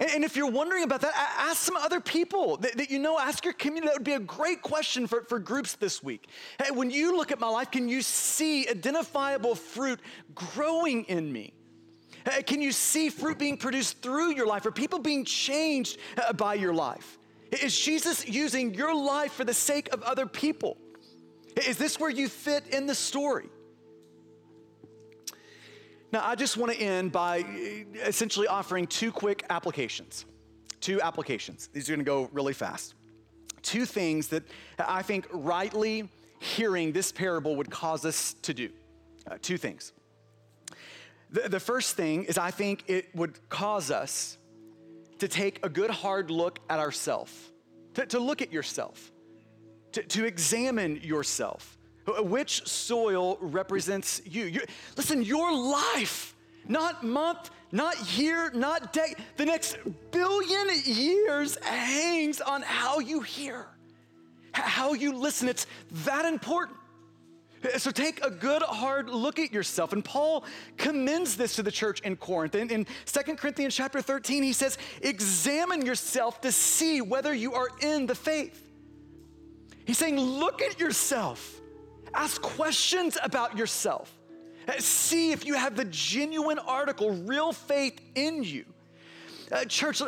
And 0.00 0.24
if 0.24 0.34
you're 0.34 0.50
wondering 0.50 0.82
about 0.82 1.02
that, 1.02 1.12
ask 1.38 1.58
some 1.58 1.76
other 1.76 2.00
people 2.00 2.56
that, 2.58 2.76
that, 2.78 2.90
you 2.90 2.98
know, 2.98 3.18
ask 3.18 3.44
your 3.44 3.52
community. 3.52 3.88
That 3.88 3.96
would 3.96 4.04
be 4.04 4.14
a 4.14 4.18
great 4.20 4.62
question 4.62 5.06
for, 5.06 5.24
for 5.24 5.38
groups 5.38 5.74
this 5.74 6.02
week. 6.02 6.28
Hey, 6.62 6.70
when 6.70 6.90
you 6.90 7.14
look 7.14 7.30
at 7.30 7.38
my 7.38 7.48
life, 7.48 7.70
can 7.70 7.86
you 7.86 8.00
see 8.00 8.66
identifiable 8.66 9.54
fruit 9.54 10.00
growing 10.34 11.04
in 11.04 11.30
me? 11.30 11.52
Hey, 12.24 12.42
can 12.42 12.62
you 12.62 12.72
see 12.72 13.10
fruit 13.10 13.38
being 13.38 13.58
produced 13.58 14.00
through 14.00 14.34
your 14.34 14.46
life? 14.46 14.64
or 14.64 14.70
people 14.70 14.98
being 14.98 15.24
changed 15.24 15.98
uh, 16.16 16.32
by 16.32 16.54
your 16.54 16.72
life? 16.72 17.18
Is 17.62 17.78
Jesus 17.78 18.26
using 18.26 18.72
your 18.72 18.94
life 18.94 19.32
for 19.32 19.44
the 19.44 19.54
sake 19.54 19.92
of 19.92 20.02
other 20.02 20.24
people? 20.24 20.78
Is 21.66 21.76
this 21.76 22.00
where 22.00 22.10
you 22.10 22.28
fit 22.28 22.68
in 22.68 22.86
the 22.86 22.94
story? 22.94 23.48
Now, 26.12 26.22
I 26.24 26.34
just 26.34 26.56
want 26.56 26.72
to 26.72 26.78
end 26.78 27.12
by 27.12 27.40
uh, 27.40 28.06
essentially 28.06 28.46
offering 28.46 28.86
two 28.86 29.12
quick 29.12 29.44
applications. 29.48 30.24
Two 30.80 31.00
applications. 31.00 31.68
These 31.72 31.88
are 31.88 31.92
going 31.92 32.04
to 32.04 32.04
go 32.04 32.28
really 32.32 32.54
fast. 32.54 32.94
Two 33.62 33.84
things 33.86 34.28
that 34.28 34.42
I 34.78 35.02
think 35.02 35.26
rightly 35.32 36.08
hearing 36.38 36.92
this 36.92 37.12
parable 37.12 37.56
would 37.56 37.70
cause 37.70 38.04
us 38.04 38.34
to 38.42 38.54
do. 38.54 38.70
Uh, 39.30 39.36
two 39.42 39.58
things. 39.58 39.92
The, 41.30 41.48
the 41.48 41.60
first 41.60 41.96
thing 41.96 42.24
is 42.24 42.38
I 42.38 42.50
think 42.50 42.84
it 42.88 43.14
would 43.14 43.38
cause 43.48 43.90
us 43.90 44.38
to 45.18 45.28
take 45.28 45.64
a 45.64 45.68
good 45.68 45.90
hard 45.90 46.30
look 46.30 46.58
at 46.68 46.78
ourselves. 46.78 47.32
to, 47.94 48.06
to 48.06 48.18
look 48.18 48.42
at 48.42 48.52
yourself, 48.52 49.12
to, 49.92 50.02
to 50.02 50.24
examine 50.24 50.96
yourself. 51.02 51.76
Uh, 52.06 52.22
which 52.22 52.66
soil 52.66 53.36
represents 53.40 54.22
you? 54.24 54.44
you? 54.44 54.62
Listen, 54.96 55.22
your 55.22 55.54
life, 55.54 56.34
not 56.66 57.04
month, 57.04 57.50
not 57.72 58.18
year, 58.18 58.50
not 58.52 58.92
day, 58.92 59.14
the 59.36 59.44
next 59.44 59.76
billion 60.10 60.68
years 60.84 61.56
hangs 61.62 62.40
on 62.40 62.62
how 62.62 62.98
you 62.98 63.20
hear, 63.20 63.66
how 64.52 64.94
you 64.94 65.16
listen. 65.16 65.48
It's 65.48 65.66
that 66.04 66.24
important. 66.24 66.76
Uh, 67.62 67.78
so 67.78 67.90
take 67.90 68.24
a 68.24 68.30
good 68.30 68.62
hard 68.62 69.08
look 69.10 69.38
at 69.38 69.52
yourself. 69.52 69.92
And 69.92 70.04
Paul 70.04 70.44
commends 70.76 71.36
this 71.36 71.56
to 71.56 71.62
the 71.62 71.70
church 71.70 72.00
in 72.00 72.16
Corinth. 72.16 72.54
In, 72.54 72.70
in 72.70 72.86
2 73.06 73.36
Corinthians 73.36 73.74
chapter 73.74 74.00
13, 74.00 74.42
he 74.42 74.52
says, 74.52 74.78
examine 75.02 75.84
yourself 75.84 76.40
to 76.40 76.52
see 76.52 77.00
whether 77.00 77.34
you 77.34 77.54
are 77.54 77.68
in 77.82 78.06
the 78.06 78.14
faith. 78.14 78.66
He's 79.84 79.98
saying, 79.98 80.18
look 80.18 80.62
at 80.62 80.80
yourself. 80.80 81.59
Ask 82.14 82.42
questions 82.42 83.16
about 83.22 83.56
yourself. 83.56 84.12
See 84.78 85.32
if 85.32 85.46
you 85.46 85.54
have 85.54 85.76
the 85.76 85.86
genuine 85.86 86.58
article, 86.58 87.10
real 87.10 87.52
faith 87.52 88.00
in 88.14 88.44
you. 88.44 88.64
Uh, 89.50 89.64
church, 89.64 90.00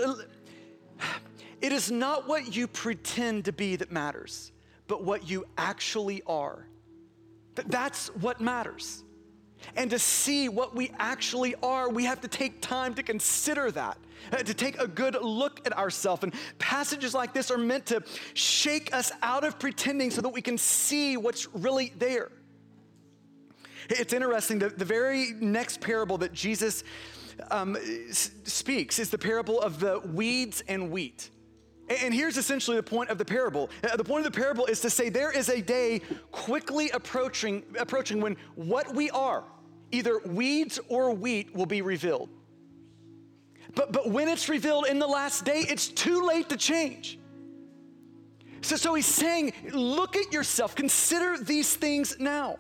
it 1.61 1.73
is 1.73 1.91
not 1.91 2.29
what 2.29 2.55
you 2.55 2.67
pretend 2.67 3.47
to 3.47 3.53
be 3.53 3.77
that 3.77 3.91
matters, 3.91 4.53
but 4.87 5.03
what 5.03 5.29
you 5.29 5.45
actually 5.57 6.23
are. 6.27 6.67
That's 7.55 8.09
what 8.17 8.41
matters. 8.41 9.03
And 9.77 9.91
to 9.91 9.99
see 9.99 10.49
what 10.49 10.75
we 10.75 10.91
actually 10.99 11.55
are, 11.63 11.89
we 11.89 12.05
have 12.05 12.21
to 12.23 12.29
take 12.29 12.61
time 12.61 12.95
to 12.95 13.03
consider 13.03 13.71
that, 13.73 13.97
uh, 13.97 14.01
to 14.31 14.55
take 14.55 14.81
a 14.81 14.87
good 14.87 15.17
look 15.21 15.67
at 15.67 15.77
ourselves. 15.77 16.23
And 16.23 16.35
passages 16.59 17.15
like 17.15 17.33
this 17.33 17.51
are 17.51 17.59
meant 17.59 17.87
to 17.87 18.03
shake 18.35 18.95
us 18.95 19.13
out 19.23 19.45
of 19.45 19.59
pretending 19.59 20.11
so 20.11 20.21
that 20.21 20.31
we 20.31 20.43
can 20.43 20.59
see 20.59 21.17
what's 21.17 21.49
really 21.55 21.93
there. 21.99 22.31
It's 23.89 24.13
interesting, 24.13 24.59
the, 24.59 24.69
the 24.69 24.85
very 24.85 25.33
next 25.41 25.81
parable 25.81 26.19
that 26.19 26.33
Jesus 26.33 26.85
um, 27.51 27.77
speaks 28.13 28.99
is 28.99 29.11
the 29.11 29.19
parable 29.19 29.61
of 29.61 29.81
the 29.81 30.01
weeds 30.01 30.63
and 30.69 30.91
wheat. 30.91 31.31
And 31.89 32.15
here's 32.15 32.37
essentially 32.37 32.77
the 32.77 32.83
point 32.83 33.11
of 33.11 33.19
the 33.19 33.25
parable. 33.25 33.71
Uh, 33.83 33.97
the 33.97 34.05
point 34.05 34.25
of 34.25 34.33
the 34.33 34.39
parable 34.39 34.67
is 34.67 34.81
to 34.81 34.91
say 34.91 35.09
there 35.09 35.33
is 35.33 35.49
a 35.49 35.61
day 35.61 36.01
quickly 36.31 36.91
approaching, 36.91 37.65
approaching 37.79 38.21
when 38.21 38.37
what 38.55 38.95
we 38.95 39.11
are, 39.11 39.45
either 39.91 40.21
weeds 40.21 40.79
or 40.89 41.13
wheat, 41.13 41.55
will 41.55 41.67
be 41.67 41.83
revealed. 41.83 42.31
But, 43.75 43.93
but 43.93 44.11
when 44.11 44.29
it's 44.29 44.49
revealed 44.49 44.87
in 44.87 44.99
the 44.99 45.07
last 45.07 45.45
day, 45.45 45.65
it's 45.69 45.89
too 45.89 46.27
late 46.27 46.49
to 46.51 46.57
change. 46.57 47.19
So, 48.61 48.77
so 48.77 48.95
he's 48.95 49.07
saying, 49.07 49.53
look 49.73 50.17
at 50.17 50.33
yourself, 50.33 50.75
consider 50.75 51.43
these 51.43 51.75
things 51.75 52.17
now. 52.19 52.59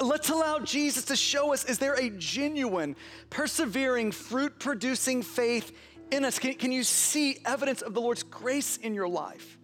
Let's 0.00 0.30
allow 0.30 0.58
Jesus 0.58 1.04
to 1.06 1.16
show 1.16 1.52
us 1.52 1.64
is 1.64 1.78
there 1.78 1.94
a 1.94 2.10
genuine, 2.10 2.96
persevering, 3.30 4.12
fruit 4.12 4.58
producing 4.58 5.22
faith 5.22 5.72
in 6.10 6.24
us? 6.24 6.38
Can, 6.38 6.54
can 6.54 6.72
you 6.72 6.82
see 6.82 7.38
evidence 7.44 7.82
of 7.82 7.94
the 7.94 8.00
Lord's 8.00 8.22
grace 8.22 8.76
in 8.78 8.94
your 8.94 9.08
life? 9.08 9.58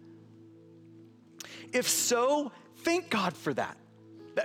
If 1.73 1.89
so, 1.89 2.51
thank 2.77 3.09
God 3.09 3.35
for 3.35 3.53
that. 3.53 3.77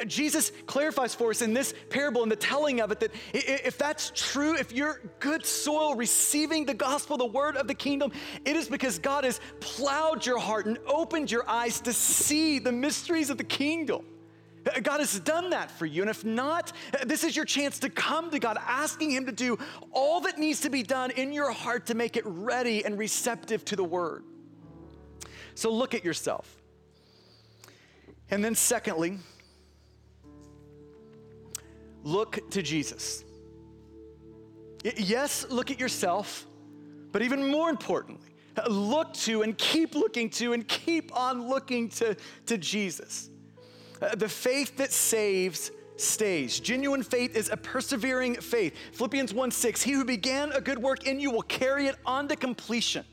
Jesus 0.06 0.52
clarifies 0.66 1.14
for 1.14 1.30
us 1.30 1.42
in 1.42 1.54
this 1.54 1.74
parable, 1.88 2.22
in 2.22 2.28
the 2.28 2.36
telling 2.36 2.80
of 2.80 2.90
it, 2.90 3.00
that 3.00 3.12
if 3.32 3.78
that's 3.78 4.12
true, 4.14 4.54
if 4.54 4.72
you're 4.72 5.00
good 5.18 5.46
soil 5.46 5.94
receiving 5.94 6.66
the 6.66 6.74
gospel, 6.74 7.16
the 7.16 7.26
word 7.26 7.56
of 7.56 7.66
the 7.66 7.74
kingdom, 7.74 8.12
it 8.44 8.56
is 8.56 8.68
because 8.68 8.98
God 8.98 9.24
has 9.24 9.40
plowed 9.60 10.26
your 10.26 10.38
heart 10.38 10.66
and 10.66 10.78
opened 10.86 11.30
your 11.30 11.48
eyes 11.48 11.80
to 11.82 11.92
see 11.92 12.58
the 12.58 12.72
mysteries 12.72 13.30
of 13.30 13.38
the 13.38 13.44
kingdom. 13.44 14.04
God 14.82 15.00
has 15.00 15.18
done 15.20 15.50
that 15.50 15.70
for 15.70 15.86
you. 15.86 16.02
And 16.02 16.10
if 16.10 16.24
not, 16.24 16.72
this 17.06 17.24
is 17.24 17.34
your 17.34 17.44
chance 17.44 17.78
to 17.78 17.88
come 17.88 18.30
to 18.30 18.38
God, 18.38 18.58
asking 18.60 19.10
Him 19.10 19.26
to 19.26 19.32
do 19.32 19.58
all 19.92 20.20
that 20.20 20.38
needs 20.38 20.60
to 20.60 20.70
be 20.70 20.82
done 20.82 21.10
in 21.12 21.32
your 21.32 21.50
heart 21.50 21.86
to 21.86 21.94
make 21.94 22.16
it 22.16 22.24
ready 22.26 22.84
and 22.84 22.98
receptive 22.98 23.64
to 23.66 23.76
the 23.76 23.84
Word. 23.84 24.24
So 25.54 25.72
look 25.72 25.94
at 25.94 26.04
yourself. 26.04 26.54
And 28.30 28.44
then, 28.44 28.54
secondly, 28.54 29.18
look 32.08 32.50
to 32.50 32.62
Jesus. 32.62 33.24
Yes, 34.96 35.46
look 35.50 35.70
at 35.70 35.78
yourself, 35.78 36.46
but 37.12 37.22
even 37.22 37.50
more 37.50 37.68
importantly, 37.68 38.28
look 38.68 39.12
to 39.14 39.42
and 39.42 39.56
keep 39.58 39.94
looking 39.94 40.30
to 40.30 40.52
and 40.52 40.66
keep 40.66 41.16
on 41.16 41.48
looking 41.48 41.88
to, 41.90 42.16
to 42.46 42.58
Jesus. 42.58 43.30
Uh, 44.00 44.14
the 44.14 44.28
faith 44.28 44.76
that 44.76 44.92
saves 44.92 45.70
stays. 45.96 46.60
Genuine 46.60 47.02
faith 47.02 47.36
is 47.36 47.50
a 47.50 47.56
persevering 47.56 48.36
faith. 48.36 48.74
Philippians 48.92 49.34
1 49.34 49.50
6, 49.50 49.82
he 49.82 49.92
who 49.92 50.04
began 50.04 50.52
a 50.52 50.60
good 50.60 50.78
work 50.78 51.06
in 51.06 51.18
you 51.20 51.30
will 51.30 51.42
carry 51.42 51.86
it 51.86 51.96
on 52.06 52.28
to 52.28 52.36
completion. 52.36 53.04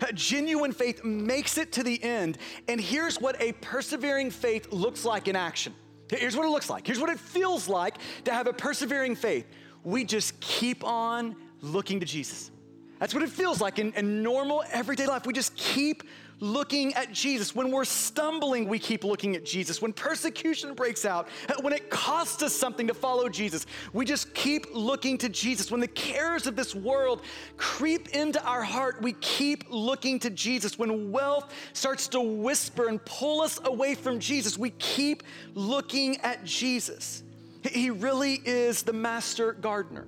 Uh, 0.00 0.06
genuine 0.12 0.72
faith 0.72 1.04
makes 1.04 1.58
it 1.58 1.72
to 1.72 1.82
the 1.82 2.02
end. 2.02 2.38
And 2.68 2.80
here's 2.80 3.20
what 3.20 3.40
a 3.40 3.52
persevering 3.52 4.30
faith 4.30 4.72
looks 4.72 5.04
like 5.04 5.28
in 5.28 5.36
action. 5.36 5.74
Here's 6.10 6.36
what 6.36 6.46
it 6.46 6.50
looks 6.50 6.70
like. 6.70 6.86
Here's 6.86 7.00
what 7.00 7.10
it 7.10 7.18
feels 7.18 7.68
like 7.68 7.96
to 8.24 8.32
have 8.32 8.46
a 8.46 8.52
persevering 8.52 9.16
faith. 9.16 9.46
We 9.84 10.04
just 10.04 10.38
keep 10.40 10.84
on 10.84 11.36
looking 11.60 12.00
to 12.00 12.06
Jesus. 12.06 12.50
That's 12.98 13.14
what 13.14 13.22
it 13.22 13.30
feels 13.30 13.60
like 13.60 13.78
in, 13.78 13.92
in 13.92 14.22
normal 14.22 14.64
everyday 14.72 15.06
life. 15.06 15.26
We 15.26 15.32
just 15.32 15.54
keep 15.56 16.02
looking 16.40 16.94
at 16.94 17.12
Jesus. 17.12 17.54
When 17.54 17.70
we're 17.70 17.84
stumbling, 17.84 18.68
we 18.68 18.78
keep 18.78 19.04
looking 19.04 19.36
at 19.36 19.44
Jesus. 19.44 19.82
When 19.82 19.92
persecution 19.92 20.74
breaks 20.74 21.04
out, 21.04 21.28
when 21.60 21.72
it 21.72 21.90
costs 21.90 22.42
us 22.42 22.54
something 22.54 22.86
to 22.86 22.94
follow 22.94 23.28
Jesus, 23.28 23.66
we 23.92 24.04
just 24.04 24.34
keep 24.34 24.66
looking 24.72 25.18
to 25.18 25.28
Jesus. 25.28 25.70
When 25.70 25.80
the 25.80 25.88
cares 25.88 26.46
of 26.46 26.56
this 26.56 26.74
world 26.74 27.22
creep 27.56 28.08
into 28.10 28.42
our 28.44 28.62
heart, 28.62 29.02
we 29.02 29.12
keep 29.14 29.64
looking 29.70 30.18
to 30.20 30.30
Jesus. 30.30 30.78
When 30.78 31.10
wealth 31.10 31.52
starts 31.72 32.08
to 32.08 32.20
whisper 32.20 32.88
and 32.88 33.04
pull 33.04 33.42
us 33.42 33.60
away 33.64 33.94
from 33.94 34.18
Jesus, 34.18 34.58
we 34.58 34.70
keep 34.70 35.22
looking 35.54 36.20
at 36.20 36.44
Jesus. 36.44 37.22
He 37.64 37.90
really 37.90 38.40
is 38.44 38.82
the 38.82 38.92
master 38.92 39.52
gardener. 39.52 40.06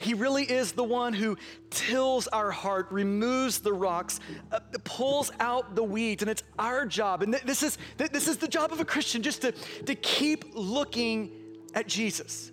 He 0.00 0.14
really 0.14 0.44
is 0.44 0.72
the 0.72 0.82
one 0.82 1.12
who 1.12 1.36
tills 1.68 2.26
our 2.28 2.50
heart, 2.50 2.90
removes 2.90 3.58
the 3.58 3.72
rocks, 3.72 4.18
uh, 4.50 4.58
pulls 4.82 5.30
out 5.40 5.74
the 5.74 5.84
weeds, 5.84 6.22
and 6.22 6.30
it's 6.30 6.42
our 6.58 6.86
job. 6.86 7.22
And 7.22 7.34
th- 7.34 7.44
this, 7.44 7.62
is, 7.62 7.76
th- 7.98 8.10
this 8.10 8.26
is 8.26 8.38
the 8.38 8.48
job 8.48 8.72
of 8.72 8.80
a 8.80 8.84
Christian, 8.84 9.22
just 9.22 9.42
to, 9.42 9.52
to 9.52 9.94
keep 9.94 10.46
looking 10.54 11.32
at 11.74 11.86
Jesus. 11.86 12.50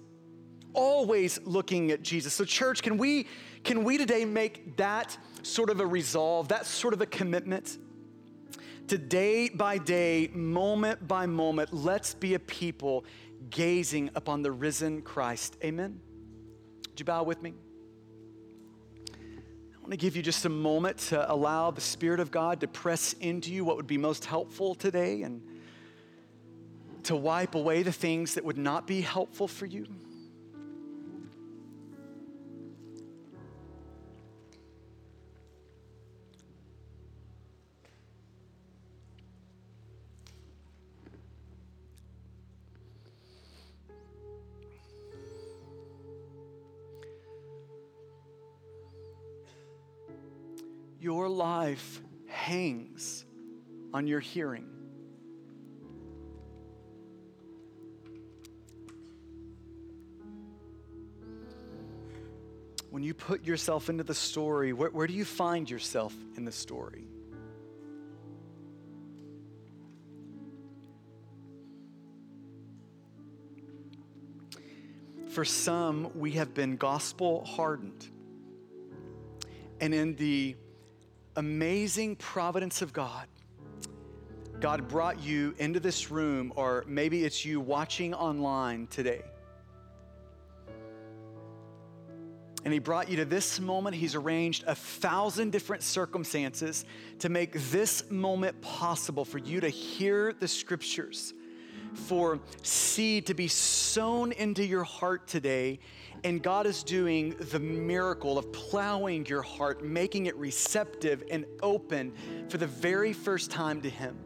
Always 0.74 1.39
looking 1.45 1.91
at 1.91 2.04
Jesus. 2.04 2.34
So, 2.34 2.43
church, 2.43 2.84
can 2.84 2.98
we, 2.98 3.28
can 3.64 3.86
we 3.86 3.98
today 3.98 4.26
make 4.26 4.76
that 4.76 5.18
sort 5.41 5.70
of 5.70 5.80
a 5.80 5.86
resolve, 5.88 6.50
that 6.50 6.66
sort 6.66 6.93
of 6.93 7.02
a 7.02 7.06
commitment? 7.06 7.78
To 8.89 8.98
day 8.98 9.48
by 9.48 9.78
day, 9.78 10.30
moment 10.34 11.08
by 11.08 11.26
moment, 11.26 11.74
let's 11.74 12.14
be 12.14 12.34
a 12.34 12.39
people 12.39 13.06
gazing 13.50 14.10
upon 14.16 14.41
the 14.41 14.52
risen 14.52 15.02
Christ. 15.02 15.56
Amen. 15.64 16.02
Would 16.98 17.02
you 17.02 17.14
bow 17.14 17.22
with 17.22 17.43
me? 17.43 17.54
I 19.12 19.80
want 19.80 19.91
to 19.91 19.98
give 19.98 20.16
you 20.16 20.24
just 20.24 20.45
a 20.45 20.50
moment 20.50 20.98
to 21.10 21.32
allow 21.32 21.70
the 21.70 21.80
Spirit 21.80 22.20
of 22.20 22.32
God 22.32 22.60
to 22.62 22.68
press 22.68 23.14
into 23.22 23.54
you 23.54 23.64
what 23.64 23.76
would 23.76 23.86
be 23.86 24.00
most 24.00 24.26
helpful 24.26 24.74
today 24.74 25.22
and 25.22 25.39
to 27.04 27.16
wipe 27.16 27.54
away 27.54 27.84
the 27.84 27.91
things 27.91 28.34
that 28.34 28.43
would 28.43 28.58
not 28.58 28.88
be 28.88 29.02
helpful 29.02 29.48
for 29.48 29.68
you. 29.68 29.86
Your 51.00 51.30
life 51.30 52.02
hangs 52.28 53.26
on 53.93 54.08
your 54.08 54.20
hearing. 54.20 54.68
When 62.89 63.04
you 63.04 63.14
put 63.14 63.45
yourself 63.45 63.89
into 63.89 64.04
the 64.04 64.16
story, 64.16 64.74
where, 64.74 64.89
where 64.89 65.06
do 65.06 65.14
you 65.14 65.26
find 65.26 65.70
yourself 65.70 66.16
in 66.36 66.45
the 66.45 66.52
story? 66.52 67.06
For 75.30 75.45
some, 75.45 76.10
we 76.16 76.32
have 76.32 76.56
been 76.56 76.78
gospel 76.78 77.45
hardened. 77.45 78.08
And 79.80 79.93
in 79.93 80.16
the 80.16 80.56
amazing 81.38 82.16
providence 82.16 82.82
of 82.82 82.92
God, 82.92 83.28
God 84.60 84.88
brought 84.88 85.22
you 85.22 85.54
into 85.60 85.80
this 85.80 86.10
room, 86.10 86.52
or 86.56 86.84
maybe 86.88 87.24
it's 87.24 87.46
you 87.46 87.62
watching 87.62 88.14
online 88.14 88.88
today. 88.88 89.22
And 92.66 92.74
he 92.74 92.80
brought 92.80 93.08
you 93.08 93.18
to 93.18 93.26
this 93.26 93.60
moment. 93.60 93.96
He's 93.96 94.16
arranged 94.16 94.64
a 94.68 94.76
thousand 94.76 95.52
different 95.52 95.84
circumstances 95.84 96.86
to 97.20 97.30
make 97.30 97.54
this 97.72 98.10
moment 98.10 98.60
possible 98.62 99.24
for 99.24 99.38
you 99.38 99.62
to 99.62 99.70
hear 99.70 100.34
the 100.34 100.48
scriptures, 100.48 101.34
for 101.93 102.39
seed 102.61 103.25
to 103.28 103.34
be 103.34 103.47
sown 103.47 104.32
into 104.32 104.65
your 104.65 104.84
heart 104.84 105.28
today. 105.28 105.80
And 106.23 106.41
God 106.41 106.65
is 106.65 106.84
doing 106.84 107.36
the 107.39 107.59
miracle 107.59 108.38
of 108.38 108.51
plowing 108.51 109.25
your 109.25 109.43
heart, 109.43 109.84
making 109.84 110.25
it 110.25 110.36
receptive 110.36 111.23
and 111.30 111.45
open 111.61 112.13
for 112.49 112.57
the 112.57 112.67
very 112.67 113.13
first 113.13 113.51
time 113.51 113.82
to 113.82 113.89
Him. 113.89 114.17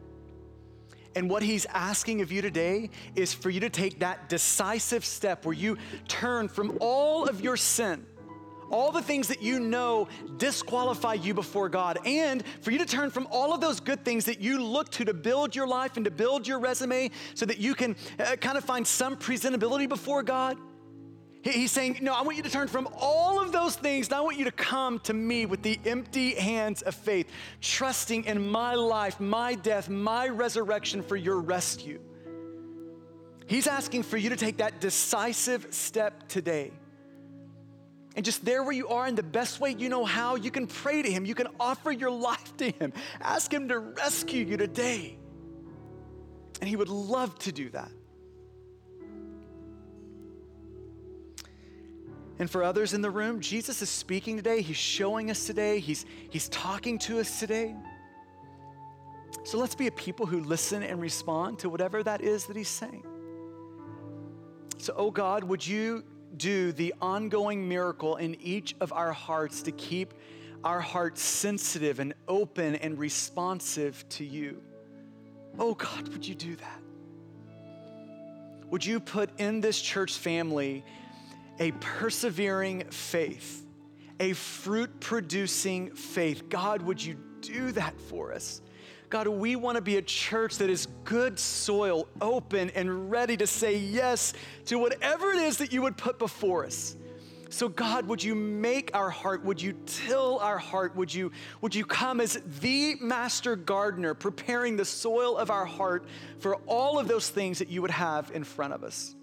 And 1.14 1.28
what 1.28 1.42
he's 1.42 1.66
asking 1.66 2.22
of 2.22 2.32
you 2.32 2.40
today 2.40 2.90
is 3.14 3.34
for 3.34 3.50
you 3.50 3.60
to 3.60 3.70
take 3.70 3.98
that 3.98 4.28
decisive 4.28 5.04
step 5.04 5.44
where 5.44 5.54
you 5.54 5.76
turn 6.08 6.48
from 6.48 6.78
all 6.80 7.28
of 7.28 7.40
your 7.42 7.56
sin, 7.56 8.06
all 8.72 8.90
the 8.90 9.02
things 9.02 9.28
that 9.28 9.42
you 9.42 9.60
know 9.60 10.08
disqualify 10.36 11.14
you 11.14 11.34
before 11.34 11.68
God, 11.68 11.98
and 12.04 12.42
for 12.60 12.72
you 12.72 12.78
to 12.78 12.86
turn 12.86 13.10
from 13.10 13.28
all 13.30 13.54
of 13.54 13.60
those 13.60 13.78
good 13.78 14.04
things 14.04 14.24
that 14.24 14.40
you 14.40 14.62
look 14.62 14.90
to 14.92 15.04
to 15.04 15.14
build 15.14 15.54
your 15.54 15.68
life 15.68 15.96
and 15.96 16.04
to 16.04 16.10
build 16.10 16.46
your 16.48 16.58
resume 16.58 17.10
so 17.34 17.46
that 17.46 17.58
you 17.58 17.74
can 17.74 17.94
uh, 18.18 18.36
kind 18.36 18.58
of 18.58 18.64
find 18.64 18.84
some 18.84 19.16
presentability 19.16 19.88
before 19.88 20.22
God 20.24 20.56
He's 21.42 21.72
saying, 21.72 21.98
No, 22.00 22.14
I 22.14 22.22
want 22.22 22.36
you 22.36 22.42
to 22.44 22.50
turn 22.50 22.68
from 22.68 22.88
all 22.96 23.42
of 23.42 23.50
those 23.50 23.74
things, 23.74 24.06
and 24.06 24.14
I 24.14 24.20
want 24.20 24.38
you 24.38 24.44
to 24.44 24.52
come 24.52 25.00
to 25.00 25.12
me 25.12 25.44
with 25.44 25.62
the 25.62 25.78
empty 25.84 26.34
hands 26.34 26.82
of 26.82 26.94
faith, 26.94 27.28
trusting 27.60 28.24
in 28.24 28.46
my 28.46 28.74
life, 28.74 29.18
my 29.18 29.56
death, 29.56 29.88
my 29.88 30.28
resurrection 30.28 31.02
for 31.02 31.16
your 31.16 31.40
rescue. 31.40 32.00
He's 33.46 33.66
asking 33.66 34.04
for 34.04 34.16
you 34.16 34.28
to 34.30 34.36
take 34.36 34.58
that 34.58 34.80
decisive 34.80 35.66
step 35.70 36.28
today. 36.28 36.70
And 38.14 38.24
just 38.24 38.44
there 38.44 38.62
where 38.62 38.72
you 38.72 38.88
are, 38.88 39.06
in 39.06 39.14
the 39.14 39.22
best 39.22 39.60
way 39.60 39.74
you 39.76 39.88
know 39.88 40.04
how, 40.04 40.36
you 40.36 40.50
can 40.50 40.66
pray 40.66 41.02
to 41.02 41.10
Him. 41.10 41.24
You 41.24 41.34
can 41.34 41.48
offer 41.58 41.90
your 41.90 42.10
life 42.10 42.56
to 42.58 42.70
Him. 42.70 42.92
Ask 43.20 43.52
Him 43.52 43.68
to 43.68 43.78
rescue 43.78 44.44
you 44.44 44.56
today. 44.56 45.18
And 46.60 46.68
He 46.68 46.76
would 46.76 46.88
love 46.90 47.38
to 47.40 47.52
do 47.52 47.70
that. 47.70 47.90
And 52.38 52.50
for 52.50 52.64
others 52.64 52.92
in 52.92 53.02
the 53.02 53.10
room, 53.10 53.40
Jesus 53.40 53.82
is 53.82 53.88
speaking 53.88 54.36
today. 54.36 54.62
He's 54.62 54.76
showing 54.76 55.30
us 55.30 55.46
today. 55.46 55.78
He's, 55.78 56.04
he's 56.28 56.48
talking 56.48 56.98
to 57.00 57.20
us 57.20 57.38
today. 57.38 57.74
So 59.44 59.58
let's 59.58 59.74
be 59.74 59.86
a 59.86 59.92
people 59.92 60.26
who 60.26 60.40
listen 60.40 60.82
and 60.82 61.00
respond 61.00 61.58
to 61.60 61.68
whatever 61.68 62.02
that 62.02 62.20
is 62.20 62.46
that 62.46 62.56
He's 62.56 62.68
saying. 62.68 63.04
So, 64.78 64.92
oh 64.96 65.10
God, 65.10 65.44
would 65.44 65.64
you 65.66 66.04
do 66.36 66.72
the 66.72 66.94
ongoing 67.00 67.68
miracle 67.68 68.16
in 68.16 68.34
each 68.40 68.74
of 68.80 68.92
our 68.92 69.12
hearts 69.12 69.62
to 69.62 69.72
keep 69.72 70.14
our 70.64 70.80
hearts 70.80 71.22
sensitive 71.22 71.98
and 71.98 72.14
open 72.28 72.76
and 72.76 72.98
responsive 72.98 74.08
to 74.10 74.24
you? 74.24 74.62
Oh 75.58 75.74
God, 75.74 76.08
would 76.08 76.26
you 76.26 76.34
do 76.34 76.56
that? 76.56 76.80
Would 78.70 78.86
you 78.86 79.00
put 79.00 79.38
in 79.38 79.60
this 79.60 79.80
church 79.80 80.14
family 80.14 80.84
a 81.58 81.72
persevering 81.72 82.84
faith, 82.90 83.64
a 84.20 84.32
fruit 84.32 85.00
producing 85.00 85.94
faith. 85.94 86.48
God, 86.48 86.82
would 86.82 87.02
you 87.02 87.16
do 87.40 87.72
that 87.72 88.00
for 88.00 88.32
us? 88.32 88.60
God, 89.12 89.28
we 89.28 89.56
want 89.56 89.76
to 89.76 89.82
be 89.82 89.98
a 89.98 90.02
church 90.02 90.56
that 90.56 90.70
is 90.70 90.88
good 91.04 91.38
soil, 91.38 92.08
open 92.22 92.70
and 92.70 93.10
ready 93.10 93.36
to 93.36 93.46
say 93.46 93.76
yes 93.76 94.32
to 94.64 94.78
whatever 94.78 95.32
it 95.32 95.38
is 95.38 95.58
that 95.58 95.70
you 95.70 95.82
would 95.82 95.98
put 95.98 96.18
before 96.18 96.64
us. 96.64 96.96
So, 97.50 97.68
God, 97.68 98.06
would 98.06 98.24
you 98.24 98.34
make 98.34 98.90
our 98.94 99.10
heart, 99.10 99.44
would 99.44 99.60
you 99.60 99.74
till 99.84 100.38
our 100.38 100.56
heart, 100.56 100.96
would 100.96 101.12
you, 101.12 101.30
would 101.60 101.74
you 101.74 101.84
come 101.84 102.22
as 102.22 102.40
the 102.60 102.94
master 103.02 103.54
gardener, 103.54 104.14
preparing 104.14 104.78
the 104.78 104.86
soil 104.86 105.36
of 105.36 105.50
our 105.50 105.66
heart 105.66 106.06
for 106.38 106.56
all 106.66 106.98
of 106.98 107.06
those 107.06 107.28
things 107.28 107.58
that 107.58 107.68
you 107.68 107.82
would 107.82 107.90
have 107.90 108.30
in 108.32 108.44
front 108.44 108.72
of 108.72 108.82
us? 108.82 109.14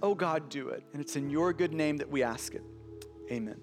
Oh 0.00 0.14
God, 0.14 0.48
do 0.48 0.68
it. 0.68 0.84
And 0.92 1.02
it's 1.02 1.16
in 1.16 1.28
your 1.28 1.52
good 1.52 1.72
name 1.72 1.96
that 1.96 2.08
we 2.08 2.22
ask 2.22 2.54
it. 2.54 2.62
Amen. 3.32 3.60